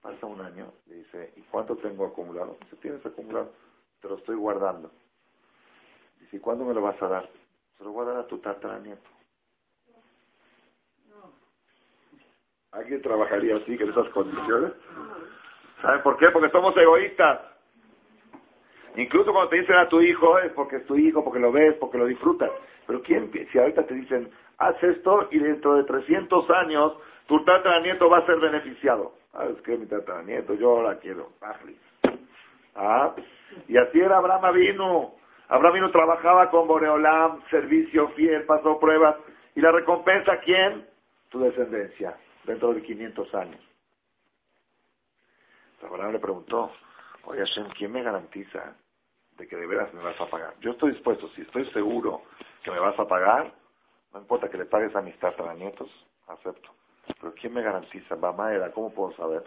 Pasa 0.00 0.26
un 0.26 0.40
año, 0.40 0.72
le 0.86 0.96
dice, 0.96 1.32
¿y 1.36 1.42
cuánto 1.42 1.76
tengo 1.76 2.06
acumulado? 2.06 2.56
Dice, 2.62 2.76
tienes 2.76 3.04
acumulado, 3.04 3.52
te 4.06 4.12
lo 4.12 4.18
estoy 4.18 4.36
guardando. 4.36 4.90
Dice, 6.20 6.36
¿y 6.36 6.40
cuándo 6.40 6.64
me 6.64 6.74
lo 6.74 6.80
vas 6.80 7.00
a 7.02 7.08
dar? 7.08 7.28
Se 7.76 7.84
lo 7.84 7.90
voy 7.90 8.06
a 8.14 8.26
tu 8.26 8.38
tataranieto. 8.38 9.10
¿Alguien 12.70 13.02
trabajaría 13.02 13.56
así, 13.56 13.74
en 13.74 13.90
esas 13.90 14.08
condiciones? 14.10 14.72
¿Saben 15.80 16.02
por 16.02 16.16
qué? 16.18 16.30
Porque 16.30 16.50
somos 16.50 16.76
egoístas. 16.76 17.40
Incluso 18.96 19.32
cuando 19.32 19.50
te 19.50 19.60
dicen 19.60 19.76
a 19.76 19.88
tu 19.88 20.00
hijo, 20.00 20.38
es 20.38 20.52
porque 20.52 20.76
es 20.76 20.86
tu 20.86 20.96
hijo, 20.96 21.24
porque 21.24 21.40
lo 21.40 21.50
ves, 21.50 21.74
porque 21.74 21.98
lo 21.98 22.06
disfrutas. 22.06 22.50
Pero 22.86 23.02
¿quién, 23.02 23.30
si 23.50 23.58
ahorita 23.58 23.86
te 23.86 23.94
dicen, 23.94 24.30
haz 24.58 24.80
esto 24.82 25.28
y 25.32 25.38
dentro 25.38 25.74
de 25.74 25.84
300 25.84 26.48
años 26.50 26.96
tu 27.26 27.44
tataranieto 27.44 28.08
va 28.08 28.18
a 28.18 28.26
ser 28.26 28.38
beneficiado? 28.38 29.14
Ah, 29.32 29.46
es 29.46 29.60
que 29.62 29.76
mi 29.76 29.86
tataranieto, 29.86 30.54
yo 30.54 30.82
la 30.82 30.98
quiero. 30.98 31.32
Ah, 32.76 33.14
y 33.68 33.76
así 33.76 34.00
era 34.00 34.18
Abraham 34.18 34.54
vino. 34.54 35.14
Abraham 35.48 35.74
vino 35.74 35.90
trabajaba 35.90 36.50
con 36.50 36.68
Boreolam, 36.68 37.42
servicio 37.48 38.08
fiel, 38.08 38.44
pasó 38.44 38.78
pruebas. 38.78 39.16
¿Y 39.54 39.60
la 39.60 39.72
recompensa 39.72 40.38
quién? 40.40 40.86
Tu 41.30 41.40
descendencia, 41.40 42.16
dentro 42.44 42.74
de 42.74 42.82
500 42.82 43.34
años. 43.34 43.60
Abraham 45.82 46.12
le 46.12 46.18
preguntó, 46.18 46.70
oye 47.24 47.40
Hashem, 47.40 47.68
¿quién 47.76 47.92
me 47.92 48.02
garantiza 48.02 48.76
de 49.36 49.46
que 49.46 49.56
de 49.56 49.66
veras 49.66 49.92
me 49.94 50.02
vas 50.02 50.20
a 50.20 50.26
pagar? 50.26 50.54
Yo 50.60 50.72
estoy 50.72 50.92
dispuesto, 50.92 51.28
si 51.28 51.42
estoy 51.42 51.64
seguro 51.70 52.22
que 52.62 52.70
me 52.70 52.80
vas 52.80 52.98
a 52.98 53.06
pagar, 53.06 53.52
no 54.12 54.20
importa 54.20 54.48
que 54.48 54.58
le 54.58 54.66
pagues 54.66 54.94
a 54.96 55.00
mis 55.00 55.14
nietos, 55.56 56.06
acepto. 56.26 56.70
Pero 57.20 57.32
¿quién 57.34 57.52
me 57.52 57.62
garantiza? 57.62 58.16
Bamaera, 58.16 58.72
¿cómo 58.72 58.92
puedo 58.92 59.12
saber? 59.12 59.44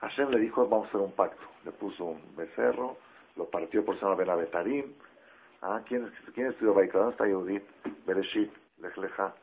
Hashem 0.00 0.30
le 0.30 0.40
dijo, 0.40 0.66
vamos 0.66 0.86
a 0.86 0.88
hacer 0.88 1.00
un 1.00 1.12
pacto. 1.12 1.42
Le 1.64 1.72
puso 1.72 2.04
un 2.06 2.34
becerro, 2.34 2.96
lo 3.36 3.50
partió 3.50 3.84
por 3.84 3.98
Sana 3.98 4.14
Benavetarim. 4.14 4.94
Ah, 5.62 5.82
¿quién, 5.86 6.10
¿quién 6.34 6.48
estudió 6.48 6.72
Baikra? 6.72 7.00
¿Dónde 7.00 7.12
está 7.12 7.26
Yehudit? 7.26 7.62
Bereshit, 8.06 8.52
Lechleja. 8.78 9.34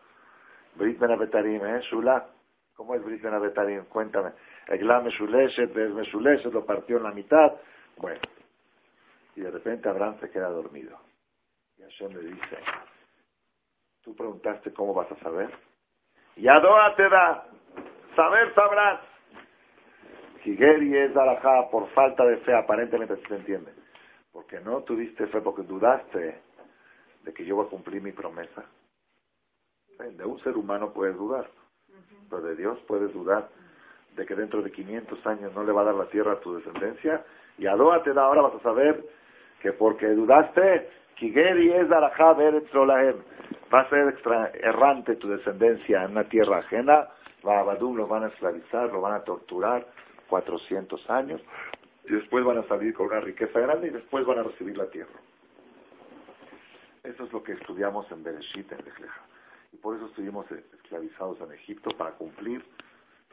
Brit 0.75 0.97
Benavetarim, 0.99 1.63
¿eh? 1.65 1.81
Shula. 1.81 2.27
¿Cómo 2.75 2.95
es 2.95 3.03
Brit 3.03 3.21
Benavetarim? 3.21 3.85
Cuéntame. 3.85 4.33
Egla 4.67 5.01
Meshuleshet, 5.01 5.73
Meshuleshet, 5.73 6.51
lo 6.51 6.65
partió 6.65 6.97
en 6.97 7.03
la 7.03 7.11
mitad. 7.11 7.53
Bueno. 7.97 8.19
Y 9.35 9.41
de 9.41 9.51
repente 9.51 9.87
Abraham 9.87 10.19
se 10.19 10.29
queda 10.31 10.49
dormido. 10.49 10.99
Y 11.77 11.83
Hashem 11.83 12.11
le 12.11 12.21
dice, 12.31 12.57
tú 14.01 14.15
preguntaste 14.15 14.73
cómo 14.73 14.95
vas 14.95 15.11
a 15.11 15.15
saber. 15.17 15.51
Y 16.35 16.47
Adoa 16.47 16.95
te 16.95 17.07
da. 17.07 17.45
Saber 18.15 18.53
sabrás. 18.55 19.16
Higeri 20.43 20.97
es 20.97 21.15
Alajá 21.15 21.69
por 21.69 21.87
falta 21.89 22.25
de 22.25 22.37
fe, 22.37 22.53
aparentemente 22.53 23.15
se 23.27 23.35
entiende. 23.35 23.73
Porque 24.31 24.59
no 24.59 24.83
tuviste 24.83 25.27
fe, 25.27 25.41
porque 25.41 25.63
dudaste 25.63 26.41
de 27.23 27.33
que 27.33 27.45
yo 27.45 27.55
voy 27.55 27.65
a 27.65 27.69
cumplir 27.69 28.01
mi 28.01 28.11
promesa. 28.11 28.63
De 29.97 30.25
un 30.25 30.37
ser 30.39 30.55
humano 30.55 30.93
puedes 30.93 31.15
dudar, 31.15 31.49
pero 32.29 32.41
de 32.41 32.55
Dios 32.55 32.79
puedes 32.87 33.11
dudar 33.11 33.49
de 34.15 34.25
que 34.25 34.35
dentro 34.35 34.61
de 34.61 34.71
500 34.71 35.27
años 35.27 35.53
no 35.53 35.63
le 35.63 35.71
va 35.71 35.81
a 35.81 35.85
dar 35.85 35.95
la 35.95 36.07
tierra 36.07 36.33
a 36.33 36.39
tu 36.39 36.55
descendencia. 36.55 37.25
Y 37.57 37.65
Adoa 37.65 38.03
te 38.03 38.13
da, 38.13 38.23
ahora 38.23 38.41
vas 38.41 38.55
a 38.55 38.59
saber 38.59 39.03
que 39.61 39.73
porque 39.73 40.07
dudaste, 40.07 40.89
Kigeri 41.15 41.71
es 41.71 41.91
Alajá 41.91 42.33
va 42.33 43.81
a 43.81 43.89
ser 43.89 44.07
extra, 44.09 44.51
errante 44.53 45.15
tu 45.15 45.29
descendencia 45.29 46.03
en 46.03 46.11
una 46.11 46.23
tierra 46.25 46.59
ajena, 46.59 47.09
va 47.45 47.59
a 47.59 47.63
Badum, 47.63 47.97
lo 47.97 48.07
van 48.07 48.23
a 48.23 48.27
esclavizar, 48.27 48.91
lo 48.91 49.01
van 49.01 49.13
a 49.13 49.23
torturar, 49.23 49.85
400 50.29 51.09
años, 51.09 51.41
y 52.05 52.13
después 52.13 52.43
van 52.45 52.57
a 52.57 52.63
salir 52.63 52.93
con 52.93 53.07
una 53.07 53.19
riqueza 53.19 53.59
grande 53.59 53.87
y 53.87 53.91
después 53.91 54.25
van 54.25 54.39
a 54.39 54.43
recibir 54.43 54.77
la 54.77 54.89
tierra. 54.89 55.19
Eso 57.03 57.23
es 57.23 57.33
lo 57.33 57.43
que 57.43 57.53
estudiamos 57.53 58.09
en 58.11 58.23
Bereshit, 58.23 58.71
en 58.71 58.83
Lejleja. 58.83 59.21
Y 59.71 59.77
por 59.77 59.95
eso 59.95 60.07
estuvimos 60.07 60.49
esclavizados 60.51 61.39
en 61.41 61.51
Egipto 61.53 61.89
para 61.97 62.11
cumplir 62.11 62.65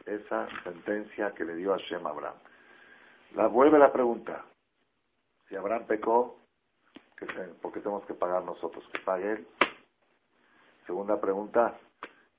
esa 0.07 0.49
sentencia 0.63 1.33
que 1.35 1.45
le 1.45 1.57
dio 1.57 1.73
Hashem 1.73 2.07
a 2.07 2.11
Abraham. 2.11 2.37
La 3.35 3.47
vuelve 3.47 3.79
la 3.79 3.93
pregunta. 3.93 4.45
Si 5.49 5.57
Abraham 5.57 5.87
pecó, 5.87 6.39
¿por 7.61 7.73
qué 7.73 7.81
tenemos 7.81 8.05
que 8.07 8.15
pagar 8.15 8.45
nosotros? 8.45 8.89
Que 8.93 9.01
pague 9.01 9.33
él. 9.33 9.47
Segunda 10.87 11.21
pregunta, 11.21 11.79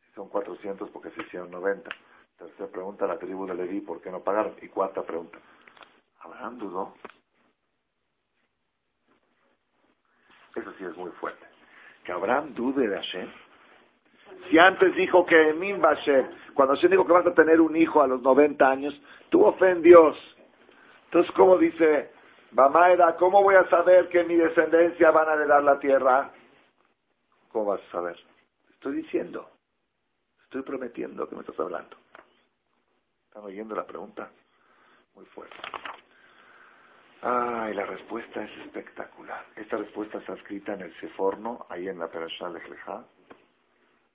si 0.06 0.14
son 0.14 0.30
400 0.30 0.90
porque 0.92 1.10
se 1.12 1.22
hicieron 1.22 1.52
90. 1.52 1.90
Tercera 2.38 2.68
pregunta, 2.70 3.08
la 3.08 3.18
tribu 3.18 3.46
de 3.46 3.56
Leví, 3.56 3.82
¿por 3.82 4.02
qué 4.02 4.12
no 4.12 4.22
pagaron? 4.22 4.56
Y 4.62 4.68
cuarta 4.68 5.04
pregunta, 5.04 5.40
¿Abraham 6.20 6.58
dudó? 6.58 6.94
Eso 10.56 10.72
sí 10.78 10.86
es 10.86 10.96
muy 10.98 11.12
fuerte. 11.12 11.46
Que 12.04 12.12
Abraham 12.12 12.54
dude 12.54 12.88
de 12.88 12.96
Hashem. 12.96 13.30
Si 14.50 14.60
antes 14.60 14.96
dijo 14.96 15.26
que 15.26 15.54
Min 15.54 15.82
Bashem, 15.82 16.30
cuando 16.54 16.76
Hashem 16.76 16.92
dijo 16.92 17.06
que 17.06 17.14
vas 17.14 17.26
a 17.26 17.34
tener 17.34 17.60
un 17.60 17.76
hijo 17.76 18.02
a 18.02 18.08
los 18.08 18.22
90 18.22 18.70
años, 18.70 19.02
tuvo 19.30 19.54
fe 19.54 19.72
en 19.72 19.82
Dios. 19.82 20.16
Entonces, 21.06 21.32
¿cómo 21.34 21.58
dice 21.58 22.12
Bamaeda? 22.52 23.16
¿Cómo 23.16 23.42
voy 23.42 23.56
a 23.56 23.66
saber 23.66 24.10
que 24.10 24.24
mi 24.24 24.36
descendencia 24.36 25.12
van 25.12 25.30
a 25.30 25.34
heredar 25.34 25.64
la 25.64 25.80
tierra? 25.80 26.32
¿Cómo 27.50 27.66
vas 27.66 27.82
a 27.82 27.92
saber? 27.92 28.18
Estoy 28.72 28.98
diciendo. 28.98 29.50
Estoy 30.44 30.62
prometiendo 30.62 31.28
que 31.28 31.36
me 31.36 31.42
estás 31.42 31.60
hablando. 31.60 31.98
¿Están 33.36 33.48
oyendo 33.48 33.76
la 33.76 33.86
pregunta? 33.86 34.32
Muy 35.14 35.26
fuerte. 35.26 35.58
Ay, 37.22 37.74
la 37.74 37.86
respuesta 37.86 38.42
es 38.42 38.58
espectacular. 38.60 39.48
Esta 39.58 39.76
respuesta 39.76 40.20
está 40.20 40.36
escrita 40.36 40.74
en 40.76 40.84
el 40.84 40.94
Seforno, 41.02 41.66
ahí 41.68 41.90
en 41.90 42.00
la 42.00 42.08
Perashá 42.08 42.48
Lejleja. 42.48 43.06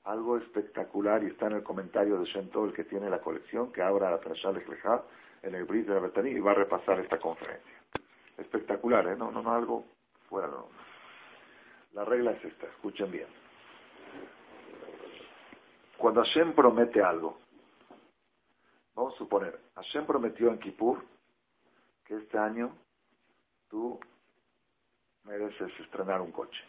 Algo 0.04 0.38
espectacular 0.38 1.22
y 1.22 1.26
está 1.26 1.48
en 1.48 1.56
el 1.56 1.62
comentario 1.62 2.18
de 2.18 2.24
Shento, 2.24 2.64
el 2.64 2.72
que 2.72 2.84
tiene 2.84 3.10
la 3.10 3.20
colección, 3.20 3.70
que 3.70 3.82
abra 3.82 4.10
la 4.10 4.18
Perashá 4.18 4.52
Lejleja 4.52 5.04
en 5.42 5.54
el 5.54 5.66
Brit 5.66 5.86
de 5.86 5.96
la 5.96 6.00
Betaní 6.00 6.30
y 6.30 6.40
va 6.40 6.52
a 6.52 6.54
repasar 6.54 6.98
esta 7.00 7.18
conferencia. 7.18 7.78
Espectacular, 8.38 9.06
¿eh? 9.06 9.16
No, 9.18 9.30
no, 9.30 9.42
no, 9.42 9.52
algo 9.52 9.84
fuera 10.30 10.48
de 10.48 10.54
La 11.92 12.06
regla 12.06 12.30
es 12.30 12.42
esta, 12.42 12.68
escuchen 12.68 13.10
bien. 13.10 13.28
Cuando 15.98 16.22
Hashem 16.22 16.54
promete 16.54 17.02
algo, 17.02 17.49
vamos 18.94 19.14
a 19.14 19.18
suponer, 19.18 19.58
Hashem 19.74 20.06
prometió 20.06 20.48
en 20.48 20.58
Kippur 20.58 21.04
que 22.04 22.16
este 22.16 22.38
año 22.38 22.76
tú 23.68 23.98
mereces 25.24 25.78
estrenar 25.80 26.20
un 26.20 26.32
coche. 26.32 26.64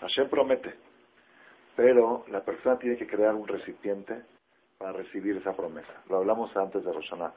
Hashem 0.00 0.28
promete, 0.28 0.74
pero 1.76 2.24
la 2.28 2.44
persona 2.44 2.78
tiene 2.78 2.96
que 2.96 3.06
crear 3.06 3.34
un 3.34 3.46
recipiente 3.46 4.24
para 4.78 4.92
recibir 4.92 5.36
esa 5.36 5.54
promesa. 5.54 5.92
Lo 6.08 6.18
hablamos 6.18 6.56
antes 6.56 6.84
de 6.84 6.92
Roshaná. 6.92 7.34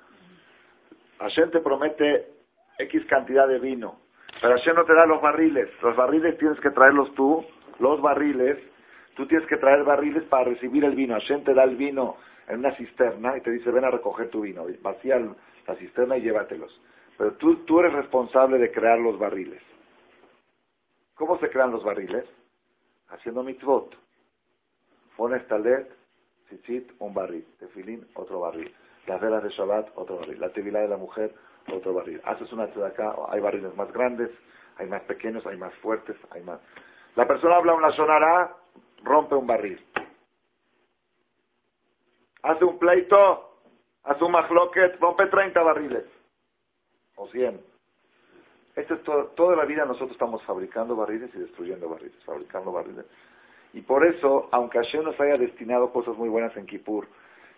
Hashem 1.19 1.51
te 1.51 1.59
promete 1.59 2.33
X 2.77 3.05
cantidad 3.05 3.47
de 3.47 3.59
vino, 3.59 4.00
pero 4.41 4.55
Hashem 4.55 4.75
no 4.75 4.85
te 4.85 4.95
da 4.95 5.05
los 5.05 5.21
barriles. 5.21 5.69
Los 5.81 5.95
barriles 5.95 6.37
tienes 6.37 6.59
que 6.59 6.71
traerlos 6.71 7.13
tú, 7.13 7.45
los 7.79 8.01
barriles, 8.01 8.57
Tú 9.15 9.27
tienes 9.27 9.47
que 9.47 9.57
traer 9.57 9.83
barriles 9.83 10.23
para 10.23 10.45
recibir 10.45 10.85
el 10.85 10.95
vino. 10.95 11.13
Hashem 11.15 11.43
te 11.43 11.53
da 11.53 11.63
el 11.63 11.75
vino 11.75 12.17
en 12.47 12.59
una 12.59 12.73
cisterna 12.73 13.37
y 13.37 13.41
te 13.41 13.51
dice, 13.51 13.71
ven 13.71 13.85
a 13.85 13.91
recoger 13.91 14.29
tu 14.29 14.41
vino. 14.41 14.65
Vacía 14.81 15.19
la 15.19 15.75
cisterna 15.75 16.17
y 16.17 16.21
llévatelos. 16.21 16.81
Pero 17.17 17.33
tú, 17.33 17.57
tú 17.65 17.79
eres 17.79 17.93
responsable 17.93 18.57
de 18.57 18.71
crear 18.71 18.99
los 18.99 19.19
barriles. 19.19 19.61
¿Cómo 21.15 21.37
se 21.39 21.49
crean 21.49 21.71
los 21.71 21.83
barriles? 21.83 22.25
Haciendo 23.09 23.43
mitzvot. 23.43 23.95
Pones 25.17 25.45
talet, 25.47 25.91
tzitzit, 26.47 26.93
un 26.99 27.13
barril. 27.13 27.45
Tefilín, 27.59 28.07
otro 28.15 28.39
barril. 28.39 28.73
Las 29.07 29.19
velas 29.19 29.43
de 29.43 29.49
Shabbat, 29.49 29.89
otro 29.95 30.17
barril. 30.17 30.39
La 30.39 30.49
tevilá 30.49 30.79
de 30.79 30.87
la 30.87 30.97
mujer, 30.97 31.35
otro 31.72 31.93
barril. 31.93 32.22
Haces 32.24 32.51
una 32.53 32.64
acá, 32.64 33.16
hay 33.30 33.39
barriles 33.39 33.76
más 33.76 33.91
grandes, 33.91 34.30
hay 34.78 34.88
más 34.88 35.01
pequeños, 35.03 35.45
hay 35.45 35.57
más 35.57 35.74
fuertes, 35.76 36.16
hay 36.32 36.41
más... 36.43 36.59
La 37.16 37.28
persona 37.28 37.55
habla 37.55 37.74
una 37.74 37.91
sonará, 37.91 38.55
rompe 39.03 39.36
un 39.36 39.47
barril. 39.47 39.84
Hace 42.43 42.66
un 42.66 42.80
pleito, 42.80 43.59
hace 44.03 44.24
un 44.24 44.32
mahloket, 44.32 44.99
rompe 44.99 45.28
30 45.28 45.62
barriles. 45.62 46.05
O 47.16 47.28
100. 47.28 47.62
Esto 48.76 48.93
es 48.93 49.03
todo, 49.03 49.26
toda 49.28 49.55
la 49.55 49.66
vida 49.66 49.86
nosotros 49.86 50.12
estamos 50.12 50.41
fabricando 50.43 50.95
barriles 50.95 51.30
y 51.36 51.39
destruyendo 51.39 51.89
barriles, 51.89 52.24
fabricando 52.24 52.72
barriles. 52.72 53.05
Y 53.74 53.82
por 53.82 54.05
eso, 54.05 54.49
aunque 54.51 54.80
Hashem 54.80 55.03
nos 55.03 55.20
haya 55.20 55.38
destinado 55.38 55.91
cosas 55.91 56.18
muy 56.18 56.30
buenas 56.30 56.55
en 56.57 56.66
Kippur, 56.66 57.07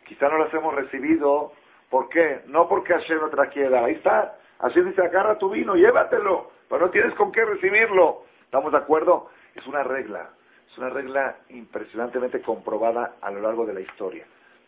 quizá 0.06 0.30
no 0.30 0.38
las 0.38 0.54
hemos 0.54 0.74
recibido. 0.74 1.54
¿Por 1.94 2.10
qué? 2.10 2.42
No 2.48 2.68
porque 2.68 2.92
Hashem 2.94 3.20
no 3.20 3.30
te 3.30 3.36
la 3.36 3.50
quiera. 3.50 3.86
Ahí 3.86 3.94
está. 3.94 4.36
Hashem 4.62 4.90
dice, 4.90 5.04
agarra 5.04 5.38
tu 5.38 5.52
vino, 5.52 5.76
llévatelo. 5.76 6.50
Pero 6.68 6.88
no 6.88 6.90
tienes 6.90 7.14
con 7.14 7.32
qué 7.32 7.46
recibirlo. 7.46 8.24
¿Estamos 8.46 8.72
de 8.72 8.80
acuerdo? 8.80 9.30
Es 9.54 9.68
una 9.68 9.84
regla. 9.84 10.32
Es 10.68 10.76
una 10.80 10.90
regla 10.90 11.38
impresionantemente 11.50 12.42
comprobada 12.42 13.18
a 13.22 13.30
lo 13.30 13.42
largo 13.42 13.64
de 13.68 13.76
la 13.76 13.82
historia. 13.82 14.26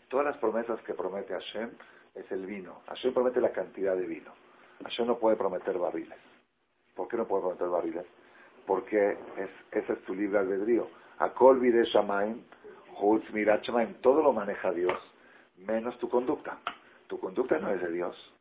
Todas 0.07 0.23
las 0.27 0.37
promesas 0.37 0.79
que 0.81 0.93
promete 0.93 1.33
Hashem 1.33 1.71
es 2.13 2.31
el 2.31 2.45
vino. 2.45 2.83
Hashem 2.89 3.11
promete 3.11 3.41
la 3.41 3.51
cantidad 3.51 3.95
de 3.95 4.05
vino. 4.05 4.31
Hashem 4.83 5.07
no 5.07 5.17
puede 5.17 5.35
prometer 5.35 5.79
barriles. 5.79 6.19
¿Por 6.93 7.07
qué 7.07 7.17
no 7.17 7.25
puede 7.25 7.41
prometer 7.41 7.69
barriles? 7.69 8.05
Porque 8.67 9.17
es, 9.37 9.49
ese 9.71 9.93
es 9.93 10.03
tu 10.03 10.13
libre 10.13 10.37
albedrío. 10.37 10.87
Akol 11.17 11.59
vide 11.59 11.85
shamaim, 11.85 12.43
mirat 13.33 13.63
shamaim. 13.63 13.95
Todo 13.95 14.21
lo 14.21 14.31
maneja 14.31 14.71
Dios, 14.71 14.93
menos 15.57 15.97
tu 15.97 16.07
conducta. 16.07 16.59
Tu 17.15 17.21
conducta 17.21 17.57
no 17.59 17.69
es 17.69 17.81
de 17.81 17.93
Dios. 17.93 18.33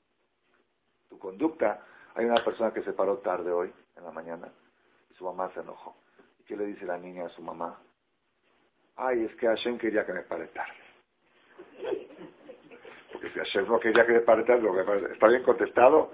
Tu 1.09 1.17
conducta, 1.17 1.87
hay 2.17 2.25
una 2.25 2.43
persona 2.45 2.73
que 2.73 2.83
se 2.83 2.93
paró 2.93 3.19
tarde 3.19 3.53
hoy, 3.53 3.73
en 3.97 4.03
la 4.03 4.11
mañana, 4.11 4.53
y 5.09 5.15
su 5.15 5.25
mamá 5.25 5.49
se 5.55 5.61
enojó. 5.61 5.97
¿Qué 6.45 6.57
le 6.57 6.67
dice 6.67 6.85
la 6.85 6.99
niña 6.99 7.27
a 7.27 7.29
su 7.29 7.41
mamá? 7.41 7.81
Ay, 8.97 9.27
es 9.27 9.37
que 9.37 9.47
Hashem 9.47 9.79
quería 9.79 10.05
que 10.05 10.13
me 10.13 10.23
pare 10.23 10.49
tarde. 10.49 10.75
Porque 13.13 13.29
si 13.29 13.39
Hashem 13.39 13.69
no 13.69 13.79
quería 13.79 14.05
que 14.05 14.15
me 14.15 14.21
pare 14.23 14.43
tarde, 14.43 14.69
¿está 15.13 15.29
bien 15.29 15.45
contestado? 15.45 16.11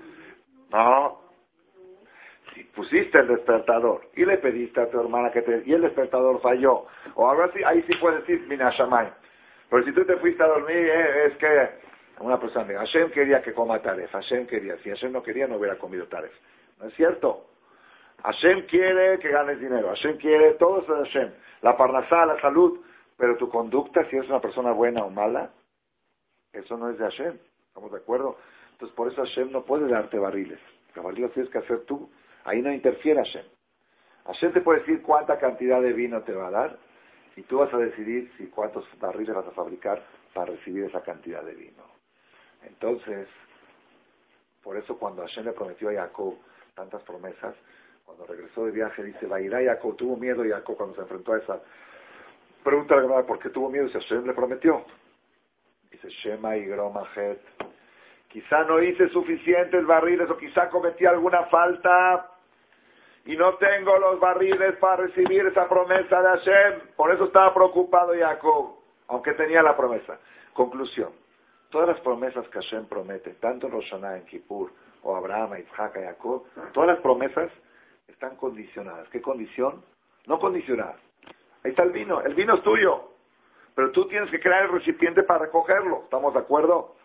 No. 0.69 1.23
Si 2.53 2.65
pusiste 2.65 3.21
el 3.21 3.29
despertador 3.29 4.11
y 4.17 4.27
le 4.27 4.37
pediste 4.37 4.83
a 4.83 4.91
tu 4.91 5.01
hermana 5.01 5.31
que 5.31 5.41
te... 5.41 5.63
y 5.65 5.73
el 5.73 5.81
despertador 5.81 6.43
falló, 6.43 6.85
o 7.15 7.31
algo 7.31 7.45
así, 7.45 7.65
ahí 7.65 7.83
sí 7.89 7.99
puedes 7.99 8.21
decir, 8.21 8.47
mina. 8.49 8.71
Pero 9.71 9.83
si 9.83 9.93
tú 9.93 10.05
te 10.05 10.19
fuiste 10.19 10.43
a 10.43 10.49
dormir, 10.49 10.77
eh, 10.77 11.25
es 11.25 11.37
que 11.39 11.89
una 12.21 12.39
persona 12.39 12.65
me 12.65 12.75
Hashem 12.75 13.11
quería 13.11 13.41
que 13.41 13.53
coma 13.53 13.81
taref, 13.81 14.11
Hashem 14.13 14.47
quería. 14.47 14.77
Si 14.79 14.91
Hashem 14.91 15.13
no 15.13 15.23
quería, 15.23 15.47
no 15.47 15.57
hubiera 15.57 15.79
comido 15.79 16.07
taref. 16.07 16.33
¿No 16.79 16.87
es 16.87 16.95
cierto? 16.95 17.47
Hashem 18.23 18.67
quiere 18.67 19.19
que 19.19 19.31
ganes 19.31 19.59
dinero, 19.59 19.89
Hashem 19.89 20.19
quiere, 20.19 20.55
todo 20.55 20.83
eso 20.83 20.95
de 20.95 21.05
Hashem. 21.05 21.33
La 21.63 21.77
parnasá, 21.77 22.27
la 22.27 22.39
salud, 22.39 22.81
pero 23.17 23.37
tu 23.37 23.49
conducta, 23.49 24.05
si 24.05 24.17
eres 24.17 24.29
una 24.29 24.41
persona 24.41 24.73
buena 24.73 25.03
o 25.03 25.11
mala, 25.11 25.51
eso 26.53 26.77
no 26.77 26.91
es 26.91 26.99
de 26.99 27.05
Hashem. 27.05 27.39
¿Estamos 27.69 27.91
de 27.93 27.99
acuerdo? 27.99 28.37
Entonces, 28.73 28.95
por 28.95 29.09
eso 29.09 29.23
Hashem 29.23 29.51
no 29.51 29.65
puede 29.65 29.89
darte 29.89 30.19
barriles. 30.19 30.59
Los 30.95 31.05
barriles 31.05 31.33
tienes 31.33 31.51
que 31.51 31.59
hacer 31.59 31.85
tú. 31.85 32.11
Ahí 32.45 32.61
no 32.61 32.73
interfiere 32.73 33.23
Hashem. 33.23 33.45
Hashem 34.27 34.53
te 34.53 34.61
puede 34.61 34.81
decir 34.81 35.03
cuánta 35.03 35.39
cantidad 35.39 35.81
de 35.81 35.93
vino 35.93 36.23
te 36.23 36.33
va 36.33 36.49
a 36.49 36.51
dar 36.51 36.79
y 37.37 37.43
tú 37.43 37.59
vas 37.59 37.73
a 37.73 37.79
decidir 37.79 38.31
si 38.37 38.49
cuántos 38.49 38.87
barriles 38.99 39.35
vas 39.35 39.47
a 39.47 39.53
fabricar 39.53 40.03
para 40.35 40.53
recibir 40.53 40.85
esa 40.85 41.01
cantidad 41.03 41.43
de 41.43 41.55
vino. 41.55 42.00
Entonces, 42.63 43.29
por 44.63 44.77
eso 44.77 44.99
cuando 44.99 45.23
Hashem 45.23 45.45
le 45.45 45.53
prometió 45.53 45.89
a 45.91 45.95
Jacob 45.95 46.37
tantas 46.75 47.03
promesas, 47.03 47.55
cuando 48.05 48.27
regresó 48.27 48.67
de 48.67 48.73
viaje, 48.73 49.05
dice, 49.05 49.27
Vairá 49.27 49.63
Jacob, 49.63 49.97
tuvo 49.97 50.17
miedo 50.17 50.43
Jacob 50.49 50.77
cuando 50.77 50.97
se 50.97 51.03
enfrentó 51.03 51.33
a 51.33 51.39
esa 51.39 51.61
pregunta 52.63 52.97
la 52.97 53.23
¿por 53.25 53.39
qué 53.39 53.51
tuvo 53.51 53.71
miedo? 53.71 53.87
Dice, 53.87 54.01
Hashem 54.01 54.27
le 54.27 54.35
prometió. 54.35 54.85
Dice, 55.91 56.09
Shema 56.09 56.57
y 56.57 56.67
Gromajet. 56.67 57.41
Quizá 58.29 58.65
no 58.65 58.81
hice 58.81 59.09
suficientes 59.09 59.85
barriles 59.87 60.31
o 60.31 60.37
quizá 60.37 60.69
cometí 60.69 61.05
alguna 61.05 61.45
falta 61.47 62.31
y 63.25 63.37
no 63.37 63.55
tengo 63.55 63.99
los 63.99 64.21
barriles 64.21 64.77
para 64.77 65.05
recibir 65.05 65.47
esa 65.47 65.69
promesa 65.69 66.23
de 66.23 66.29
Hashem. 66.29 66.81
Por 66.97 67.13
eso 67.13 67.25
estaba 67.25 67.53
preocupado 67.53 68.13
Jacob, 68.17 68.77
aunque 69.09 69.33
tenía 69.33 69.63
la 69.63 69.77
promesa. 69.77 70.19
Conclusión. 70.53 71.11
Todas 71.71 71.89
las 71.89 72.01
promesas 72.01 72.49
que 72.49 72.61
Hashem 72.61 72.87
promete, 72.87 73.35
tanto 73.35 73.67
en 73.67 73.73
Roshaná, 73.73 74.17
en 74.17 74.25
Kippur, 74.25 74.73
o 75.03 75.17
Abraham, 75.17 75.59
Isaac, 75.61 75.95
Jacob, 75.95 76.45
todas 76.73 76.91
las 76.91 77.01
promesas 77.01 77.51
están 78.09 78.37
condicionadas. 78.37 79.09
¿Qué 79.09 79.23
condición? 79.23 79.83
No 80.27 80.39
condicionadas. 80.39 81.01
Ahí 81.63 81.71
está 81.71 81.83
el 81.85 81.91
vino. 81.91 82.21
El 82.21 82.35
vino 82.35 82.55
es 82.55 82.63
tuyo. 82.63 83.11
Pero 83.75 83.93
tú 83.93 84.07
tienes 84.09 84.31
que 84.31 84.41
crear 84.41 84.65
el 84.65 84.73
recipiente 84.73 85.23
para 85.23 85.47
recogerlo. 85.47 86.03
¿Estamos 86.05 86.35
de 86.35 86.41
acuerdo? 86.41 86.97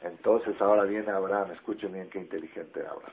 Entonces 0.00 0.60
ahora 0.60 0.84
viene 0.84 1.10
Abraham. 1.10 1.50
Escuchen 1.52 1.92
bien 1.92 2.08
qué 2.08 2.18
inteligente 2.18 2.80
Abraham. 2.80 3.12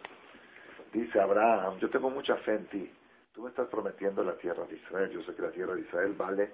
Dice 0.94 1.20
Abraham, 1.20 1.78
yo 1.80 1.90
tengo 1.90 2.10
mucha 2.10 2.36
fe 2.38 2.56
en 2.56 2.66
ti. 2.68 2.92
Tú 3.34 3.44
me 3.44 3.50
estás 3.50 3.68
prometiendo 3.68 4.24
la 4.24 4.38
tierra 4.38 4.66
de 4.66 4.76
Israel. 4.76 5.10
Yo 5.12 5.22
sé 5.22 5.36
que 5.36 5.42
la 5.42 5.52
tierra 5.52 5.76
de 5.76 5.82
Israel 5.82 6.14
vale 6.14 6.52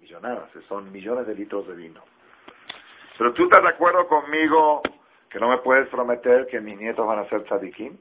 millonadas. 0.00 0.50
Son 0.68 0.90
millones 0.90 1.26
de 1.26 1.34
litros 1.34 1.66
de 1.68 1.74
vino. 1.74 2.02
Pero 3.20 3.34
tú 3.34 3.42
estás 3.44 3.62
de 3.62 3.68
acuerdo 3.68 4.08
conmigo 4.08 4.80
que 5.28 5.38
no 5.38 5.50
me 5.50 5.58
puedes 5.58 5.90
prometer 5.90 6.46
que 6.46 6.58
mis 6.58 6.78
nietos 6.78 7.06
van 7.06 7.18
a 7.18 7.28
ser 7.28 7.44
tzadikim. 7.44 7.98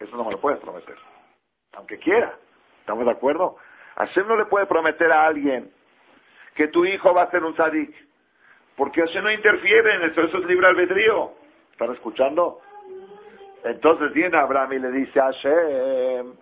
Eso 0.00 0.16
no 0.16 0.24
me 0.24 0.32
lo 0.32 0.40
puedes 0.40 0.58
prometer. 0.58 0.96
Aunque 1.74 1.96
quiera. 1.96 2.36
¿Estamos 2.80 3.04
de 3.04 3.12
acuerdo? 3.12 3.56
Hashem 3.94 4.26
no 4.26 4.36
le 4.36 4.46
puede 4.46 4.66
prometer 4.66 5.12
a 5.12 5.22
alguien 5.28 5.72
que 6.56 6.66
tu 6.66 6.84
hijo 6.84 7.14
va 7.14 7.22
a 7.22 7.30
ser 7.30 7.44
un 7.44 7.54
tzadik. 7.54 7.94
Porque 8.74 9.02
Hashem 9.02 9.22
no 9.22 9.30
interfiere 9.30 9.94
en 9.94 10.10
eso. 10.10 10.22
Eso 10.22 10.38
es 10.38 10.44
libre 10.46 10.66
albedrío. 10.66 11.34
¿Están 11.70 11.92
escuchando? 11.92 12.60
Entonces 13.62 14.12
viene 14.12 14.36
Abraham 14.36 14.72
y 14.72 14.78
le 14.80 14.90
dice 14.90 15.20
a 15.20 15.26
Hashem, 15.26 16.34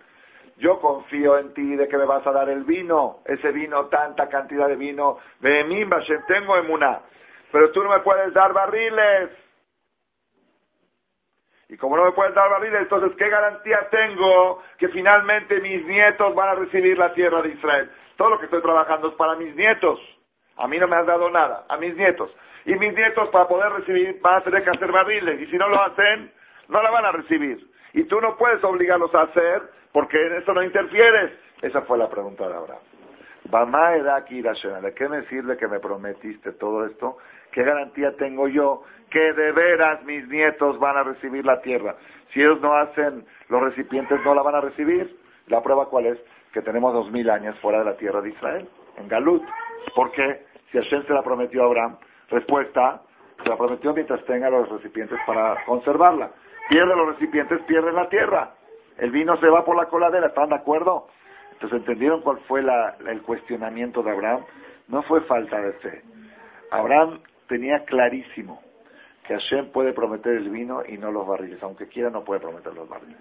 yo 0.57 0.79
confío 0.79 1.37
en 1.37 1.53
ti 1.53 1.75
de 1.75 1.87
que 1.87 1.97
me 1.97 2.05
vas 2.05 2.25
a 2.25 2.31
dar 2.31 2.49
el 2.49 2.63
vino, 2.63 3.19
ese 3.25 3.51
vino, 3.51 3.87
tanta 3.87 4.29
cantidad 4.29 4.67
de 4.67 4.75
vino, 4.75 5.17
mí, 5.39 5.85
Hashem, 5.89 6.25
tengo 6.27 6.55
emuná, 6.55 7.01
pero 7.51 7.71
tú 7.71 7.83
no 7.83 7.89
me 7.89 7.99
puedes 7.99 8.33
dar 8.33 8.53
barriles. 8.53 9.31
Y 11.67 11.77
como 11.77 11.97
no 11.97 12.05
me 12.05 12.11
puedes 12.11 12.33
dar 12.35 12.49
barriles, 12.49 12.81
entonces, 12.81 13.15
¿qué 13.17 13.27
garantía 13.27 13.89
tengo 13.89 14.61
que 14.77 14.87
finalmente 14.89 15.59
mis 15.61 15.83
nietos 15.85 16.33
van 16.35 16.49
a 16.49 16.55
recibir 16.55 16.97
la 16.97 17.13
tierra 17.13 17.41
de 17.41 17.49
Israel? 17.49 17.91
Todo 18.15 18.29
lo 18.29 18.39
que 18.39 18.45
estoy 18.45 18.61
trabajando 18.61 19.09
es 19.09 19.15
para 19.15 19.35
mis 19.35 19.53
nietos. 19.55 19.99
A 20.57 20.67
mí 20.67 20.77
no 20.77 20.87
me 20.87 20.95
has 20.95 21.05
dado 21.05 21.29
nada, 21.31 21.65
a 21.67 21.75
mis 21.77 21.95
nietos. 21.95 22.33
Y 22.65 22.75
mis 22.75 22.93
nietos 22.93 23.29
para 23.29 23.47
poder 23.47 23.71
recibir 23.73 24.19
van 24.21 24.35
a 24.35 24.43
tener 24.43 24.63
que 24.63 24.69
hacer 24.69 24.91
barriles. 24.91 25.41
Y 25.41 25.47
si 25.47 25.57
no 25.57 25.67
lo 25.67 25.81
hacen, 25.81 26.31
no 26.69 26.81
la 26.81 26.91
van 26.91 27.05
a 27.05 27.11
recibir. 27.11 27.69
Y 27.93 28.03
tú 28.03 28.21
no 28.21 28.37
puedes 28.37 28.63
obligarlos 28.63 29.13
a 29.15 29.23
hacer 29.23 29.61
porque 29.95 30.17
en 30.27 30.33
eso 30.33 30.53
no 30.53 30.61
interfieres. 30.61 31.31
Esa 31.61 31.83
fue 31.83 31.97
la 31.97 32.09
pregunta 32.09 32.45
de 32.49 32.53
Abraham. 32.53 32.81
¿De 34.81 34.93
qué 34.93 35.07
me 35.07 35.23
sirve 35.27 35.55
que 35.55 35.69
me 35.69 35.79
prometiste 35.79 36.51
todo 36.51 36.85
esto? 36.85 37.17
¿Qué 37.49 37.63
garantía 37.63 38.13
tengo 38.17 38.49
yo 38.49 38.83
que 39.09 39.31
de 39.31 39.53
veras 39.53 40.03
mis 40.03 40.27
nietos 40.27 40.77
van 40.79 40.97
a 40.97 41.03
recibir 41.03 41.45
la 41.45 41.61
tierra? 41.61 41.95
Si 42.31 42.41
ellos 42.41 42.59
no 42.59 42.73
hacen, 42.73 43.25
los 43.47 43.63
recipientes 43.63 44.19
no 44.25 44.35
la 44.35 44.41
van 44.41 44.55
a 44.55 44.61
recibir. 44.61 45.17
¿La 45.47 45.63
prueba 45.63 45.85
cuál 45.85 46.07
es? 46.07 46.21
Que 46.51 46.61
tenemos 46.61 46.93
dos 46.93 47.09
mil 47.09 47.29
años 47.29 47.57
fuera 47.59 47.79
de 47.79 47.85
la 47.85 47.95
tierra 47.95 48.19
de 48.19 48.31
Israel, 48.31 48.67
en 48.97 49.07
Galut. 49.07 49.43
¿Por 49.95 50.11
qué? 50.11 50.45
Si 50.73 50.77
Hashem 50.77 51.05
se 51.05 51.13
la 51.13 51.23
prometió 51.23 51.63
a 51.63 51.67
Abraham, 51.67 51.97
respuesta, 52.27 53.01
se 53.41 53.47
la 53.47 53.55
prometió 53.55 53.93
mientras 53.93 54.25
tenga 54.25 54.49
los 54.49 54.67
recipientes 54.67 55.17
para 55.25 55.63
conservarla. 55.63 56.31
Pierde 56.67 56.97
los 56.97 57.07
recipientes, 57.07 57.61
pierde 57.61 57.93
la 57.93 58.09
tierra. 58.09 58.55
El 58.97 59.11
vino 59.11 59.35
se 59.37 59.49
va 59.49 59.65
por 59.65 59.75
la 59.75 59.85
coladera, 59.87 60.27
¿están 60.27 60.49
de 60.49 60.55
acuerdo? 60.55 61.07
Entonces, 61.51 61.79
¿entendieron 61.79 62.21
cuál 62.21 62.39
fue 62.47 62.63
el 63.07 63.21
cuestionamiento 63.21 64.03
de 64.03 64.11
Abraham? 64.11 64.45
No 64.87 65.01
fue 65.03 65.21
falta 65.21 65.59
de 65.59 65.73
fe. 65.73 66.03
Abraham 66.71 67.19
tenía 67.47 67.83
clarísimo 67.85 68.61
que 69.25 69.33
Hashem 69.33 69.71
puede 69.71 69.93
prometer 69.93 70.33
el 70.33 70.49
vino 70.49 70.83
y 70.85 70.97
no 70.97 71.11
los 71.11 71.25
barriles. 71.25 71.61
Aunque 71.63 71.87
quiera, 71.87 72.09
no 72.09 72.23
puede 72.23 72.41
prometer 72.41 72.73
los 72.73 72.87
barriles. 72.87 73.17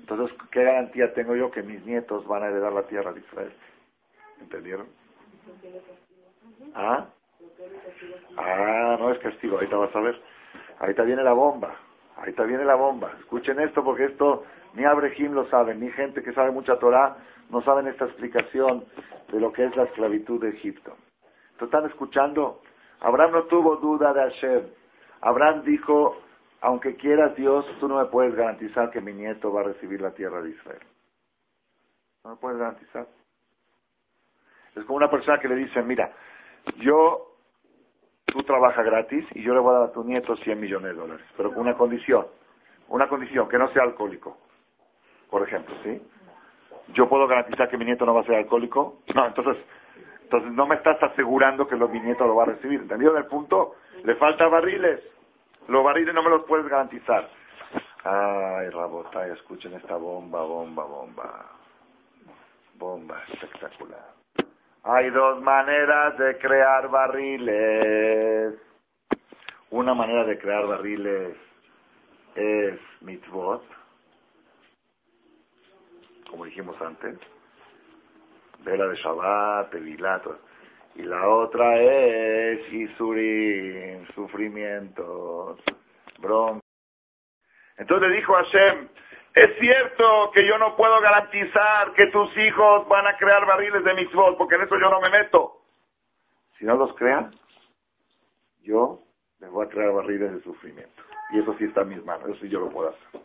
Entonces, 0.00 0.36
¿qué 0.50 0.64
garantía 0.64 1.12
tengo 1.14 1.34
yo 1.34 1.50
que 1.50 1.62
mis 1.62 1.84
nietos 1.84 2.26
van 2.26 2.42
a 2.42 2.48
heredar 2.48 2.72
la 2.72 2.82
tierra 2.82 3.12
de 3.12 3.20
Israel? 3.20 3.52
¿Entendieron? 4.40 4.86
¿Ah? 6.74 7.06
Ah, 8.36 8.96
no 8.98 9.10
es 9.10 9.18
castigo, 9.18 9.56
ahorita 9.56 9.76
vas 9.76 9.94
a 9.94 10.00
ver. 10.00 10.20
Ahorita 10.78 11.02
viene 11.04 11.22
la 11.22 11.32
bomba. 11.32 11.74
Ahorita 12.16 12.44
viene 12.44 12.64
la 12.64 12.74
bomba. 12.74 13.12
Escuchen 13.20 13.60
esto 13.60 13.82
porque 13.82 14.04
esto 14.04 14.44
ni 14.74 14.84
Abrehim 14.84 15.32
lo 15.32 15.46
saben, 15.46 15.80
ni 15.80 15.90
gente 15.90 16.22
que 16.22 16.32
sabe 16.32 16.50
mucha 16.50 16.78
Torah 16.78 17.16
no 17.50 17.60
saben 17.60 17.86
esta 17.86 18.06
explicación 18.06 18.84
de 19.30 19.40
lo 19.40 19.52
que 19.52 19.64
es 19.64 19.76
la 19.76 19.84
esclavitud 19.84 20.40
de 20.40 20.50
Egipto. 20.50 20.96
¿Tú 21.58 21.66
están 21.66 21.84
escuchando? 21.86 22.62
Abraham 23.00 23.32
no 23.32 23.42
tuvo 23.44 23.76
duda 23.76 24.12
de 24.12 24.20
Hashem. 24.20 24.66
Abraham 25.20 25.62
dijo, 25.62 26.16
aunque 26.62 26.96
quieras 26.96 27.36
Dios, 27.36 27.66
tú 27.78 27.88
no 27.88 27.98
me 27.98 28.06
puedes 28.06 28.34
garantizar 28.34 28.90
que 28.90 29.00
mi 29.00 29.12
nieto 29.12 29.52
va 29.52 29.60
a 29.60 29.64
recibir 29.64 30.00
la 30.00 30.12
tierra 30.12 30.40
de 30.40 30.50
Israel. 30.50 30.82
No 32.24 32.30
me 32.30 32.36
puedes 32.36 32.58
garantizar. 32.58 33.06
Es 34.74 34.84
como 34.84 34.96
una 34.96 35.10
persona 35.10 35.38
que 35.38 35.48
le 35.48 35.56
dice, 35.56 35.82
mira, 35.82 36.10
yo, 36.78 37.36
tú 38.24 38.42
trabajas 38.44 38.84
gratis 38.86 39.26
y 39.34 39.42
yo 39.42 39.52
le 39.52 39.60
voy 39.60 39.74
a 39.74 39.78
dar 39.80 39.88
a 39.90 39.92
tu 39.92 40.02
nieto 40.04 40.34
100 40.36 40.58
millones 40.58 40.92
de 40.92 40.98
dólares, 40.98 41.26
pero 41.36 41.50
con 41.50 41.60
una 41.60 41.76
condición, 41.76 42.26
una 42.88 43.08
condición, 43.08 43.48
que 43.48 43.58
no 43.58 43.68
sea 43.68 43.82
alcohólico, 43.82 44.38
por 45.32 45.48
ejemplo, 45.48 45.74
¿sí? 45.82 45.98
¿Yo 46.88 47.08
puedo 47.08 47.26
garantizar 47.26 47.70
que 47.70 47.78
mi 47.78 47.86
nieto 47.86 48.04
no 48.04 48.12
va 48.12 48.20
a 48.20 48.24
ser 48.24 48.34
alcohólico? 48.34 48.98
No, 49.14 49.26
entonces, 49.26 49.56
entonces 50.24 50.52
no 50.52 50.66
me 50.66 50.74
estás 50.74 51.02
asegurando 51.02 51.66
que 51.66 51.74
mi 51.74 52.00
nieto 52.00 52.26
lo 52.26 52.36
va 52.36 52.42
a 52.42 52.46
recibir. 52.46 52.82
¿Entendido 52.82 53.16
el 53.16 53.24
punto? 53.24 53.76
Le 54.04 54.14
falta 54.16 54.46
barriles. 54.48 55.00
Los 55.68 55.82
barriles 55.82 56.14
no 56.14 56.22
me 56.22 56.28
los 56.28 56.44
puedes 56.44 56.68
garantizar. 56.68 57.30
Ay, 58.04 58.68
Rabotay, 58.68 59.30
escuchen 59.30 59.72
esta 59.72 59.96
bomba, 59.96 60.42
bomba, 60.42 60.84
bomba. 60.84 61.46
Bomba 62.74 63.22
espectacular. 63.32 64.12
Hay 64.82 65.08
dos 65.10 65.40
maneras 65.40 66.18
de 66.18 66.36
crear 66.36 66.90
barriles. 66.90 68.54
Una 69.70 69.94
manera 69.94 70.24
de 70.24 70.38
crear 70.38 70.66
barriles 70.66 71.38
es 72.34 72.78
mitzvot, 73.00 73.62
como 76.32 76.46
dijimos 76.46 76.80
antes, 76.80 77.18
vela 78.60 78.88
de 78.88 78.96
Shabbat, 78.96 79.70
Tevilato. 79.70 80.38
Y 80.94 81.02
la 81.02 81.28
otra 81.28 81.78
es 81.78 82.72
Isurim, 82.72 84.06
sufrimientos, 84.14 85.62
bronca. 86.18 86.64
Entonces 87.76 88.08
le 88.08 88.16
dijo 88.16 88.34
a 88.34 88.44
Hashem, 88.44 88.88
es 89.34 89.58
cierto 89.58 90.30
que 90.32 90.46
yo 90.46 90.56
no 90.56 90.74
puedo 90.74 91.02
garantizar 91.02 91.92
que 91.92 92.06
tus 92.06 92.34
hijos 92.38 92.88
van 92.88 93.06
a 93.06 93.16
crear 93.18 93.46
barriles 93.46 93.84
de 93.84 93.94
mitzvot, 93.94 94.38
porque 94.38 94.54
en 94.54 94.62
eso 94.62 94.78
yo 94.80 94.88
no 94.88 95.02
me 95.02 95.10
meto. 95.10 95.60
Si 96.58 96.64
no 96.64 96.76
los 96.76 96.94
crean, 96.94 97.30
yo 98.62 99.02
les 99.38 99.50
voy 99.50 99.66
a 99.66 99.68
crear 99.68 99.92
barriles 99.92 100.32
de 100.32 100.40
sufrimiento. 100.42 101.02
Y 101.32 101.40
eso 101.40 101.54
sí 101.58 101.64
está 101.64 101.82
en 101.82 101.90
mis 101.90 102.04
manos, 102.04 102.30
eso 102.30 102.40
sí 102.40 102.48
yo 102.48 102.60
lo 102.60 102.70
puedo 102.70 102.88
hacer. 102.88 103.20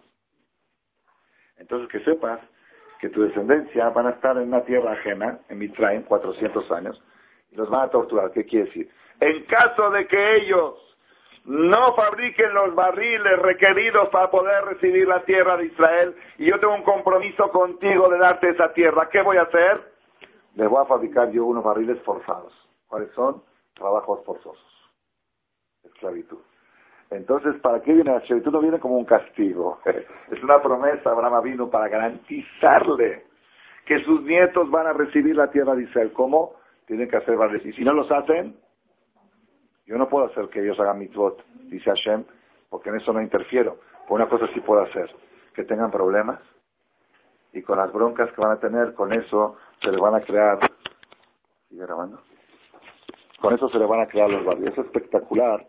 Entonces 1.55 1.87
que 1.87 1.99
sepas 2.01 2.41
que 2.99 3.09
tu 3.09 3.21
descendencia 3.21 3.89
van 3.89 4.07
a 4.07 4.11
estar 4.11 4.37
en 4.37 4.47
una 4.47 4.63
tierra 4.63 4.93
ajena, 4.93 5.39
en 5.49 5.57
Mitraim, 5.57 6.03
400 6.03 6.71
años, 6.71 7.03
y 7.51 7.55
los 7.55 7.69
van 7.69 7.81
a 7.81 7.89
torturar. 7.89 8.31
¿Qué 8.31 8.45
quiere 8.45 8.65
decir? 8.65 8.89
En 9.19 9.43
caso 9.45 9.89
de 9.91 10.07
que 10.07 10.35
ellos 10.37 10.97
no 11.45 11.93
fabriquen 11.93 12.53
los 12.53 12.75
barriles 12.75 13.39
requeridos 13.39 14.09
para 14.09 14.29
poder 14.29 14.65
recibir 14.65 15.07
la 15.07 15.23
tierra 15.23 15.55
de 15.55 15.67
Israel 15.67 16.15
y 16.37 16.49
yo 16.49 16.59
tengo 16.59 16.75
un 16.75 16.83
compromiso 16.83 17.49
contigo 17.51 18.09
de 18.09 18.17
darte 18.17 18.49
esa 18.49 18.73
tierra. 18.73 19.07
¿Qué 19.09 19.21
voy 19.21 19.37
a 19.37 19.43
hacer? 19.43 19.93
Les 20.55 20.69
voy 20.69 20.81
a 20.81 20.85
fabricar 20.85 21.31
yo 21.31 21.45
unos 21.45 21.63
barriles 21.63 22.01
forzados. 22.01 22.53
¿Cuáles 22.87 23.11
son? 23.13 23.41
Trabajos 23.73 24.25
forzosos. 24.25 24.91
Esclavitud. 25.83 26.39
Entonces, 27.09 27.55
¿para 27.61 27.81
qué 27.81 27.93
viene 27.93 28.11
la 28.11 28.17
esclavitud? 28.17 28.51
No 28.51 28.59
viene 28.59 28.79
como 28.79 28.97
un 28.97 29.05
castigo. 29.05 29.79
Es 30.31 30.43
una 30.43 30.61
promesa. 30.61 31.11
Abraham 31.11 31.43
vino 31.43 31.69
para 31.69 31.87
garantizarle 31.87 33.25
que 33.85 33.99
sus 33.99 34.21
nietos 34.23 34.69
van 34.69 34.87
a 34.87 34.93
recibir 34.93 35.35
la 35.35 35.49
tierra 35.49 35.73
de 35.75 35.83
Israel. 35.83 36.11
¿Cómo? 36.11 36.55
Tienen 36.85 37.09
que 37.09 37.17
hacer 37.17 37.37
barriles. 37.37 37.65
Y 37.65 37.73
si 37.73 37.83
no 37.83 37.93
los 37.93 38.11
hacen, 38.11 38.57
yo 39.85 39.97
no 39.97 40.09
puedo 40.09 40.25
hacer 40.25 40.49
que 40.49 40.59
ellos 40.59 40.77
hagan 40.79 40.99
mitzvot, 40.99 41.45
dice 41.69 41.89
Hashem, 41.89 42.25
porque 42.69 42.89
en 42.89 42.97
eso 42.97 43.13
no 43.13 43.21
interfiero. 43.21 43.77
Por 44.05 44.19
una 44.19 44.29
cosa 44.29 44.47
sí 44.47 44.59
puedo 44.59 44.81
hacer, 44.81 45.09
que 45.53 45.63
tengan 45.63 45.89
problemas 45.89 46.39
y 47.53 47.61
con 47.61 47.77
las 47.77 47.91
broncas 47.91 48.31
que 48.33 48.41
van 48.41 48.51
a 48.51 48.59
tener, 48.59 48.93
con 48.93 49.13
eso 49.13 49.55
se 49.81 49.91
le 49.91 49.97
van 49.97 50.15
a 50.15 50.21
crear. 50.21 50.59
¿Sigue 51.69 51.81
grabando? 51.81 52.21
Con 53.39 53.53
eso 53.53 53.69
se 53.69 53.79
le 53.79 53.85
van 53.85 54.01
a 54.01 54.07
crear 54.07 54.29
los 54.29 54.43
barrios. 54.43 54.71
Es 54.71 54.77
espectacular 54.77 55.65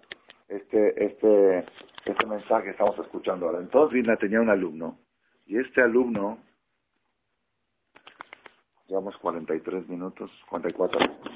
este, 0.48 1.04
este, 1.04 1.64
este 2.04 2.26
mensaje 2.26 2.64
que 2.64 2.70
estamos 2.70 2.98
escuchando 2.98 3.46
ahora. 3.46 3.60
Entonces 3.60 3.94
Vilna 3.94 4.16
tenía 4.16 4.40
un 4.40 4.48
alumno 4.48 4.98
y 5.46 5.58
este 5.58 5.80
alumno, 5.80 6.38
llevamos 8.86 9.16
43 9.18 9.88
minutos, 9.88 10.30
44 10.48 11.00
minutos. 11.00 11.32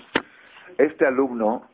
Este 0.79 1.07
alumno 1.07 1.69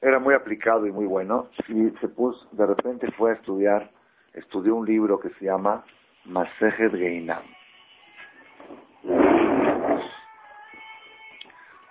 era 0.00 0.18
muy 0.18 0.34
aplicado 0.34 0.86
y 0.86 0.92
muy 0.92 1.06
bueno, 1.06 1.48
y 1.68 1.90
se 1.98 2.08
puso, 2.08 2.48
de 2.52 2.66
repente 2.66 3.10
fue 3.12 3.32
a 3.32 3.34
estudiar, 3.34 3.90
estudió 4.32 4.74
un 4.74 4.86
libro 4.86 5.20
que 5.20 5.28
se 5.30 5.44
llama 5.44 5.84
Masejet 6.24 6.94
Geinam. 6.94 7.42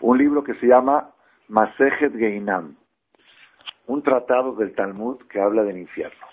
Un 0.01 0.17
libro 0.17 0.43
que 0.43 0.55
se 0.55 0.65
llama 0.65 1.11
Masejet 1.47 2.15
Geinam, 2.15 2.75
un 3.89 4.03
tratado 4.03 4.53
del 4.53 4.73
Talmud 4.73 5.17
que 5.27 5.41
habla 5.41 5.63
del 5.63 5.77
infierno. 5.77 6.25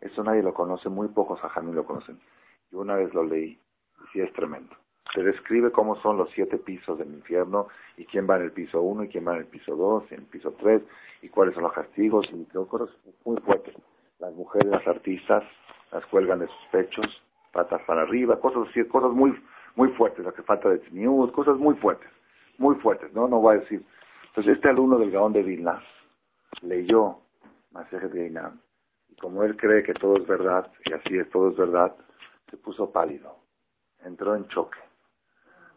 Eso 0.00 0.22
nadie 0.22 0.42
lo 0.42 0.54
conoce, 0.54 0.88
muy 0.88 1.08
pocos 1.08 1.42
ajamí 1.44 1.72
lo 1.72 1.84
conocen. 1.84 2.20
Yo 2.70 2.80
una 2.80 2.94
vez 2.94 3.12
lo 3.12 3.24
leí, 3.24 3.50
y 3.50 4.12
sí 4.12 4.20
es 4.20 4.32
tremendo 4.32 4.76
se 5.14 5.22
describe 5.22 5.70
cómo 5.70 5.96
son 5.96 6.16
los 6.18 6.30
siete 6.30 6.58
pisos 6.58 6.98
del 6.98 7.12
infierno 7.14 7.68
y 7.96 8.04
quién 8.04 8.28
va 8.28 8.36
en 8.36 8.42
el 8.42 8.52
piso 8.52 8.82
uno 8.82 9.04
y 9.04 9.08
quién 9.08 9.26
va 9.26 9.34
en 9.34 9.40
el 9.40 9.46
piso 9.46 9.76
dos 9.76 10.04
y 10.10 10.14
en 10.14 10.20
el 10.20 10.26
piso 10.26 10.52
tres 10.58 10.82
y 11.22 11.28
cuáles 11.28 11.54
son 11.54 11.62
los 11.62 11.72
castigos 11.72 12.28
y 12.32 12.44
cosas 12.44 12.90
muy 13.24 13.40
fuertes. 13.40 13.74
Las 14.18 14.34
mujeres, 14.34 14.68
las 14.68 14.86
artistas, 14.86 15.44
las 15.92 16.04
cuelgan 16.06 16.40
de 16.40 16.48
sus 16.48 16.66
pechos, 16.70 17.22
patas 17.52 17.82
para 17.86 18.02
arriba, 18.02 18.40
cosas 18.40 18.68
cosas 18.90 19.12
muy, 19.12 19.32
muy 19.74 19.88
fuertes, 19.90 20.24
lo 20.24 20.34
que 20.34 20.42
falta 20.42 20.68
de 20.68 20.78
tzniut, 20.78 21.32
cosas 21.32 21.56
muy 21.56 21.76
fuertes, 21.76 22.10
muy 22.58 22.74
fuertes, 22.76 23.12
¿no? 23.14 23.28
No 23.28 23.40
voy 23.40 23.56
a 23.56 23.60
decir. 23.60 23.84
Entonces 24.28 24.56
este 24.56 24.68
alumno 24.68 24.98
del 24.98 25.10
Gaón 25.10 25.32
de 25.32 25.42
Vilna 25.42 25.80
leyó 26.62 27.20
Masejet 27.72 28.10
de 28.10 28.26
y 29.08 29.16
como 29.16 29.42
él 29.42 29.56
cree 29.56 29.82
que 29.82 29.92
todo 29.92 30.16
es 30.16 30.26
verdad, 30.26 30.70
y 30.84 30.92
así 30.92 31.18
es, 31.18 31.28
todo 31.30 31.50
es 31.50 31.56
verdad, 31.56 31.94
se 32.50 32.56
puso 32.56 32.90
pálido. 32.90 33.36
Entró 34.02 34.34
en 34.34 34.46
choque. 34.48 34.78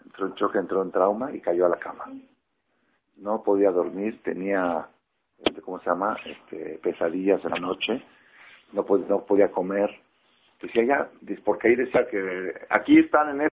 Entró 0.05 0.27
en 0.27 0.33
choque, 0.35 0.59
entró 0.59 0.81
en 0.81 0.91
trauma 0.91 1.33
y 1.33 1.41
cayó 1.41 1.65
a 1.65 1.69
la 1.69 1.77
cama. 1.77 2.05
No 3.17 3.43
podía 3.43 3.71
dormir, 3.71 4.21
tenía, 4.23 4.87
este, 5.37 5.61
¿cómo 5.61 5.79
se 5.79 5.89
llama? 5.89 6.15
Este, 6.25 6.79
pesadillas 6.81 7.43
en 7.43 7.51
la 7.51 7.59
noche. 7.59 8.01
No, 8.71 8.85
no 9.07 9.25
podía 9.25 9.51
comer. 9.51 9.89
Decía 10.61 10.83
ya, 10.83 11.09
porque 11.43 11.69
ahí 11.69 11.75
decía 11.75 12.07
que 12.07 12.53
aquí 12.69 12.99
están 12.99 13.29
en 13.29 13.41
esto. 13.41 13.55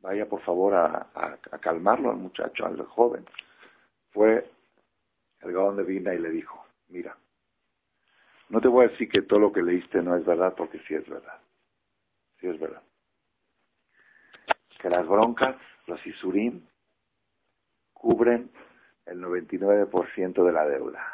Vaya 0.00 0.28
por 0.28 0.40
favor 0.40 0.74
a 0.74 1.38
calmarlo 1.60 2.10
al 2.10 2.16
muchacho, 2.16 2.64
al 2.64 2.80
joven. 2.86 3.24
Fue 4.12 4.55
el 5.48 5.76
de 5.76 5.82
Vina 5.84 6.14
y 6.14 6.18
le 6.18 6.30
dijo, 6.30 6.64
mira, 6.88 7.16
no 8.48 8.60
te 8.60 8.68
voy 8.68 8.84
a 8.84 8.88
decir 8.88 9.08
que 9.08 9.22
todo 9.22 9.40
lo 9.40 9.52
que 9.52 9.62
leíste 9.62 10.02
no 10.02 10.16
es 10.16 10.24
verdad, 10.24 10.54
porque 10.56 10.78
sí 10.80 10.94
es 10.94 11.08
verdad. 11.08 11.40
Sí 12.40 12.46
es 12.46 12.58
verdad. 12.58 12.82
Que 14.78 14.90
las 14.90 15.06
broncas, 15.06 15.56
los 15.86 16.06
isurim, 16.06 16.64
cubren 17.92 18.50
el 19.06 19.20
99% 19.20 20.44
de 20.44 20.52
la 20.52 20.66
deuda. 20.66 21.04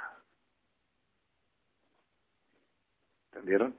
¿Entendieron? 3.30 3.74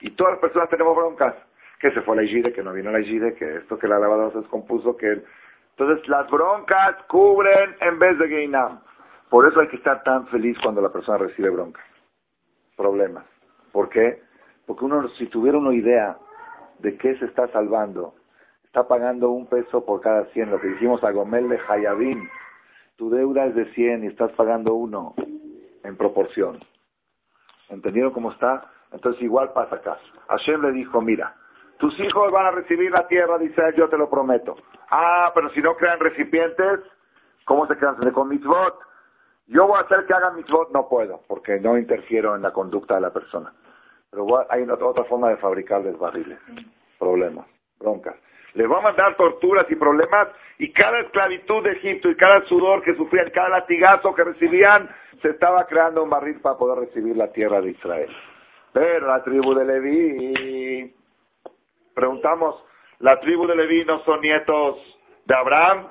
Y 0.00 0.10
todas 0.10 0.34
las 0.34 0.40
personas 0.40 0.68
tenemos 0.68 0.94
broncas. 0.94 1.34
Que 1.80 1.90
se 1.90 2.02
fue 2.02 2.14
la 2.14 2.22
Igide, 2.22 2.52
que 2.52 2.62
no 2.62 2.72
vino 2.72 2.92
la 2.92 3.00
Igide, 3.00 3.34
que 3.34 3.56
esto, 3.56 3.76
que 3.76 3.88
la 3.88 3.98
lavadora 3.98 4.30
se 4.32 4.38
descompuso, 4.38 4.96
que... 4.96 5.24
Entonces 5.70 6.06
las 6.06 6.30
broncas 6.30 7.02
cubren 7.04 7.74
en 7.80 7.98
vez 7.98 8.18
de 8.18 8.28
Geinam. 8.28 8.82
Por 9.32 9.48
eso 9.48 9.60
hay 9.60 9.68
que 9.68 9.76
estar 9.76 10.02
tan 10.02 10.26
feliz 10.26 10.58
cuando 10.62 10.82
la 10.82 10.92
persona 10.92 11.16
recibe 11.16 11.48
broncas 11.48 11.82
problemas. 12.76 13.24
¿Por 13.72 13.88
qué? 13.88 14.22
Porque 14.66 14.84
uno, 14.84 15.08
si 15.08 15.26
tuviera 15.26 15.56
una 15.56 15.72
idea 15.72 16.18
de 16.80 16.98
qué 16.98 17.16
se 17.16 17.24
está 17.24 17.48
salvando, 17.48 18.14
está 18.62 18.86
pagando 18.86 19.30
un 19.30 19.46
peso 19.46 19.86
por 19.86 20.02
cada 20.02 20.26
100, 20.26 20.50
lo 20.50 20.60
que 20.60 20.68
dijimos 20.68 21.02
a 21.02 21.12
Gomel 21.12 21.48
de 21.48 21.58
Hayabim, 21.66 22.28
tu 22.96 23.08
deuda 23.08 23.46
es 23.46 23.54
de 23.54 23.72
100 23.72 24.04
y 24.04 24.08
estás 24.08 24.32
pagando 24.32 24.74
uno 24.74 25.14
en 25.82 25.96
proporción. 25.96 26.58
¿Entendieron 27.70 28.12
cómo 28.12 28.32
está? 28.32 28.70
Entonces 28.92 29.22
igual 29.22 29.54
pasa 29.54 29.76
acá. 29.76 29.96
Hashem 30.28 30.60
le 30.60 30.72
dijo, 30.72 31.00
mira, 31.00 31.36
tus 31.78 31.98
hijos 32.00 32.30
van 32.32 32.48
a 32.48 32.50
recibir 32.50 32.90
la 32.90 33.08
tierra 33.08 33.38
dice 33.38 33.62
yo 33.78 33.88
te 33.88 33.96
lo 33.96 34.10
prometo. 34.10 34.56
Ah, 34.90 35.32
pero 35.34 35.48
si 35.52 35.62
no 35.62 35.74
crean 35.74 36.00
recipientes, 36.00 36.80
¿cómo 37.46 37.66
se 37.66 37.78
quedan 37.78 37.96
con 38.12 38.28
mitzvot? 38.28 38.91
Yo 39.46 39.66
voy 39.66 39.76
a 39.78 39.82
hacer 39.82 40.06
que 40.06 40.14
hagan 40.14 40.36
mitzvot, 40.36 40.70
no 40.70 40.88
puedo, 40.88 41.22
porque 41.26 41.58
no 41.58 41.76
interfiero 41.76 42.36
en 42.36 42.42
la 42.42 42.52
conducta 42.52 42.94
de 42.94 43.00
la 43.00 43.12
persona. 43.12 43.52
Pero 44.10 44.26
hay 44.48 44.62
otra 44.62 45.04
forma 45.04 45.30
de 45.30 45.36
fabricarles 45.36 45.98
barriles, 45.98 46.38
problemas, 46.98 47.46
broncas. 47.78 48.16
Les 48.54 48.68
voy 48.68 48.78
a 48.78 48.82
mandar 48.82 49.16
torturas 49.16 49.64
y 49.70 49.76
problemas 49.76 50.28
y 50.58 50.70
cada 50.72 51.00
esclavitud 51.00 51.62
de 51.64 51.72
Egipto 51.72 52.10
y 52.10 52.16
cada 52.16 52.42
sudor 52.44 52.82
que 52.82 52.94
sufrían, 52.94 53.30
cada 53.30 53.48
latigazo 53.48 54.14
que 54.14 54.24
recibían, 54.24 54.90
se 55.22 55.30
estaba 55.30 55.64
creando 55.66 56.02
un 56.02 56.10
barril 56.10 56.40
para 56.40 56.58
poder 56.58 56.86
recibir 56.86 57.16
la 57.16 57.32
tierra 57.32 57.60
de 57.62 57.70
Israel. 57.70 58.10
Pero 58.72 59.06
la 59.06 59.22
tribu 59.24 59.54
de 59.54 59.64
Leví, 59.64 60.94
preguntamos, 61.94 62.62
¿la 62.98 63.18
tribu 63.20 63.46
de 63.46 63.56
Leví 63.56 63.84
no 63.86 64.00
son 64.00 64.20
nietos 64.20 65.00
de 65.24 65.34
Abraham? 65.34 65.88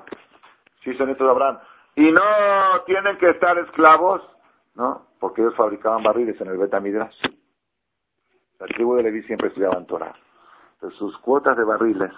Sí, 0.84 0.94
son 0.94 1.06
nietos 1.06 1.26
de 1.26 1.32
Abraham 1.32 1.58
y 1.94 2.10
no 2.10 2.22
tienen 2.86 3.18
que 3.18 3.30
estar 3.30 3.58
esclavos, 3.58 4.22
¿no? 4.74 5.08
Porque 5.18 5.42
ellos 5.42 5.54
fabricaban 5.54 6.02
barriles 6.02 6.40
en 6.40 6.48
el 6.48 6.58
Betamidrash. 6.58 7.20
La 8.58 8.66
tribu 8.66 8.96
de 8.96 9.02
Leví 9.02 9.22
siempre 9.22 9.48
estudiaban 9.48 9.86
Torah. 9.86 10.14
Entonces 10.74 10.98
sus 10.98 11.18
cuotas 11.18 11.56
de 11.56 11.64
barriles 11.64 12.12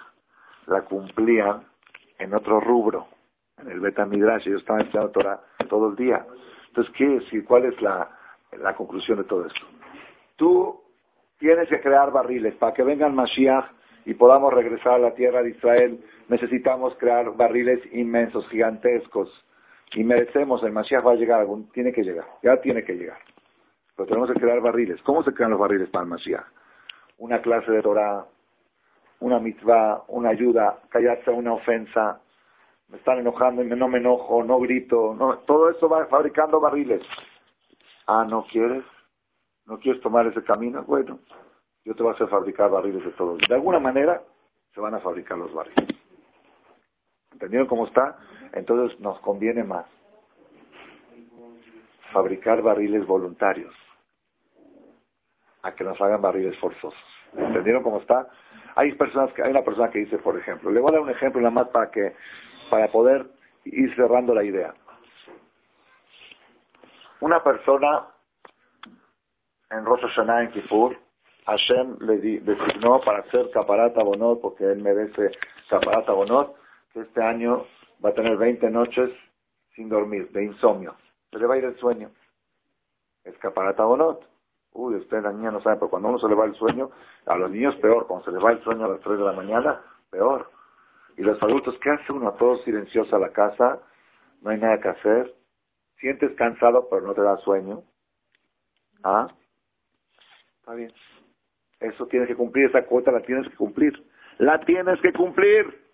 la 0.67 0.81
cumplían 0.81 1.67
en 2.17 2.33
otro 2.33 2.59
rubro, 2.59 3.07
en 3.57 3.69
el 3.69 3.79
Betamidrash. 3.79 4.47
Ellos 4.47 4.61
estaban 4.61 4.83
estudiando 4.83 5.11
Torah 5.11 5.41
todo 5.67 5.89
el 5.89 5.95
día. 5.95 6.25
Entonces, 6.67 6.93
¿qué 6.95 7.07
decir? 7.07 7.45
¿Cuál 7.45 7.65
es 7.65 7.81
la, 7.81 8.09
la 8.51 8.75
conclusión 8.75 9.17
de 9.17 9.23
todo 9.25 9.45
esto? 9.45 9.65
Tú 10.35 10.81
tienes 11.37 11.69
que 11.69 11.81
crear 11.81 12.11
barriles 12.11 12.55
para 12.55 12.73
que 12.73 12.83
vengan 12.83 13.15
Mashiach 13.15 13.65
y 14.05 14.13
podamos 14.13 14.53
regresar 14.53 14.93
a 14.93 14.99
la 14.99 15.13
tierra 15.13 15.41
de 15.41 15.51
Israel. 15.51 16.03
Necesitamos 16.27 16.95
crear 16.95 17.35
barriles 17.35 17.81
inmensos, 17.93 18.47
gigantescos, 18.49 19.45
y 19.93 20.03
merecemos, 20.03 20.63
el 20.63 20.71
Mashiach 20.71 21.05
va 21.05 21.11
a 21.11 21.15
llegar, 21.15 21.45
tiene 21.73 21.91
que 21.91 22.03
llegar, 22.03 22.25
ya 22.43 22.59
tiene 22.59 22.83
que 22.83 22.93
llegar. 22.93 23.17
Pero 23.95 24.07
tenemos 24.07 24.31
que 24.31 24.39
crear 24.39 24.59
barriles. 24.61 25.01
¿Cómo 25.03 25.23
se 25.23 25.33
crean 25.33 25.51
los 25.51 25.59
barriles 25.59 25.89
para 25.89 26.03
el 26.03 26.09
Mashiach? 26.09 26.45
Una 27.17 27.41
clase 27.41 27.71
de 27.71 27.81
Torah, 27.81 28.25
una 29.19 29.39
mitzvah, 29.39 30.03
una 30.09 30.29
ayuda, 30.29 30.81
callarse 30.89 31.31
una 31.31 31.53
ofensa, 31.53 32.21
me 32.89 32.97
están 32.97 33.19
enojando 33.19 33.63
y 33.63 33.67
no 33.67 33.87
me 33.87 33.97
enojo, 33.97 34.43
no 34.43 34.59
grito, 34.59 35.15
no, 35.17 35.39
todo 35.39 35.69
eso 35.69 35.89
va 35.89 36.05
fabricando 36.07 36.59
barriles. 36.59 37.03
Ah, 38.07 38.25
¿no 38.29 38.43
quieres? 38.43 38.83
¿No 39.65 39.79
quieres 39.79 40.01
tomar 40.01 40.27
ese 40.27 40.43
camino? 40.43 40.83
Bueno, 40.83 41.19
yo 41.83 41.95
te 41.95 42.03
voy 42.03 42.11
a 42.11 42.15
hacer 42.15 42.27
fabricar 42.27 42.69
barriles 42.69 43.03
de 43.03 43.11
todos. 43.11 43.39
De 43.47 43.55
alguna 43.55 43.79
manera 43.79 44.21
se 44.73 44.81
van 44.81 44.93
a 44.93 44.99
fabricar 44.99 45.37
los 45.37 45.53
barriles. 45.53 46.04
¿Entendieron 47.35 47.67
cómo 47.67 47.85
está? 47.85 48.17
Entonces 48.53 48.97
nos 49.01 49.19
conviene 49.19 49.61
más 49.65 49.85
fabricar 52.13 52.61
barriles 52.61 53.05
voluntarios 53.05 53.75
a 55.61 55.75
que 55.75 55.83
nos 55.83 55.99
hagan 55.99 56.21
barriles 56.21 56.57
forzosos. 56.59 56.97
¿Entendieron 57.35 57.83
cómo 57.83 57.97
está? 57.99 58.29
Hay 58.75 58.93
personas 58.93 59.33
que, 59.33 59.43
hay 59.43 59.51
una 59.51 59.63
persona 59.63 59.89
que 59.89 59.99
dice, 59.99 60.17
por 60.17 60.37
ejemplo, 60.37 60.71
le 60.71 60.79
voy 60.79 60.91
a 60.91 60.93
dar 60.93 61.01
un 61.01 61.09
ejemplo 61.09 61.41
nada 61.41 61.51
más 61.51 61.67
para 61.67 61.91
que, 61.91 62.15
para 62.69 62.87
poder 62.87 63.25
ir 63.65 63.93
cerrando 63.95 64.33
la 64.33 64.45
idea. 64.45 64.73
Una 67.19 67.43
persona 67.43 68.07
en 69.71 69.83
Rosh 69.83 70.03
Hashanah 70.03 70.43
en 70.43 70.51
Kippur, 70.51 70.95
Hashem 71.47 71.97
le 71.99 72.17
designó 72.39 73.01
para 73.01 73.19
hacer 73.19 73.49
caparata 73.51 74.01
bonot, 74.03 74.39
porque 74.39 74.63
él 74.63 74.81
merece 74.81 75.31
caparata 75.69 76.13
bonot, 76.13 76.55
este 76.95 77.23
año 77.23 77.65
va 78.03 78.09
a 78.09 78.13
tener 78.13 78.37
20 78.37 78.69
noches 78.69 79.11
sin 79.75 79.89
dormir, 79.89 80.31
de 80.31 80.43
insomnio. 80.43 80.95
Se 81.31 81.39
le 81.39 81.45
va 81.45 81.55
a 81.55 81.57
ir 81.57 81.65
el 81.65 81.77
sueño. 81.77 82.11
Escaparata 83.23 83.85
o 83.85 83.97
no. 83.97 84.19
Uy, 84.71 84.95
usted, 84.95 85.21
la 85.21 85.31
niña 85.31 85.51
no 85.51 85.61
sabe, 85.61 85.77
pero 85.77 85.89
cuando 85.89 86.09
uno 86.09 86.19
se 86.19 86.27
le 86.27 86.35
va 86.35 86.45
el 86.45 86.55
sueño, 86.55 86.91
a 87.25 87.35
los 87.37 87.49
niños 87.51 87.75
peor. 87.77 88.07
Cuando 88.07 88.25
se 88.25 88.31
le 88.31 88.39
va 88.39 88.51
el 88.51 88.61
sueño 88.61 88.85
a 88.85 88.89
las 88.89 88.99
3 89.01 89.17
de 89.17 89.23
la 89.23 89.31
mañana, 89.33 89.81
peor. 90.09 90.49
Y 91.17 91.23
los 91.23 91.41
adultos, 91.41 91.77
¿qué 91.79 91.91
hace 91.91 92.11
uno? 92.11 92.33
Todo 92.33 92.57
silencioso 92.57 93.15
a 93.15 93.19
la 93.19 93.31
casa, 93.31 93.79
no 94.41 94.49
hay 94.51 94.59
nada 94.59 94.79
que 94.79 94.89
hacer. 94.89 95.33
Sientes 95.97 96.35
cansado, 96.35 96.87
pero 96.89 97.07
no 97.07 97.13
te 97.13 97.21
da 97.21 97.37
sueño. 97.37 97.83
¿Ah? 99.03 99.27
Está 100.59 100.73
bien. 100.73 100.91
Eso 101.79 102.05
tienes 102.07 102.27
que 102.27 102.35
cumplir, 102.35 102.69
esa 102.69 102.85
cuota 102.85 103.11
la 103.11 103.21
tienes 103.21 103.47
que 103.47 103.55
cumplir. 103.55 104.05
La 104.37 104.59
tienes 104.59 105.01
que 105.01 105.13
cumplir. 105.13 105.84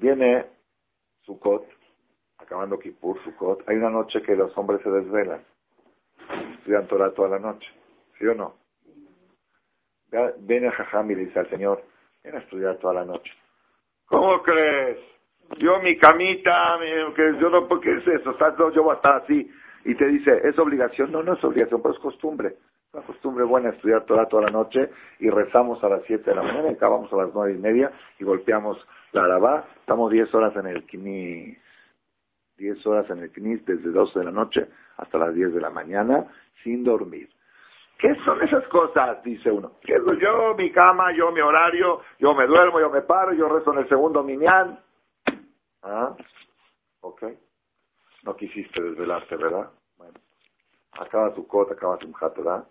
Viene 0.00 0.46
Sukkot, 1.20 1.66
acabando 2.38 2.78
Kippur, 2.78 3.22
Sukkot. 3.22 3.68
Hay 3.68 3.76
una 3.76 3.90
noche 3.90 4.22
que 4.22 4.34
los 4.34 4.56
hombres 4.56 4.80
se 4.82 4.90
desvelan. 4.90 5.44
Estudian 6.52 6.86
Torah 6.86 7.12
toda 7.12 7.28
la 7.28 7.38
noche. 7.38 7.70
¿Sí 8.18 8.26
o 8.26 8.34
no? 8.34 8.56
Viene 10.38 10.70
Jajam 10.70 11.10
y 11.10 11.14
dice 11.14 11.38
al 11.38 11.50
Señor, 11.50 11.84
ven 12.24 12.34
a 12.34 12.38
estudiar 12.38 12.78
toda 12.78 12.94
la 12.94 13.04
noche. 13.04 13.32
¿Cómo 14.06 14.42
crees? 14.42 14.98
Yo 15.58 15.80
mi 15.82 15.96
camita, 15.98 16.78
que 17.14 17.36
yo 17.38 17.50
no, 17.50 17.68
¿por 17.68 17.80
qué 17.80 17.96
es 17.96 18.08
eso? 18.08 18.34
Yo 18.72 18.82
voy 18.82 18.92
a 18.92 18.96
estar 18.96 19.22
así. 19.22 19.50
Y 19.84 19.94
te 19.94 20.06
dice, 20.06 20.40
¿es 20.44 20.58
obligación? 20.58 21.12
No, 21.12 21.22
no 21.22 21.34
es 21.34 21.44
obligación, 21.44 21.82
pero 21.82 21.94
es 21.94 22.00
costumbre. 22.00 22.56
Una 22.92 23.04
costumbre 23.04 23.44
buena 23.44 23.70
estudiar 23.70 24.04
toda, 24.04 24.26
toda 24.26 24.42
la 24.42 24.50
noche 24.50 24.90
y 25.20 25.30
rezamos 25.30 25.82
a 25.84 25.88
las 25.88 26.02
7 26.06 26.28
de 26.28 26.34
la 26.34 26.42
mañana 26.42 26.70
y 26.70 26.74
acabamos 26.74 27.12
a 27.12 27.16
las 27.16 27.30
nueve 27.32 27.54
y 27.54 27.58
media 27.58 27.92
y 28.18 28.24
golpeamos 28.24 28.84
la 29.12 29.24
alabá. 29.24 29.64
Estamos 29.78 30.10
10 30.10 30.34
horas 30.34 30.56
en 30.56 30.66
el 30.66 30.84
kini, 30.84 31.56
10 32.56 32.86
horas 32.86 33.08
en 33.10 33.20
el 33.20 33.30
knis 33.30 33.64
desde 33.64 33.90
12 33.90 34.18
de 34.18 34.24
la 34.24 34.32
noche 34.32 34.68
hasta 34.96 35.18
las 35.18 35.32
10 35.32 35.54
de 35.54 35.60
la 35.60 35.70
mañana 35.70 36.26
sin 36.64 36.82
dormir. 36.82 37.30
¿Qué 37.96 38.16
son 38.24 38.42
esas 38.42 38.66
cosas? 38.66 39.22
Dice 39.22 39.52
uno. 39.52 39.78
¿Qué 39.80 39.94
es 39.94 40.18
yo, 40.18 40.56
mi 40.56 40.72
cama, 40.72 41.12
yo, 41.12 41.30
mi 41.30 41.40
horario, 41.40 42.00
yo 42.18 42.34
me 42.34 42.46
duermo, 42.46 42.80
yo 42.80 42.90
me 42.90 43.02
paro, 43.02 43.32
yo 43.34 43.48
rezo 43.48 43.72
en 43.72 43.80
el 43.80 43.88
segundo 43.88 44.24
minián. 44.24 44.80
¿Ah? 45.82 46.16
Ok. 47.02 47.22
No 48.24 48.34
quisiste 48.34 48.82
desvelarte, 48.82 49.36
¿verdad? 49.36 49.70
Acaba 50.92 51.32
tu 51.32 51.46
cota, 51.46 51.74
acaba 51.74 51.98
tu 51.98 52.12
¿verdad? 52.12 52.66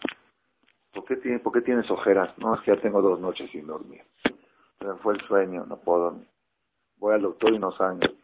¿Por 0.93 1.05
qué, 1.05 1.17
tiene, 1.17 1.39
¿Por 1.39 1.53
qué 1.53 1.61
tienes 1.61 1.89
ojeras? 1.91 2.37
No, 2.37 2.55
es 2.55 2.61
que 2.61 2.75
ya 2.75 2.81
tengo 2.81 3.01
dos 3.01 3.19
noches 3.19 3.49
sin 3.51 3.67
dormir. 3.67 4.03
Me 4.79 4.95
fue 4.95 5.13
el 5.13 5.21
sueño, 5.21 5.65
no 5.65 5.77
puedo 5.77 6.05
dormir. 6.05 6.27
Voy 6.97 7.13
al 7.13 7.21
doctor 7.21 7.53
y 7.53 7.59
no 7.59 7.71
sangre. 7.71 8.15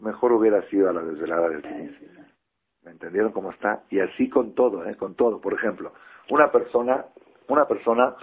Mejor 0.00 0.32
hubiera 0.32 0.62
sido 0.62 0.88
a 0.88 0.92
la 0.92 1.02
desvelada 1.02 1.48
del 1.48 1.62
15. 1.62 2.10
¿Me 2.82 2.92
entendieron 2.92 3.32
cómo 3.32 3.50
está? 3.50 3.84
Y 3.90 4.00
así 4.00 4.30
con 4.30 4.54
todo, 4.54 4.86
¿eh? 4.86 4.96
Con 4.96 5.14
todo. 5.14 5.40
Por 5.40 5.52
ejemplo, 5.52 5.92
una 6.30 6.50
persona, 6.50 7.06
una 7.48 7.66
persona 7.66 8.16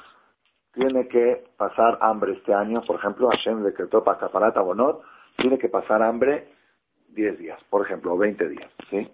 tiene 0.73 1.07
que 1.07 1.43
pasar 1.57 1.97
hambre 2.01 2.33
este 2.33 2.53
año, 2.53 2.81
por 2.85 2.97
ejemplo, 2.97 3.29
Hashem 3.29 3.63
decretó 3.63 4.03
para 4.03 4.19
Caparata 4.19 4.61
Bonot, 4.61 5.01
tiene 5.35 5.57
que 5.57 5.69
pasar 5.69 6.01
hambre 6.03 6.53
10 7.09 7.39
días, 7.39 7.63
por 7.65 7.83
ejemplo, 7.85 8.13
o 8.13 8.17
20 8.17 8.47
días, 8.47 8.71
¿sí? 8.89 9.09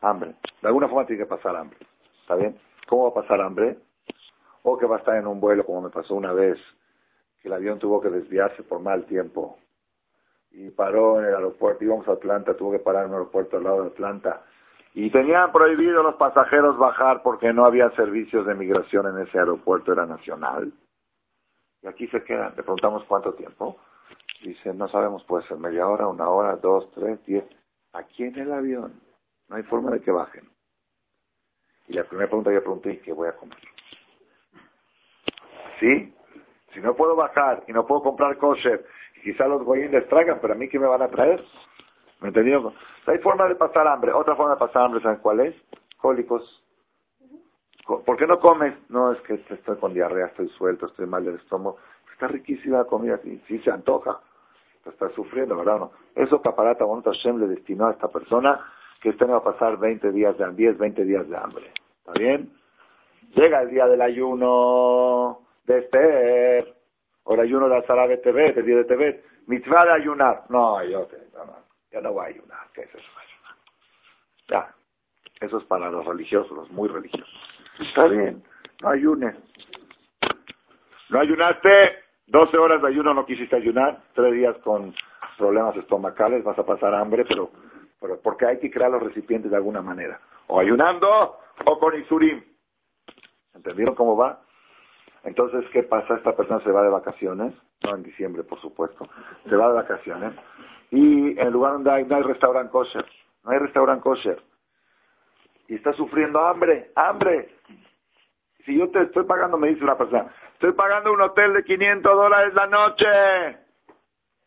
Hambre. 0.00 0.36
De 0.62 0.68
alguna 0.68 0.88
forma 0.88 1.06
tiene 1.06 1.22
que 1.22 1.28
pasar 1.28 1.56
hambre. 1.56 1.78
¿Está 2.20 2.34
bien? 2.36 2.58
¿Cómo 2.86 3.04
va 3.04 3.10
a 3.10 3.22
pasar 3.22 3.40
hambre? 3.40 3.78
O 4.62 4.76
que 4.78 4.86
va 4.86 4.96
a 4.96 4.98
estar 4.98 5.16
en 5.16 5.26
un 5.26 5.40
vuelo, 5.40 5.64
como 5.64 5.82
me 5.82 5.90
pasó 5.90 6.14
una 6.14 6.32
vez, 6.32 6.58
que 7.40 7.48
el 7.48 7.54
avión 7.54 7.78
tuvo 7.78 8.00
que 8.00 8.10
desviarse 8.10 8.62
por 8.62 8.80
mal 8.80 9.04
tiempo 9.04 9.58
y 10.50 10.70
paró 10.70 11.20
en 11.20 11.26
el 11.26 11.34
aeropuerto, 11.34 11.84
íbamos 11.84 12.08
a 12.08 12.12
Atlanta, 12.12 12.56
tuvo 12.56 12.72
que 12.72 12.78
parar 12.78 13.04
en 13.04 13.10
un 13.10 13.14
aeropuerto 13.16 13.56
al 13.56 13.64
lado 13.64 13.82
de 13.82 13.88
Atlanta 13.88 14.42
y 14.94 15.10
tenían 15.10 15.52
prohibido 15.52 16.02
los 16.02 16.16
pasajeros 16.16 16.76
bajar 16.78 17.22
porque 17.22 17.52
no 17.52 17.64
había 17.64 17.90
servicios 17.90 18.46
de 18.46 18.54
migración 18.54 19.06
en 19.06 19.22
ese 19.22 19.38
aeropuerto, 19.38 19.92
era 19.92 20.06
nacional. 20.06 20.72
Y 21.82 21.86
aquí 21.86 22.08
se 22.08 22.24
quedan. 22.24 22.54
Le 22.56 22.62
preguntamos 22.62 23.04
cuánto 23.04 23.34
tiempo. 23.34 23.76
Dice, 24.42 24.74
no 24.74 24.88
sabemos, 24.88 25.22
puede 25.24 25.46
ser 25.46 25.58
media 25.58 25.86
hora, 25.86 26.08
una 26.08 26.28
hora, 26.28 26.56
dos, 26.56 26.90
tres, 26.92 27.24
diez. 27.24 27.44
Aquí 27.92 28.24
en 28.24 28.38
el 28.38 28.52
avión. 28.52 29.00
No 29.48 29.56
hay 29.56 29.62
forma 29.64 29.90
de 29.90 30.00
que 30.00 30.10
bajen. 30.10 30.48
Y 31.88 31.94
la 31.94 32.04
primera 32.04 32.28
pregunta 32.28 32.50
que 32.50 32.56
yo 32.56 32.62
pregunté, 32.62 33.00
¿qué 33.00 33.12
voy 33.12 33.28
a 33.28 33.36
comer? 33.36 33.58
¿Sí? 35.80 36.14
Si 36.72 36.80
no 36.80 36.94
puedo 36.94 37.16
bajar 37.16 37.64
y 37.66 37.72
no 37.72 37.86
puedo 37.86 38.02
comprar 38.02 38.36
kosher, 38.36 38.84
y 39.16 39.20
quizá 39.22 39.46
los 39.46 39.64
goyim 39.64 39.90
les 39.90 40.06
traigan, 40.08 40.38
pero 40.40 40.52
a 40.52 40.56
mí 40.56 40.68
¿qué 40.68 40.78
me 40.78 40.86
van 40.86 41.02
a 41.02 41.08
traer? 41.08 41.42
¿Me 42.20 42.28
entendió? 42.28 42.72
Hay 43.06 43.18
forma 43.18 43.46
de 43.46 43.54
pasar 43.54 43.86
hambre. 43.86 44.12
Otra 44.12 44.36
forma 44.36 44.54
de 44.54 44.58
pasar 44.58 44.82
hambre, 44.82 45.00
¿saben 45.00 45.20
cuál 45.20 45.40
es? 45.40 45.54
Cólicos. 45.96 46.64
¿Por 47.86 48.16
qué 48.18 48.26
no 48.26 48.38
comes? 48.38 48.74
No, 48.90 49.12
es 49.12 49.20
que 49.22 49.34
estoy 49.34 49.76
con 49.78 49.94
diarrea, 49.94 50.26
estoy 50.26 50.48
suelto, 50.50 50.86
estoy 50.86 51.06
mal 51.06 51.24
del 51.24 51.36
estómago. 51.36 51.78
Está 52.12 52.28
riquísima 52.28 52.78
la 52.78 52.84
comida, 52.84 53.18
sí, 53.46 53.58
se 53.60 53.70
antoja. 53.70 54.20
Está 54.84 55.08
sufriendo, 55.10 55.56
¿verdad? 55.56 55.78
No? 55.78 55.92
Eso 56.14 56.42
Caparata 56.42 56.84
Bonita 56.84 57.10
Hashem 57.12 57.38
le 57.38 57.46
destinó 57.46 57.86
a 57.86 57.92
esta 57.92 58.08
persona 58.08 58.60
que 59.00 59.10
este 59.10 59.26
no 59.26 59.32
va 59.32 59.38
a 59.38 59.52
pasar 59.52 59.78
20 59.78 60.12
días 60.12 60.36
de 60.38 60.52
10, 60.52 60.78
20 60.78 61.04
días 61.04 61.28
de 61.28 61.36
hambre. 61.36 61.72
¿Está 61.98 62.12
bien? 62.18 62.52
Llega 63.34 63.62
el 63.62 63.70
día 63.70 63.86
del 63.86 64.00
ayuno 64.00 65.46
de 65.64 65.78
Esther, 65.78 66.74
o 67.24 67.34
el 67.34 67.40
ayuno 67.40 67.68
de 67.68 67.76
Azara 67.76 68.06
de 68.06 68.16
Tebet, 68.18 68.56
el 68.56 68.66
día 68.66 68.76
de 68.76 68.84
Tebet. 68.84 69.24
Mitzvah 69.46 69.84
de 69.84 69.92
ayunar. 69.92 70.44
No, 70.48 70.82
yo 70.84 71.08
no, 71.34 71.44
no, 71.44 71.56
ya 71.90 72.00
no 72.00 72.12
voy 72.12 72.24
a 72.24 72.28
ayunar. 72.28 72.68
¿Qué 72.74 72.82
es 72.82 72.94
eso? 72.94 73.10
Ya. 74.48 74.74
Eso 75.40 75.58
es 75.58 75.64
para 75.64 75.90
los 75.90 76.04
religiosos, 76.04 76.50
los 76.50 76.70
muy 76.70 76.88
religiosos. 76.88 77.28
Está 77.78 78.08
bien, 78.08 78.42
no 78.82 78.88
ayunes. 78.88 79.36
No 81.10 81.20
ayunaste, 81.20 81.68
12 82.26 82.58
horas 82.58 82.82
de 82.82 82.88
ayuno 82.88 83.14
no 83.14 83.24
quisiste 83.24 83.56
ayunar, 83.56 84.02
tres 84.14 84.32
días 84.32 84.56
con 84.58 84.92
problemas 85.38 85.76
estomacales, 85.76 86.42
vas 86.44 86.58
a 86.58 86.66
pasar 86.66 86.94
hambre, 86.94 87.24
pero, 87.26 87.50
pero 88.00 88.20
porque 88.20 88.46
hay 88.46 88.58
que 88.58 88.70
crear 88.70 88.90
los 88.90 89.02
recipientes 89.02 89.50
de 89.50 89.56
alguna 89.56 89.82
manera. 89.82 90.20
O 90.46 90.60
ayunando 90.60 91.38
o 91.64 91.78
con 91.78 91.94
isurim. 91.94 92.42
¿Entendieron 93.54 93.94
cómo 93.94 94.16
va? 94.16 94.42
Entonces, 95.24 95.68
¿qué 95.70 95.82
pasa? 95.82 96.14
Esta 96.14 96.36
persona 96.36 96.60
se 96.60 96.70
va 96.70 96.82
de 96.82 96.88
vacaciones, 96.88 97.54
no 97.82 97.94
en 97.94 98.02
diciembre, 98.02 98.44
por 98.44 98.60
supuesto, 98.60 99.06
se 99.48 99.56
va 99.56 99.68
de 99.68 99.74
vacaciones, 99.74 100.34
y 100.90 101.32
en 101.32 101.46
el 101.46 101.52
lugar 101.52 101.72
donde 101.72 101.90
hay, 101.90 102.04
no 102.04 102.16
hay 102.16 102.22
restaurante 102.22 102.70
kosher, 102.70 103.04
no 103.44 103.50
hay 103.50 103.58
restaurante 103.58 104.02
kosher, 104.02 104.42
y 105.66 105.74
está 105.74 105.92
sufriendo 105.92 106.40
hambre, 106.40 106.92
hambre. 106.94 107.56
Si 108.64 108.78
yo 108.78 108.90
te 108.90 109.02
estoy 109.02 109.24
pagando, 109.24 109.58
me 109.58 109.68
dice 109.68 109.82
una 109.82 109.98
persona, 109.98 110.32
estoy 110.52 110.72
pagando 110.72 111.12
un 111.12 111.20
hotel 111.20 111.52
de 111.52 111.64
500 111.64 112.12
dólares 112.14 112.54
la 112.54 112.66
noche, 112.66 113.06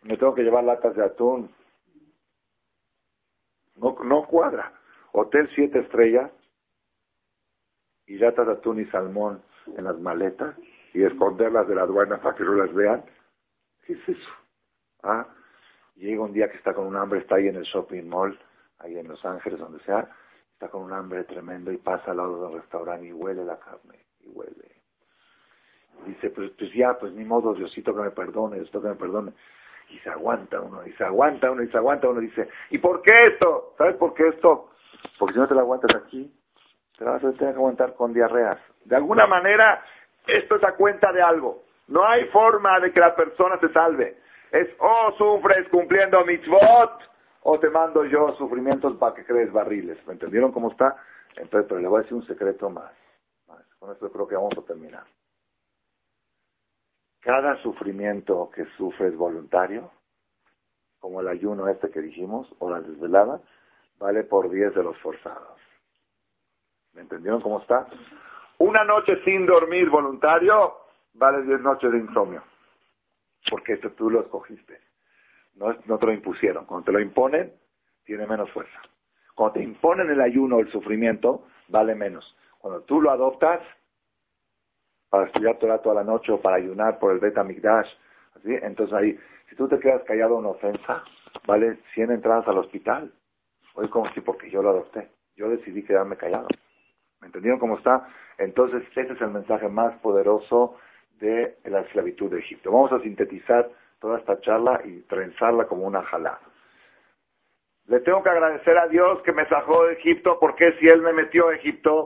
me 0.03 0.17
tengo 0.17 0.33
que 0.33 0.43
llevar 0.43 0.63
latas 0.63 0.95
de 0.95 1.05
atún. 1.05 1.53
No, 3.81 3.97
no 4.03 4.27
cuadra. 4.27 4.73
Hotel 5.11 5.49
siete 5.55 5.79
estrellas 5.79 6.31
y 8.05 8.17
latas 8.17 8.45
de 8.45 8.53
atún 8.53 8.79
y 8.79 8.85
salmón 8.85 9.43
en 9.75 9.83
las 9.83 9.99
maletas 9.99 10.55
y 10.93 11.03
esconderlas 11.03 11.67
de 11.67 11.75
la 11.75 11.81
aduana 11.81 12.21
para 12.21 12.35
que 12.35 12.43
no 12.43 12.53
las 12.53 12.73
vean. 12.73 13.03
¿Qué 13.83 13.93
es 13.93 14.09
eso? 14.09 14.31
¿Ah? 15.03 15.27
Llega 15.95 16.21
un 16.21 16.33
día 16.33 16.49
que 16.49 16.57
está 16.57 16.73
con 16.73 16.87
un 16.87 16.95
hambre, 16.95 17.19
está 17.19 17.35
ahí 17.35 17.47
en 17.47 17.55
el 17.55 17.63
shopping 17.63 18.07
mall, 18.07 18.37
ahí 18.79 18.97
en 18.97 19.07
Los 19.07 19.23
Ángeles, 19.25 19.59
donde 19.59 19.79
sea, 19.79 20.09
está 20.53 20.69
con 20.69 20.83
un 20.83 20.93
hambre 20.93 21.23
tremendo 21.23 21.71
y 21.71 21.77
pasa 21.77 22.11
al 22.11 22.17
lado 22.17 22.47
del 22.47 22.59
restaurante 22.59 23.07
y 23.07 23.13
huele 23.13 23.43
la 23.43 23.59
carne, 23.59 24.05
y 24.19 24.27
huele. 24.27 24.81
Y 26.05 26.09
dice, 26.09 26.29
pues, 26.29 26.51
pues 26.51 26.73
ya, 26.73 26.97
pues 26.99 27.13
ni 27.13 27.25
modo, 27.25 27.53
Diosito 27.53 27.95
que 27.95 28.01
me 28.01 28.11
perdone, 28.11 28.57
Diosito 28.57 28.81
que 28.81 28.89
me 28.89 28.95
perdone. 28.95 29.33
Y 29.91 29.99
se 29.99 30.09
aguanta 30.09 30.61
uno, 30.61 30.85
y 30.85 30.93
se 30.93 31.03
aguanta 31.03 31.51
uno, 31.51 31.63
y 31.63 31.67
se 31.67 31.77
aguanta 31.77 32.07
uno, 32.09 32.21
y 32.21 32.27
dice, 32.27 32.47
¿y 32.69 32.77
por 32.77 33.01
qué 33.01 33.11
esto? 33.27 33.73
¿Sabes 33.77 33.95
por 33.95 34.13
qué 34.13 34.29
esto? 34.29 34.69
Porque 35.19 35.33
si 35.33 35.39
no 35.39 35.47
te 35.47 35.53
lo 35.53 35.59
aguantas 35.61 35.95
aquí, 35.95 36.33
te 36.97 37.03
la 37.03 37.11
vas 37.11 37.23
a 37.23 37.31
tener 37.33 37.53
que 37.53 37.59
aguantar 37.59 37.93
con 37.93 38.13
diarreas. 38.13 38.57
De 38.85 38.95
alguna 38.95 39.27
manera, 39.27 39.83
esto 40.25 40.55
es 40.55 40.63
a 40.63 40.75
cuenta 40.75 41.11
de 41.11 41.21
algo. 41.21 41.63
No 41.87 42.05
hay 42.05 42.25
forma 42.25 42.79
de 42.79 42.93
que 42.93 42.99
la 42.99 43.15
persona 43.15 43.59
se 43.59 43.69
salve. 43.73 44.17
Es 44.51 44.69
o 44.79 44.87
oh, 44.87 45.11
sufres 45.13 45.67
cumpliendo 45.69 46.23
mitzvot, 46.25 47.09
o 47.43 47.59
te 47.59 47.69
mando 47.69 48.05
yo 48.05 48.29
sufrimientos 48.35 48.95
para 48.97 49.15
que 49.15 49.25
crees 49.25 49.51
barriles. 49.51 49.97
¿Me 50.07 50.13
entendieron 50.13 50.51
cómo 50.51 50.71
está? 50.71 50.95
Entonces, 51.35 51.67
pero 51.67 51.81
le 51.81 51.87
voy 51.87 51.99
a 51.99 52.01
decir 52.03 52.15
un 52.15 52.25
secreto 52.25 52.69
más. 52.69 52.91
Con 53.79 53.91
esto 53.91 54.11
creo 54.11 54.27
que 54.27 54.35
vamos 54.35 54.57
a 54.57 54.61
terminar. 54.61 55.03
Cada 57.21 57.55
sufrimiento 57.57 58.49
que 58.53 58.65
sufres 58.77 59.15
voluntario, 59.15 59.91
como 60.99 61.21
el 61.21 61.27
ayuno 61.27 61.67
este 61.67 61.89
que 61.89 62.01
dijimos, 62.01 62.53
o 62.59 62.69
la 62.69 62.81
desvelada, 62.81 63.41
vale 63.99 64.23
por 64.23 64.49
10 64.49 64.73
de 64.73 64.83
los 64.83 64.97
forzados. 64.99 65.59
¿Me 66.93 67.01
entendieron 67.01 67.39
cómo 67.39 67.59
está? 67.59 67.87
Una 68.57 68.83
noche 68.83 69.17
sin 69.23 69.45
dormir 69.45 69.89
voluntario 69.89 70.75
vale 71.13 71.43
10 71.43 71.61
noches 71.61 71.91
de 71.91 71.99
insomnio. 71.99 72.43
Porque 73.49 73.73
esto 73.73 73.91
tú 73.91 74.09
lo 74.09 74.21
escogiste. 74.21 74.79
No, 75.55 75.75
no 75.85 75.97
te 75.99 76.05
lo 76.07 76.11
impusieron. 76.13 76.65
Cuando 76.65 76.85
te 76.85 76.91
lo 76.91 76.99
imponen, 76.99 77.53
tiene 78.03 78.25
menos 78.25 78.51
fuerza. 78.51 78.81
Cuando 79.35 79.53
te 79.53 79.63
imponen 79.63 80.09
el 80.09 80.21
ayuno 80.21 80.57
o 80.57 80.59
el 80.59 80.69
sufrimiento, 80.69 81.45
vale 81.67 81.95
menos. 81.95 82.35
Cuando 82.57 82.81
tú 82.81 83.01
lo 83.01 83.11
adoptas, 83.11 83.61
para 85.11 85.25
estudiar 85.25 85.57
toda 85.57 85.93
la 85.93 86.03
noche 86.05 86.31
o 86.31 86.41
para 86.41 86.55
ayunar 86.55 86.97
por 86.97 87.11
el 87.11 87.19
beta 87.19 87.43
migdash, 87.43 87.89
¿sí? 88.43 88.57
entonces 88.61 88.97
ahí, 88.97 89.19
si 89.49 89.57
tú 89.57 89.67
te 89.67 89.77
quedas 89.77 90.03
callado 90.03 90.39
en 90.39 90.45
ofensa, 90.45 91.03
vale 91.45 91.79
100 91.93 92.11
entradas 92.11 92.47
al 92.47 92.57
hospital. 92.57 93.11
Oye, 93.75 93.89
como 93.89 94.09
si 94.13 94.21
porque 94.21 94.49
yo 94.49 94.61
lo 94.61 94.69
adopté. 94.69 95.09
Yo 95.35 95.49
decidí 95.49 95.83
quedarme 95.83 96.15
callado. 96.15 96.47
¿Me 97.19 97.27
entendieron 97.27 97.59
cómo 97.59 97.77
está? 97.77 98.07
Entonces, 98.37 98.83
ese 98.95 99.13
es 99.13 99.21
el 99.21 99.31
mensaje 99.31 99.67
más 99.67 99.97
poderoso 99.99 100.77
de 101.19 101.57
la 101.65 101.81
esclavitud 101.81 102.31
de 102.31 102.39
Egipto. 102.39 102.71
Vamos 102.71 102.93
a 102.93 102.99
sintetizar 103.01 103.69
toda 103.99 104.17
esta 104.17 104.39
charla 104.39 104.81
y 104.85 105.01
trenzarla 105.01 105.67
como 105.67 105.83
una 105.83 106.01
jalá. 106.03 106.39
Le 107.87 107.99
tengo 107.99 108.23
que 108.23 108.29
agradecer 108.29 108.77
a 108.77 108.87
Dios 108.87 109.21
que 109.23 109.33
me 109.33 109.45
sacó 109.47 109.85
de 109.85 109.93
Egipto, 109.93 110.37
porque 110.39 110.71
si 110.79 110.87
Él 110.87 111.01
me 111.01 111.11
metió 111.11 111.49
a 111.49 111.55
Egipto, 111.55 112.05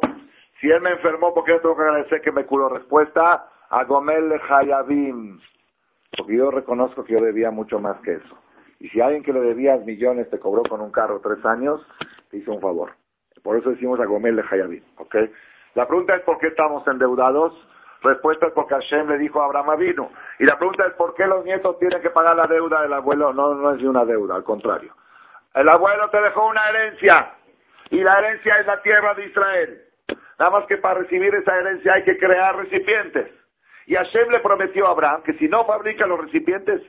si 0.60 0.70
Él 0.70 0.82
me 0.82 0.92
enfermó, 0.92 1.34
¿por 1.34 1.44
qué 1.44 1.54
yo 1.54 1.62
tengo 1.62 1.76
que 1.76 1.84
agradecer 1.84 2.22
que 2.22 2.32
me 2.32 2.46
curó? 2.46 2.70
Respuesta, 2.70 3.50
a 3.70 3.84
Gomel 3.84 4.40
Hayabim, 4.50 5.40
porque 6.18 6.38
yo 6.38 6.52
reconozco 6.52 7.04
que 7.04 7.14
yo 7.14 7.20
debía 7.20 7.52
mucho 7.52 7.80
más 7.80 8.00
que 8.02 8.14
eso. 8.14 8.38
Y 8.80 8.90
si 8.90 9.02
alguien 9.02 9.24
que 9.24 9.34
le 9.34 9.42
debía 9.42 9.78
millones 9.78 10.30
te 10.30 10.40
cobró 10.40 10.64
con 10.64 10.82
un 10.82 10.92
carro 10.92 11.20
tres 11.22 11.44
años, 11.46 11.86
te 12.30 12.38
hizo 12.38 12.52
un 12.52 12.62
favor. 12.62 12.94
Por 13.44 13.58
eso 13.58 13.70
decimos 13.70 14.00
a 14.00 14.06
Gomel 14.06 14.44
Hayabim, 14.50 14.84
¿ok? 14.98 15.16
La 15.76 15.88
pregunta 15.88 16.16
es 16.16 16.22
¿por 16.22 16.38
qué 16.40 16.48
estamos 16.48 16.88
endeudados? 16.88 17.68
Respuesta 18.02 18.48
es 18.48 18.54
porque 18.54 18.76
Hashem 18.76 19.10
le 19.10 19.18
dijo 19.18 19.42
a 19.42 19.46
Abraham 19.46 19.78
vino. 19.80 20.12
Y 20.40 20.46
la 20.46 20.58
pregunta 20.58 20.86
es 20.88 20.94
¿por 20.94 21.14
qué 21.16 21.26
los 21.28 21.44
nietos 21.44 21.78
tienen 21.80 22.02
que 22.02 22.10
pagar 22.10 22.36
la 22.36 22.48
deuda 22.48 22.82
del 22.82 22.94
abuelo? 22.94 23.34
No, 23.34 23.54
no 23.56 23.74
es 23.74 23.82
de 23.82 23.90
una 23.90 24.06
deuda, 24.06 24.36
al 24.36 24.44
contrario. 24.44 24.96
El 25.54 25.68
abuelo 25.70 26.10
te 26.10 26.22
dejó 26.22 26.48
una 26.48 26.70
herencia 26.70 27.34
y 27.90 28.02
la 28.02 28.20
herencia 28.20 28.60
es 28.60 28.66
la 28.66 28.82
tierra 28.82 29.14
de 29.14 29.26
Israel. 29.26 29.85
Nada 30.38 30.52
más 30.52 30.66
que 30.66 30.78
para 30.78 31.00
recibir 31.00 31.34
esa 31.36 31.58
herencia 31.58 31.94
hay 31.94 32.04
que 32.04 32.18
crear 32.18 32.56
recipientes. 32.58 33.32
Y 33.88 33.96
Hashem 33.96 34.30
le 34.30 34.40
prometió 34.40 34.88
a 34.88 34.92
Abraham 34.92 35.22
que 35.24 35.34
si 35.34 35.48
no 35.48 35.66
fabrica 35.66 36.08
los 36.08 36.20
recipientes, 36.20 36.82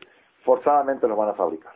forzadamente 0.45 1.07
los 1.07 1.17
van 1.17 1.29
a 1.29 1.35
fabricar. 1.35 1.75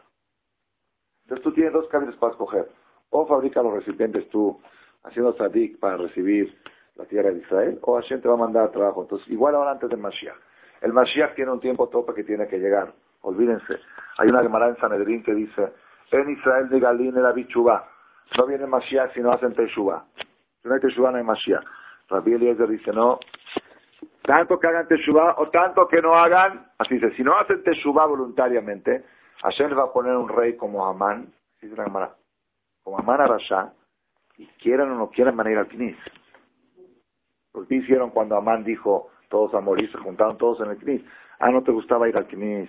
Entonces 1.24 1.44
tú 1.44 1.52
tienes 1.52 1.72
dos 1.72 1.88
caminos 1.88 2.16
para 2.16 2.32
escoger. 2.32 2.68
O 3.10 3.26
fabrica 3.26 3.62
los 3.62 3.74
recipientes 3.74 4.28
tú, 4.30 4.60
haciendo 5.04 5.32
sadik 5.34 5.78
para 5.78 5.96
recibir 5.96 6.56
la 6.96 7.04
tierra 7.04 7.30
de 7.30 7.38
Israel, 7.38 7.78
o 7.82 7.94
Hashem 7.96 8.20
te 8.20 8.28
va 8.28 8.34
a 8.34 8.38
mandar 8.38 8.64
a 8.64 8.70
trabajo. 8.70 9.02
Entonces, 9.02 9.28
igual 9.28 9.54
ahora 9.54 9.72
antes 9.72 9.88
del 9.88 10.00
Mashiach. 10.00 10.36
El 10.80 10.92
Mashiach 10.92 11.34
tiene 11.34 11.50
un 11.50 11.60
tiempo 11.60 11.88
tope 11.88 12.14
que 12.14 12.24
tiene 12.24 12.46
que 12.46 12.58
llegar. 12.58 12.92
Olvídense. 13.22 13.78
Hay 14.18 14.28
una 14.28 14.42
Gemara 14.42 14.68
en 14.68 14.76
Sanedrín 14.76 15.22
que 15.22 15.34
dice, 15.34 15.72
en 16.10 16.30
Israel 16.30 16.68
de 16.68 16.80
Galín 16.80 17.16
el 17.16 17.26
Abichubá. 17.26 17.88
no 18.38 18.46
viene 18.46 18.66
Mashiach 18.66 19.12
si 19.12 19.20
no 19.20 19.32
hacen 19.32 19.54
Teshuvah. 19.54 20.04
Hay 20.64 20.80
Teshuvah 20.80 21.12
no 21.12 21.18
hay 21.18 21.24
Mashiach. 21.24 21.64
Rabbi 22.08 22.34
Eliezer 22.34 22.68
dice, 22.68 22.92
no, 22.92 23.18
tanto 24.22 24.58
que 24.58 24.66
hagan 24.66 24.86
Teshuvah 24.88 25.36
o 25.38 25.48
tanto 25.48 25.86
que 25.88 26.02
no 26.02 26.14
hagan, 26.14 26.70
así 26.76 26.94
dice, 26.94 27.12
si 27.12 27.22
no 27.22 27.34
hacen 27.34 27.62
Teshuvah 27.62 28.06
voluntariamente, 28.06 29.04
Hashem 29.42 29.76
va 29.76 29.84
a 29.84 29.92
poner 29.92 30.16
un 30.16 30.28
rey 30.28 30.56
como 30.56 30.86
Amán, 30.86 31.32
como 32.82 32.98
Amán 32.98 33.20
Arashá, 33.20 33.72
y 34.36 34.46
quieran 34.46 34.90
o 34.92 34.96
no 34.96 35.11
quieran 35.11 35.36
van 35.36 35.46
a 35.46 35.50
ir 35.52 35.58
al 35.58 35.68
Knis. 35.68 35.96
¿Qué 37.68 37.74
hicieron 37.74 38.11
cuando 38.11 38.36
Amán 38.36 38.64
dijo, 38.64 39.11
todos 39.28 39.54
a 39.54 39.61
morir, 39.61 39.90
se 39.90 39.98
juntaron 39.98 40.36
todos 40.36 40.61
en 40.61 40.70
el 40.70 40.78
Knis? 40.78 41.02
Ah, 41.38 41.50
no 41.50 41.62
te 41.62 41.72
gustaba 41.72 42.08
ir 42.08 42.16
al 42.16 42.26
Knis, 42.26 42.68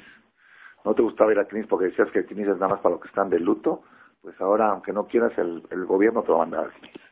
no 0.85 0.93
te 0.93 1.01
gustaba 1.01 1.31
ir 1.31 1.39
al 1.39 1.47
Knis 1.47 1.67
porque 1.67 1.85
decías 1.85 2.11
que 2.11 2.19
el 2.19 2.25
Knis 2.25 2.47
es 2.47 2.55
nada 2.55 2.69
más 2.69 2.79
para 2.79 2.93
los 2.93 3.01
que 3.01 3.07
están 3.07 3.29
de 3.29 3.39
luto, 3.39 3.83
pues 4.21 4.39
ahora, 4.39 4.67
aunque 4.67 4.93
no 4.93 5.07
quieras, 5.07 5.37
el, 5.37 5.67
el 5.69 5.85
gobierno 5.85 6.23
te 6.23 6.31
va 6.31 6.37
a 6.37 6.45
mandar 6.45 6.65
al 6.65 6.71
Knis. 6.73 7.11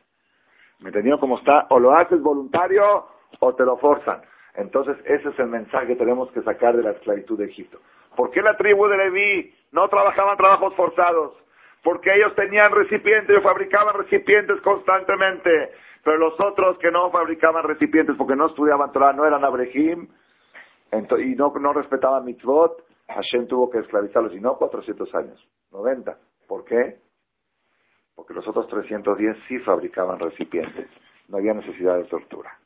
¿Me 0.80 0.88
entendieron 0.88 1.20
cómo 1.20 1.38
está? 1.38 1.66
O 1.70 1.78
lo 1.78 1.92
haces 1.92 2.20
voluntario 2.20 3.06
o 3.38 3.54
te 3.54 3.64
lo 3.64 3.76
forzan. 3.76 4.22
Entonces, 4.54 4.96
ese 5.04 5.28
es 5.28 5.38
el 5.38 5.48
mensaje 5.48 5.88
que 5.88 5.96
tenemos 5.96 6.30
que 6.32 6.42
sacar 6.42 6.76
de 6.76 6.82
la 6.82 6.90
esclavitud 6.90 7.38
de 7.38 7.46
Egipto. 7.46 7.78
¿Por 8.16 8.30
qué 8.30 8.40
la 8.40 8.56
tribu 8.56 8.88
de 8.88 8.96
Leví 8.96 9.54
no 9.72 9.88
trabajaban 9.88 10.36
trabajos 10.36 10.74
forzados? 10.74 11.36
Porque 11.82 12.14
ellos 12.14 12.34
tenían 12.34 12.72
recipientes, 12.72 13.30
ellos 13.30 13.42
fabricaban 13.42 13.94
recipientes 13.94 14.60
constantemente. 14.60 15.72
Pero 16.02 16.16
los 16.18 16.38
otros 16.40 16.78
que 16.78 16.90
no 16.90 17.10
fabricaban 17.10 17.64
recipientes 17.64 18.16
porque 18.16 18.36
no 18.36 18.46
estudiaban 18.46 18.90
Torah, 18.92 19.12
no 19.12 19.26
eran 19.26 19.44
abrejim, 19.44 20.08
y 20.92 21.34
no, 21.36 21.52
no 21.60 21.72
respetaban 21.72 22.24
mitzvot, 22.24 22.84
Hashem 23.08 23.46
tuvo 23.46 23.70
que 23.70 23.78
esclavizarlos, 23.78 24.34
y 24.34 24.40
no 24.40 24.56
400 24.56 25.14
años, 25.14 25.48
90. 25.70 26.18
¿Por 26.48 26.64
qué? 26.64 26.98
Porque 28.20 28.34
los 28.34 28.46
otros 28.46 28.68
310 28.68 29.34
sí 29.48 29.58
fabricaban 29.60 30.18
recipientes, 30.18 30.90
no 31.28 31.38
había 31.38 31.54
necesidad 31.54 31.96
de 31.96 32.04
tortura. 32.04 32.60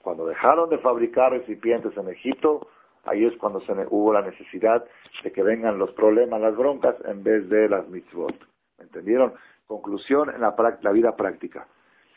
Cuando 0.00 0.24
dejaron 0.24 0.70
de 0.70 0.78
fabricar 0.78 1.32
recipientes 1.32 1.94
en 1.98 2.08
Egipto, 2.08 2.66
ahí 3.04 3.26
es 3.26 3.36
cuando 3.36 3.60
se 3.60 3.74
hubo 3.90 4.10
la 4.10 4.22
necesidad 4.22 4.86
de 5.22 5.32
que 5.32 5.42
vengan 5.42 5.78
los 5.78 5.92
problemas, 5.92 6.40
las 6.40 6.56
broncas, 6.56 6.96
en 7.04 7.22
vez 7.22 7.46
de 7.50 7.68
las 7.68 7.86
mitzvot. 7.90 8.34
¿Me 8.78 8.84
entendieron? 8.84 9.34
Conclusión 9.66 10.30
en 10.30 10.40
la, 10.40 10.56
la 10.80 10.92
vida 10.92 11.14
práctica. 11.14 11.68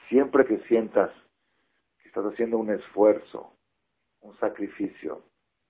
Siempre 0.07 0.45
que 0.45 0.59
sientas 0.69 1.11
que 2.01 2.07
estás 2.07 2.23
haciendo 2.27 2.57
un 2.57 2.69
esfuerzo, 2.69 3.51
un 4.21 4.33
sacrificio 4.37 5.21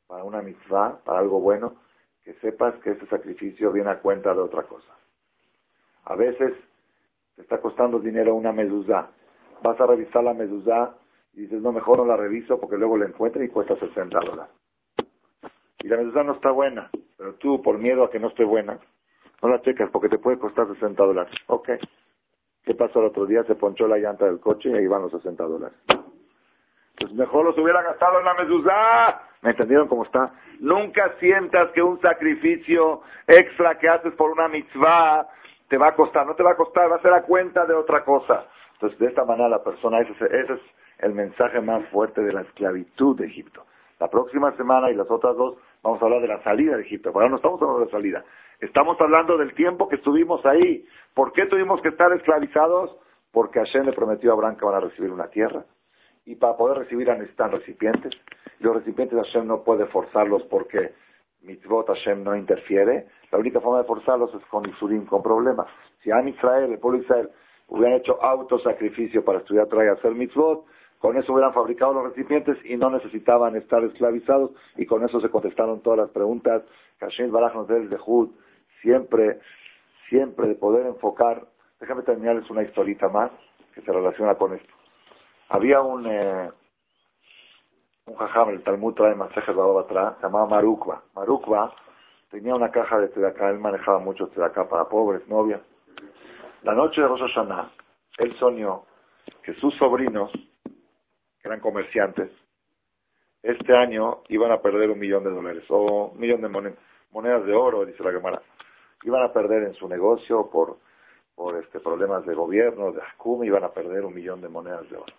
para 0.06 0.24
una 0.24 0.44
mitzvah, 0.44 1.00
para 1.04 1.18
algo 1.18 1.42
bueno, 1.42 1.82
que 2.22 2.36
sepas 2.36 2.76
que 2.84 2.92
ese 2.92 3.08
sacrificio 3.08 3.72
viene 3.72 3.90
a 3.90 4.00
cuenta 4.00 4.32
de 4.32 4.42
otra 4.42 4.62
cosa. 4.62 4.96
A 6.06 6.16
veces 6.16 6.54
te 7.36 7.42
está 7.42 7.60
costando 7.60 8.00
dinero 8.00 8.36
una 8.36 8.52
mezuzá. 8.52 9.10
Vas 9.62 9.80
a 9.80 9.88
revisar 9.88 10.24
la 10.24 10.34
mezuzá 10.34 10.96
y 11.34 11.42
dices, 11.42 11.62
no, 11.62 11.72
mejor 11.72 11.98
no 11.98 12.06
la 12.06 12.16
reviso 12.16 12.60
porque 12.60 12.78
luego 12.78 12.98
la 12.98 13.06
encuentro 13.06 13.44
y 13.44 13.50
cuesta 13.50 13.76
60 13.76 14.20
dólares. 14.20 14.54
Y 15.80 15.88
la 15.88 15.98
mezuzá 15.98 16.24
no 16.24 16.34
está 16.34 16.52
buena, 16.52 16.90
pero 17.18 17.36
tú, 17.36 17.62
por 17.62 17.78
miedo 17.78 18.04
a 18.04 18.10
que 18.10 18.20
no 18.20 18.28
esté 18.28 18.44
buena, 18.44 18.80
no 19.42 19.50
la 19.50 19.62
checas 19.62 19.90
porque 19.92 20.10
te 20.10 20.18
puede 20.18 20.40
costar 20.40 20.68
60 20.68 21.04
dólares. 21.04 21.36
Ok. 21.48 21.70
¿Qué 22.64 22.74
pasó 22.74 23.00
el 23.00 23.06
otro 23.08 23.26
día? 23.26 23.44
Se 23.44 23.56
ponchó 23.56 23.88
la 23.88 23.98
llanta 23.98 24.26
del 24.26 24.40
coche 24.40 24.70
y 24.70 24.74
ahí 24.74 24.88
van 24.88 25.04
los 25.04 25.12
60 25.12 25.44
dólares. 25.44 25.78
Pues 26.98 27.14
mejor 27.14 27.46
los 27.46 27.58
hubiera 27.58 27.84
gastado 27.84 28.20
en 28.20 28.26
la 28.26 28.34
mezuzá. 28.34 29.22
¿Me 29.42 29.52
entendieron 29.52 29.88
cómo 29.88 30.04
está? 30.04 30.34
Nunca 30.60 31.16
sientas 31.20 31.72
que 31.72 31.84
un 31.84 32.02
sacrificio 32.02 33.02
extra 33.28 33.78
que 33.78 33.88
haces 33.88 34.14
por 34.14 34.32
una 34.32 34.48
mitzvah 34.48 35.28
te 35.68 35.78
va 35.78 35.90
a 35.90 35.96
costar. 35.96 36.26
No 36.26 36.36
te 36.36 36.44
va 36.44 36.52
a 36.52 36.56
costar, 36.56 36.92
va 36.92 36.98
a 36.98 37.02
ser 37.02 37.14
a 37.14 37.24
cuenta 37.24 37.66
de 37.66 37.74
otra 37.74 38.04
cosa. 38.04 38.46
Entonces, 38.74 39.00
de 39.00 39.08
esta 39.08 39.26
manera 39.26 39.50
la 39.50 39.64
persona, 39.64 40.00
ese, 40.00 40.14
ese 40.26 40.54
es 40.54 40.62
el 41.00 41.14
mensaje 41.14 41.62
más 41.62 41.88
fuerte 41.90 42.22
de 42.22 42.34
la 42.34 42.42
esclavitud 42.42 43.18
de 43.18 43.26
Egipto. 43.26 43.66
La 44.00 44.10
próxima 44.10 44.52
semana 44.58 44.90
y 44.92 44.96
las 44.96 45.10
otras 45.10 45.36
dos 45.38 45.58
vamos 45.82 46.02
a 46.02 46.06
hablar 46.06 46.22
de 46.22 46.28
la 46.28 46.44
salida 46.44 46.76
de 46.76 46.84
Egipto. 46.84 47.12
Ahora 47.14 47.30
no 47.30 47.38
estamos 47.38 47.62
hablando 47.62 47.80
de 47.80 47.86
la 47.86 47.92
salida. 47.92 48.26
Estamos 48.60 49.00
hablando 49.00 49.38
del 49.38 49.54
tiempo 49.54 49.88
que 49.88 49.96
estuvimos 49.96 50.46
ahí. 50.46 50.86
¿Por 51.14 51.32
qué 51.32 51.46
tuvimos 51.46 51.82
que 51.82 51.90
estar 51.90 52.12
esclavizados? 52.14 52.98
Porque 53.32 53.60
Hashem 53.60 53.86
le 53.86 53.94
prometió 53.94 54.32
a 54.32 54.34
Abraham 54.34 54.58
que 54.58 54.66
van 54.66 54.76
a 54.76 54.80
recibir 54.80 55.12
una 55.12 55.28
tierra. 55.30 55.66
Y 56.26 56.36
para 56.36 56.58
poder 56.58 56.80
recibir 56.80 57.08
necesitan 57.08 57.52
recipientes. 57.52 58.14
Los 58.60 58.76
recipientes 58.76 59.18
Hashem 59.18 59.48
no 59.48 59.64
puede 59.64 59.86
forzarlos 59.86 60.44
porque 60.46 60.94
mitzvot 61.46 61.88
Hashem 61.88 62.24
no 62.24 62.36
interfiere. 62.36 63.08
La 63.32 63.38
única 63.38 63.60
forma 63.62 63.80
de 63.80 63.86
forzarlos 63.86 64.34
es 64.34 64.46
con 64.46 64.68
Isurim, 64.68 65.06
con 65.06 65.22
problemas. 65.22 65.68
Si 66.02 66.12
Am 66.12 66.28
Israel, 66.28 66.72
el 66.72 66.80
pueblo 66.80 67.00
de 67.00 67.06
Israel, 67.06 67.30
hubieran 67.68 68.00
hecho 68.00 68.22
autosacrificio 68.22 69.24
para 69.24 69.40
estudiar 69.40 69.68
Torah 69.68 69.86
y 69.86 69.90
hacer 69.90 70.14
mitzvot, 70.14 70.66
con 71.00 71.18
eso 71.18 71.34
hubieran 71.34 71.54
fabricado 71.54 71.94
los 71.94 72.06
recipientes 72.06 72.58
y 72.66 72.78
no 72.78 72.90
necesitaban 72.90 73.56
estar 73.56 73.84
esclavizados 73.84 74.52
y 74.76 74.86
con 74.86 75.04
eso 75.04 75.20
se 75.20 75.30
contestaron 75.30 75.82
todas 75.82 76.00
las 76.00 76.10
preguntas. 76.10 76.64
Hashem 77.00 77.32
Baraj 77.32 77.54
nos 77.54 77.68
de 77.68 77.98
Jud, 77.98 78.32
siempre, 78.82 79.40
siempre 80.10 80.48
de 80.48 80.56
poder 80.56 80.88
enfocar. 80.88 81.48
Déjame 81.80 82.04
terminarles 82.04 82.50
una 82.50 82.64
historita 82.64 83.10
más 83.10 83.32
que 83.74 83.82
se 83.82 83.92
relaciona 83.92 84.36
con 84.36 84.54
esto. 84.54 84.74
Había 85.50 85.82
un, 85.82 86.08
eh, 86.08 86.50
un 88.08 88.16
jajam, 88.18 88.50
el 88.50 88.62
Talmud 88.62 88.94
trae 88.94 89.16
Masejes 89.16 89.56
atrás, 89.58 90.16
se 90.18 90.24
llamaba 90.24 90.46
Marukva. 90.46 91.04
Marukva 91.16 91.74
tenía 92.30 92.54
una 92.54 92.70
caja 92.70 93.00
de 93.00 93.08
tzedaká, 93.08 93.50
él 93.50 93.58
manejaba 93.58 93.98
mucho 93.98 94.28
tzedaká 94.28 94.70
para 94.70 94.88
pobres, 94.88 95.28
novias. 95.28 95.62
La 96.62 96.76
noche 96.76 97.02
de 97.02 97.08
Rosh 97.08 97.22
Hashanah, 97.22 97.72
él 98.20 98.34
soñó 98.36 98.84
que 99.42 99.56
sus 99.56 99.76
sobrinos, 99.78 100.32
que 100.32 101.48
eran 101.48 101.60
comerciantes, 101.60 102.30
este 103.42 103.76
año 103.76 104.22
iban 104.30 104.52
a 104.52 104.62
perder 104.62 104.92
un 104.92 105.00
millón 105.00 105.24
de 105.24 105.32
dólares, 105.32 105.66
o 105.70 106.12
un 106.12 106.20
millón 106.20 106.42
de 106.42 106.76
monedas, 107.12 107.46
de 107.46 107.54
oro, 107.54 107.86
dice 107.86 108.04
la 108.04 108.14
cámara. 108.14 108.42
Iban 109.04 109.24
a 109.24 109.34
perder 109.34 109.64
en 109.64 109.74
su 109.74 109.88
negocio 109.88 110.48
por, 110.52 110.78
por 111.34 111.58
este, 111.58 111.80
problemas 111.80 112.24
de 112.26 112.36
gobierno, 112.36 112.92
de 112.92 113.02
Ascum, 113.02 113.44
iban 113.44 113.64
a 113.64 113.70
perder 113.70 114.06
un 114.06 114.14
millón 114.14 114.42
de 114.42 114.50
monedas 114.50 114.88
de 114.90 114.98
oro. 114.98 115.14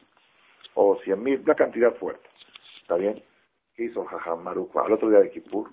O 0.75 0.97
cien 0.99 1.23
mil, 1.23 1.41
una 1.41 1.55
cantidad 1.55 1.93
fuerte. 1.95 2.29
¿Está 2.87 2.95
bien? 2.99 3.21
¿Qué 3.75 3.87
hizo 3.87 4.05
Jajam 4.05 4.45
Marukwa? 4.45 4.85
Al 4.87 4.93
otro 4.93 5.11
día 5.11 5.19
de 5.19 5.29
Kippur, 5.29 5.69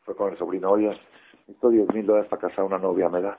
fue 0.00 0.16
con 0.16 0.32
el 0.32 0.38
sobrino, 0.38 0.70
oye, 0.70 0.98
esto 1.46 1.68
diez 1.68 1.86
mil 1.92 2.06
dólares 2.06 2.26
para 2.30 2.40
casar 2.40 2.60
a 2.60 2.64
una 2.64 2.78
novia, 2.78 3.10
¿me 3.10 3.20
da? 3.20 3.36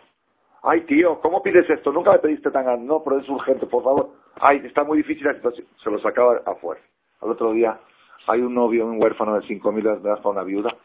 Ay, 0.61 0.81
tío, 0.81 1.19
¿cómo 1.21 1.41
pides 1.41 1.67
esto? 1.67 1.91
Nunca 1.91 2.11
me 2.11 2.19
pediste 2.19 2.51
tan 2.51 2.65
grande. 2.65 2.85
No, 2.85 3.03
pero 3.03 3.17
es 3.17 3.27
urgente, 3.27 3.65
por 3.65 3.83
favor. 3.83 4.11
Ay, 4.35 4.61
está 4.63 4.83
muy 4.83 4.99
difícil 4.99 5.25
la 5.25 5.33
situación. 5.33 5.65
Se 5.75 5.89
lo 5.89 5.97
sacaba 5.97 6.43
afuera. 6.45 6.79
Al 7.19 7.31
otro 7.31 7.51
día, 7.51 7.79
hay 8.27 8.41
un 8.41 8.53
novio, 8.53 8.85
un 8.85 9.01
huérfano 9.01 9.39
de 9.39 9.47
cinco 9.47 9.71
mil 9.71 9.83
dólares 9.83 10.19
para 10.19 10.29
una 10.29 10.43
viuda. 10.43 10.77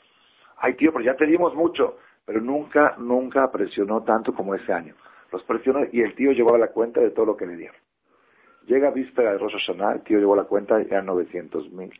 Ay, 0.56 0.72
tío, 0.76 0.90
pero 0.94 1.04
ya 1.04 1.14
te 1.14 1.26
dimos 1.26 1.54
mucho. 1.54 1.98
Pero 2.24 2.40
nunca, 2.40 2.96
nunca 2.96 3.50
presionó 3.50 4.02
tanto 4.02 4.32
como 4.32 4.54
ese 4.54 4.72
año. 4.72 4.94
Los 5.30 5.44
presionó 5.44 5.80
y 5.92 6.00
el 6.00 6.14
tío 6.14 6.32
llevaba 6.32 6.56
la 6.56 6.68
cuenta 6.68 7.02
de 7.02 7.10
todo 7.10 7.26
lo 7.26 7.36
que 7.36 7.44
le 7.44 7.56
dieron. 7.56 7.76
Llega 8.64 8.90
víspera 8.92 9.32
de 9.32 9.38
Rosh 9.38 9.52
Hashanah, 9.52 9.92
el 9.92 10.02
tío 10.04 10.18
llevó 10.18 10.34
la 10.34 10.44
cuenta 10.44 10.80
y 10.80 10.86
eran 10.86 11.04
900 11.04 11.70
mil 11.72 11.92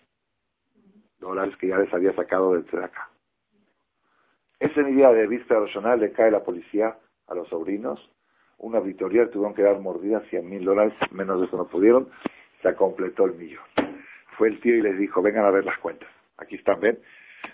dólares 1.21 1.57
que 1.57 1.69
ya 1.69 1.79
les 1.79 1.93
había 1.93 2.13
sacado 2.15 2.55
de 2.55 2.85
acá. 2.85 3.11
Ese 4.59 4.83
día 4.85 5.11
de 5.11 5.27
Rosh 5.27 5.75
Hashanah 5.75 5.97
le 5.97 6.13
cae 6.13 6.31
la 6.31 6.43
policía 6.43 6.99
a 7.27 7.35
los 7.35 7.49
sobrinos, 7.49 8.11
una 8.59 8.79
auditoría, 8.79 9.31
tuvieron 9.31 9.55
que 9.55 9.63
dar 9.63 9.79
mordidas, 9.79 10.27
100 10.29 10.49
mil 10.49 10.65
dólares, 10.65 10.93
menos 11.13 11.41
de 11.41 11.47
eso 11.47 11.57
no 11.57 11.67
pudieron, 11.67 12.11
se 12.63 12.75
completó 12.75 13.25
el 13.25 13.35
millón. 13.35 13.65
Fue 14.37 14.49
el 14.49 14.61
tío 14.61 14.77
y 14.77 14.83
les 14.83 14.99
dijo, 14.99 15.23
vengan 15.23 15.47
a 15.47 15.51
ver 15.51 15.65
las 15.65 15.79
cuentas. 15.79 16.11
Aquí 16.37 16.57
están, 16.57 16.81
ven. 16.81 16.99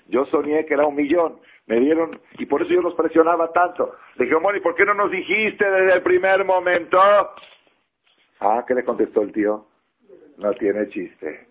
Yo 0.08 0.24
soñé 0.26 0.66
que 0.66 0.74
era 0.74 0.86
un 0.86 0.96
millón, 0.96 1.38
me 1.66 1.78
dieron, 1.78 2.10
y 2.38 2.46
por 2.46 2.62
eso 2.62 2.72
yo 2.72 2.80
los 2.80 2.94
presionaba 2.94 3.52
tanto. 3.52 3.94
Le 4.16 4.24
dije, 4.24 4.38
Moni, 4.40 4.60
¿por 4.60 4.74
qué 4.74 4.84
no 4.84 4.94
nos 4.94 5.10
dijiste 5.10 5.64
desde 5.70 5.94
el 5.94 6.02
primer 6.02 6.44
momento? 6.44 6.98
Ah, 8.40 8.64
¿qué 8.66 8.74
le 8.74 8.84
contestó 8.84 9.22
el 9.22 9.32
tío? 9.32 9.66
No 10.38 10.52
tiene 10.54 10.88
chiste. 10.88 11.45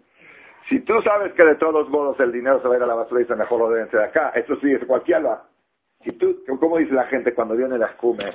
Si 0.68 0.80
tú 0.80 1.00
sabes 1.02 1.34
que 1.34 1.44
de 1.44 1.56
todos 1.56 1.90
modos 1.90 2.20
el 2.20 2.32
dinero 2.32 2.60
se 2.62 2.68
va 2.68 2.74
a 2.74 2.78
ir 2.78 2.84
a 2.84 2.88
la 2.88 2.96
basura 2.96 3.22
y 3.22 3.26
se 3.26 3.36
mejor 3.36 3.60
lo 3.60 3.70
deben 3.70 3.90
de 3.90 4.04
acá, 4.04 4.32
eso 4.36 4.56
sí, 4.56 4.72
es 4.74 4.84
cualquiera. 4.86 5.44
Si 6.04 6.12
tú, 6.14 6.44
¿cómo 6.60 6.78
dice 6.78 6.94
la 6.94 7.06
gente 7.06 7.34
cuando 7.34 7.56
viene 7.56 7.78
la 7.78 7.88
escume, 7.88 8.32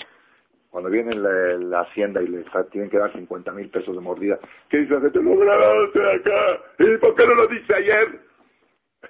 cuando 0.70 0.90
viene 0.90 1.14
la, 1.14 1.80
hacienda 1.80 2.22
y 2.22 2.28
le 2.28 2.44
tienen 2.70 2.88
que 2.88 2.98
dar 2.98 3.12
50 3.12 3.52
mil 3.52 3.68
pesos 3.68 3.94
de 3.94 4.00
mordida? 4.00 4.38
¿Qué 4.68 4.78
dice 4.78 4.94
la 4.94 5.00
gente? 5.00 5.22
Lo 5.22 5.36
grabaste 5.36 6.12
acá. 6.12 6.62
¿Y 6.78 6.96
por 6.98 7.14
qué 7.16 7.26
no 7.26 7.34
lo 7.34 7.46
dice 7.48 7.74
ayer? 7.74 8.29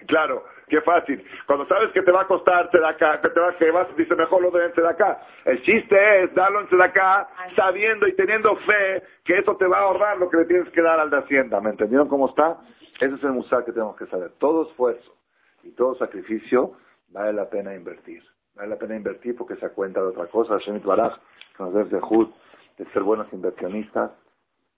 Claro, 0.07 0.45
qué 0.69 0.81
fácil. 0.83 1.25
Cuando 1.47 1.67
sabes 1.67 1.91
que 1.93 2.03
te 2.03 2.13
va 2.13 2.23
a 2.23 2.27
costar 2.27 2.71
acá, 2.85 3.21
que 3.21 3.29
te 3.29 3.41
va, 3.41 3.53
que 3.57 3.71
vas, 3.71 3.97
dice 3.97 4.15
mejor 4.15 4.41
lo 4.41 4.51
de 4.51 4.89
acá. 4.89 5.21
El 5.45 5.61
chiste 5.63 6.23
es 6.23 6.35
darlo 6.35 6.61
en 6.61 6.81
acá, 6.81 7.29
sabiendo 7.57 8.07
y 8.07 8.15
teniendo 8.15 8.55
fe 8.57 9.03
que 9.25 9.39
eso 9.39 9.57
te 9.57 9.67
va 9.67 9.79
a 9.79 9.83
ahorrar 9.83 10.19
lo 10.19 10.31
que 10.31 10.39
le 10.39 10.45
tienes 10.45 10.71
que 10.71 10.81
dar 10.81 11.01
al 11.01 11.11
de 11.11 11.19
Hacienda. 11.19 11.61
¿Me 11.61 11.71
entendieron 11.71 12.09
cómo 12.09 12.29
está? 12.29 12.59
Ese 13.01 13.15
es 13.15 13.25
el 13.25 13.33
musar 13.33 13.65
que 13.65 13.73
tenemos 13.73 13.97
que 13.97 14.07
saber. 14.07 14.33
Todo 14.39 14.69
esfuerzo 14.69 15.17
y 15.65 15.73
todo 15.73 15.97
sacrificio 15.97 16.75
vale 17.09 17.33
la 17.33 17.51
pena 17.51 17.75
invertir. 17.75 18.23
Vale 18.55 18.69
la 18.69 18.77
pena 18.77 18.95
invertir 18.95 19.37
porque 19.37 19.57
se 19.57 19.71
cuenta 19.71 20.01
de 20.01 20.09
otra 20.09 20.27
cosa. 20.27 20.59
Shemit 20.59 20.85
Baraj, 20.85 21.17
que 21.57 21.63
nos 21.63 21.75
dé 21.75 21.85
de 21.85 22.93
ser 22.93 23.03
buenos 23.03 23.33
inversionistas, 23.33 24.13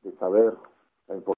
de 0.02 0.12
saber 0.12 0.54
la 1.06 1.16
importancia 1.16 1.32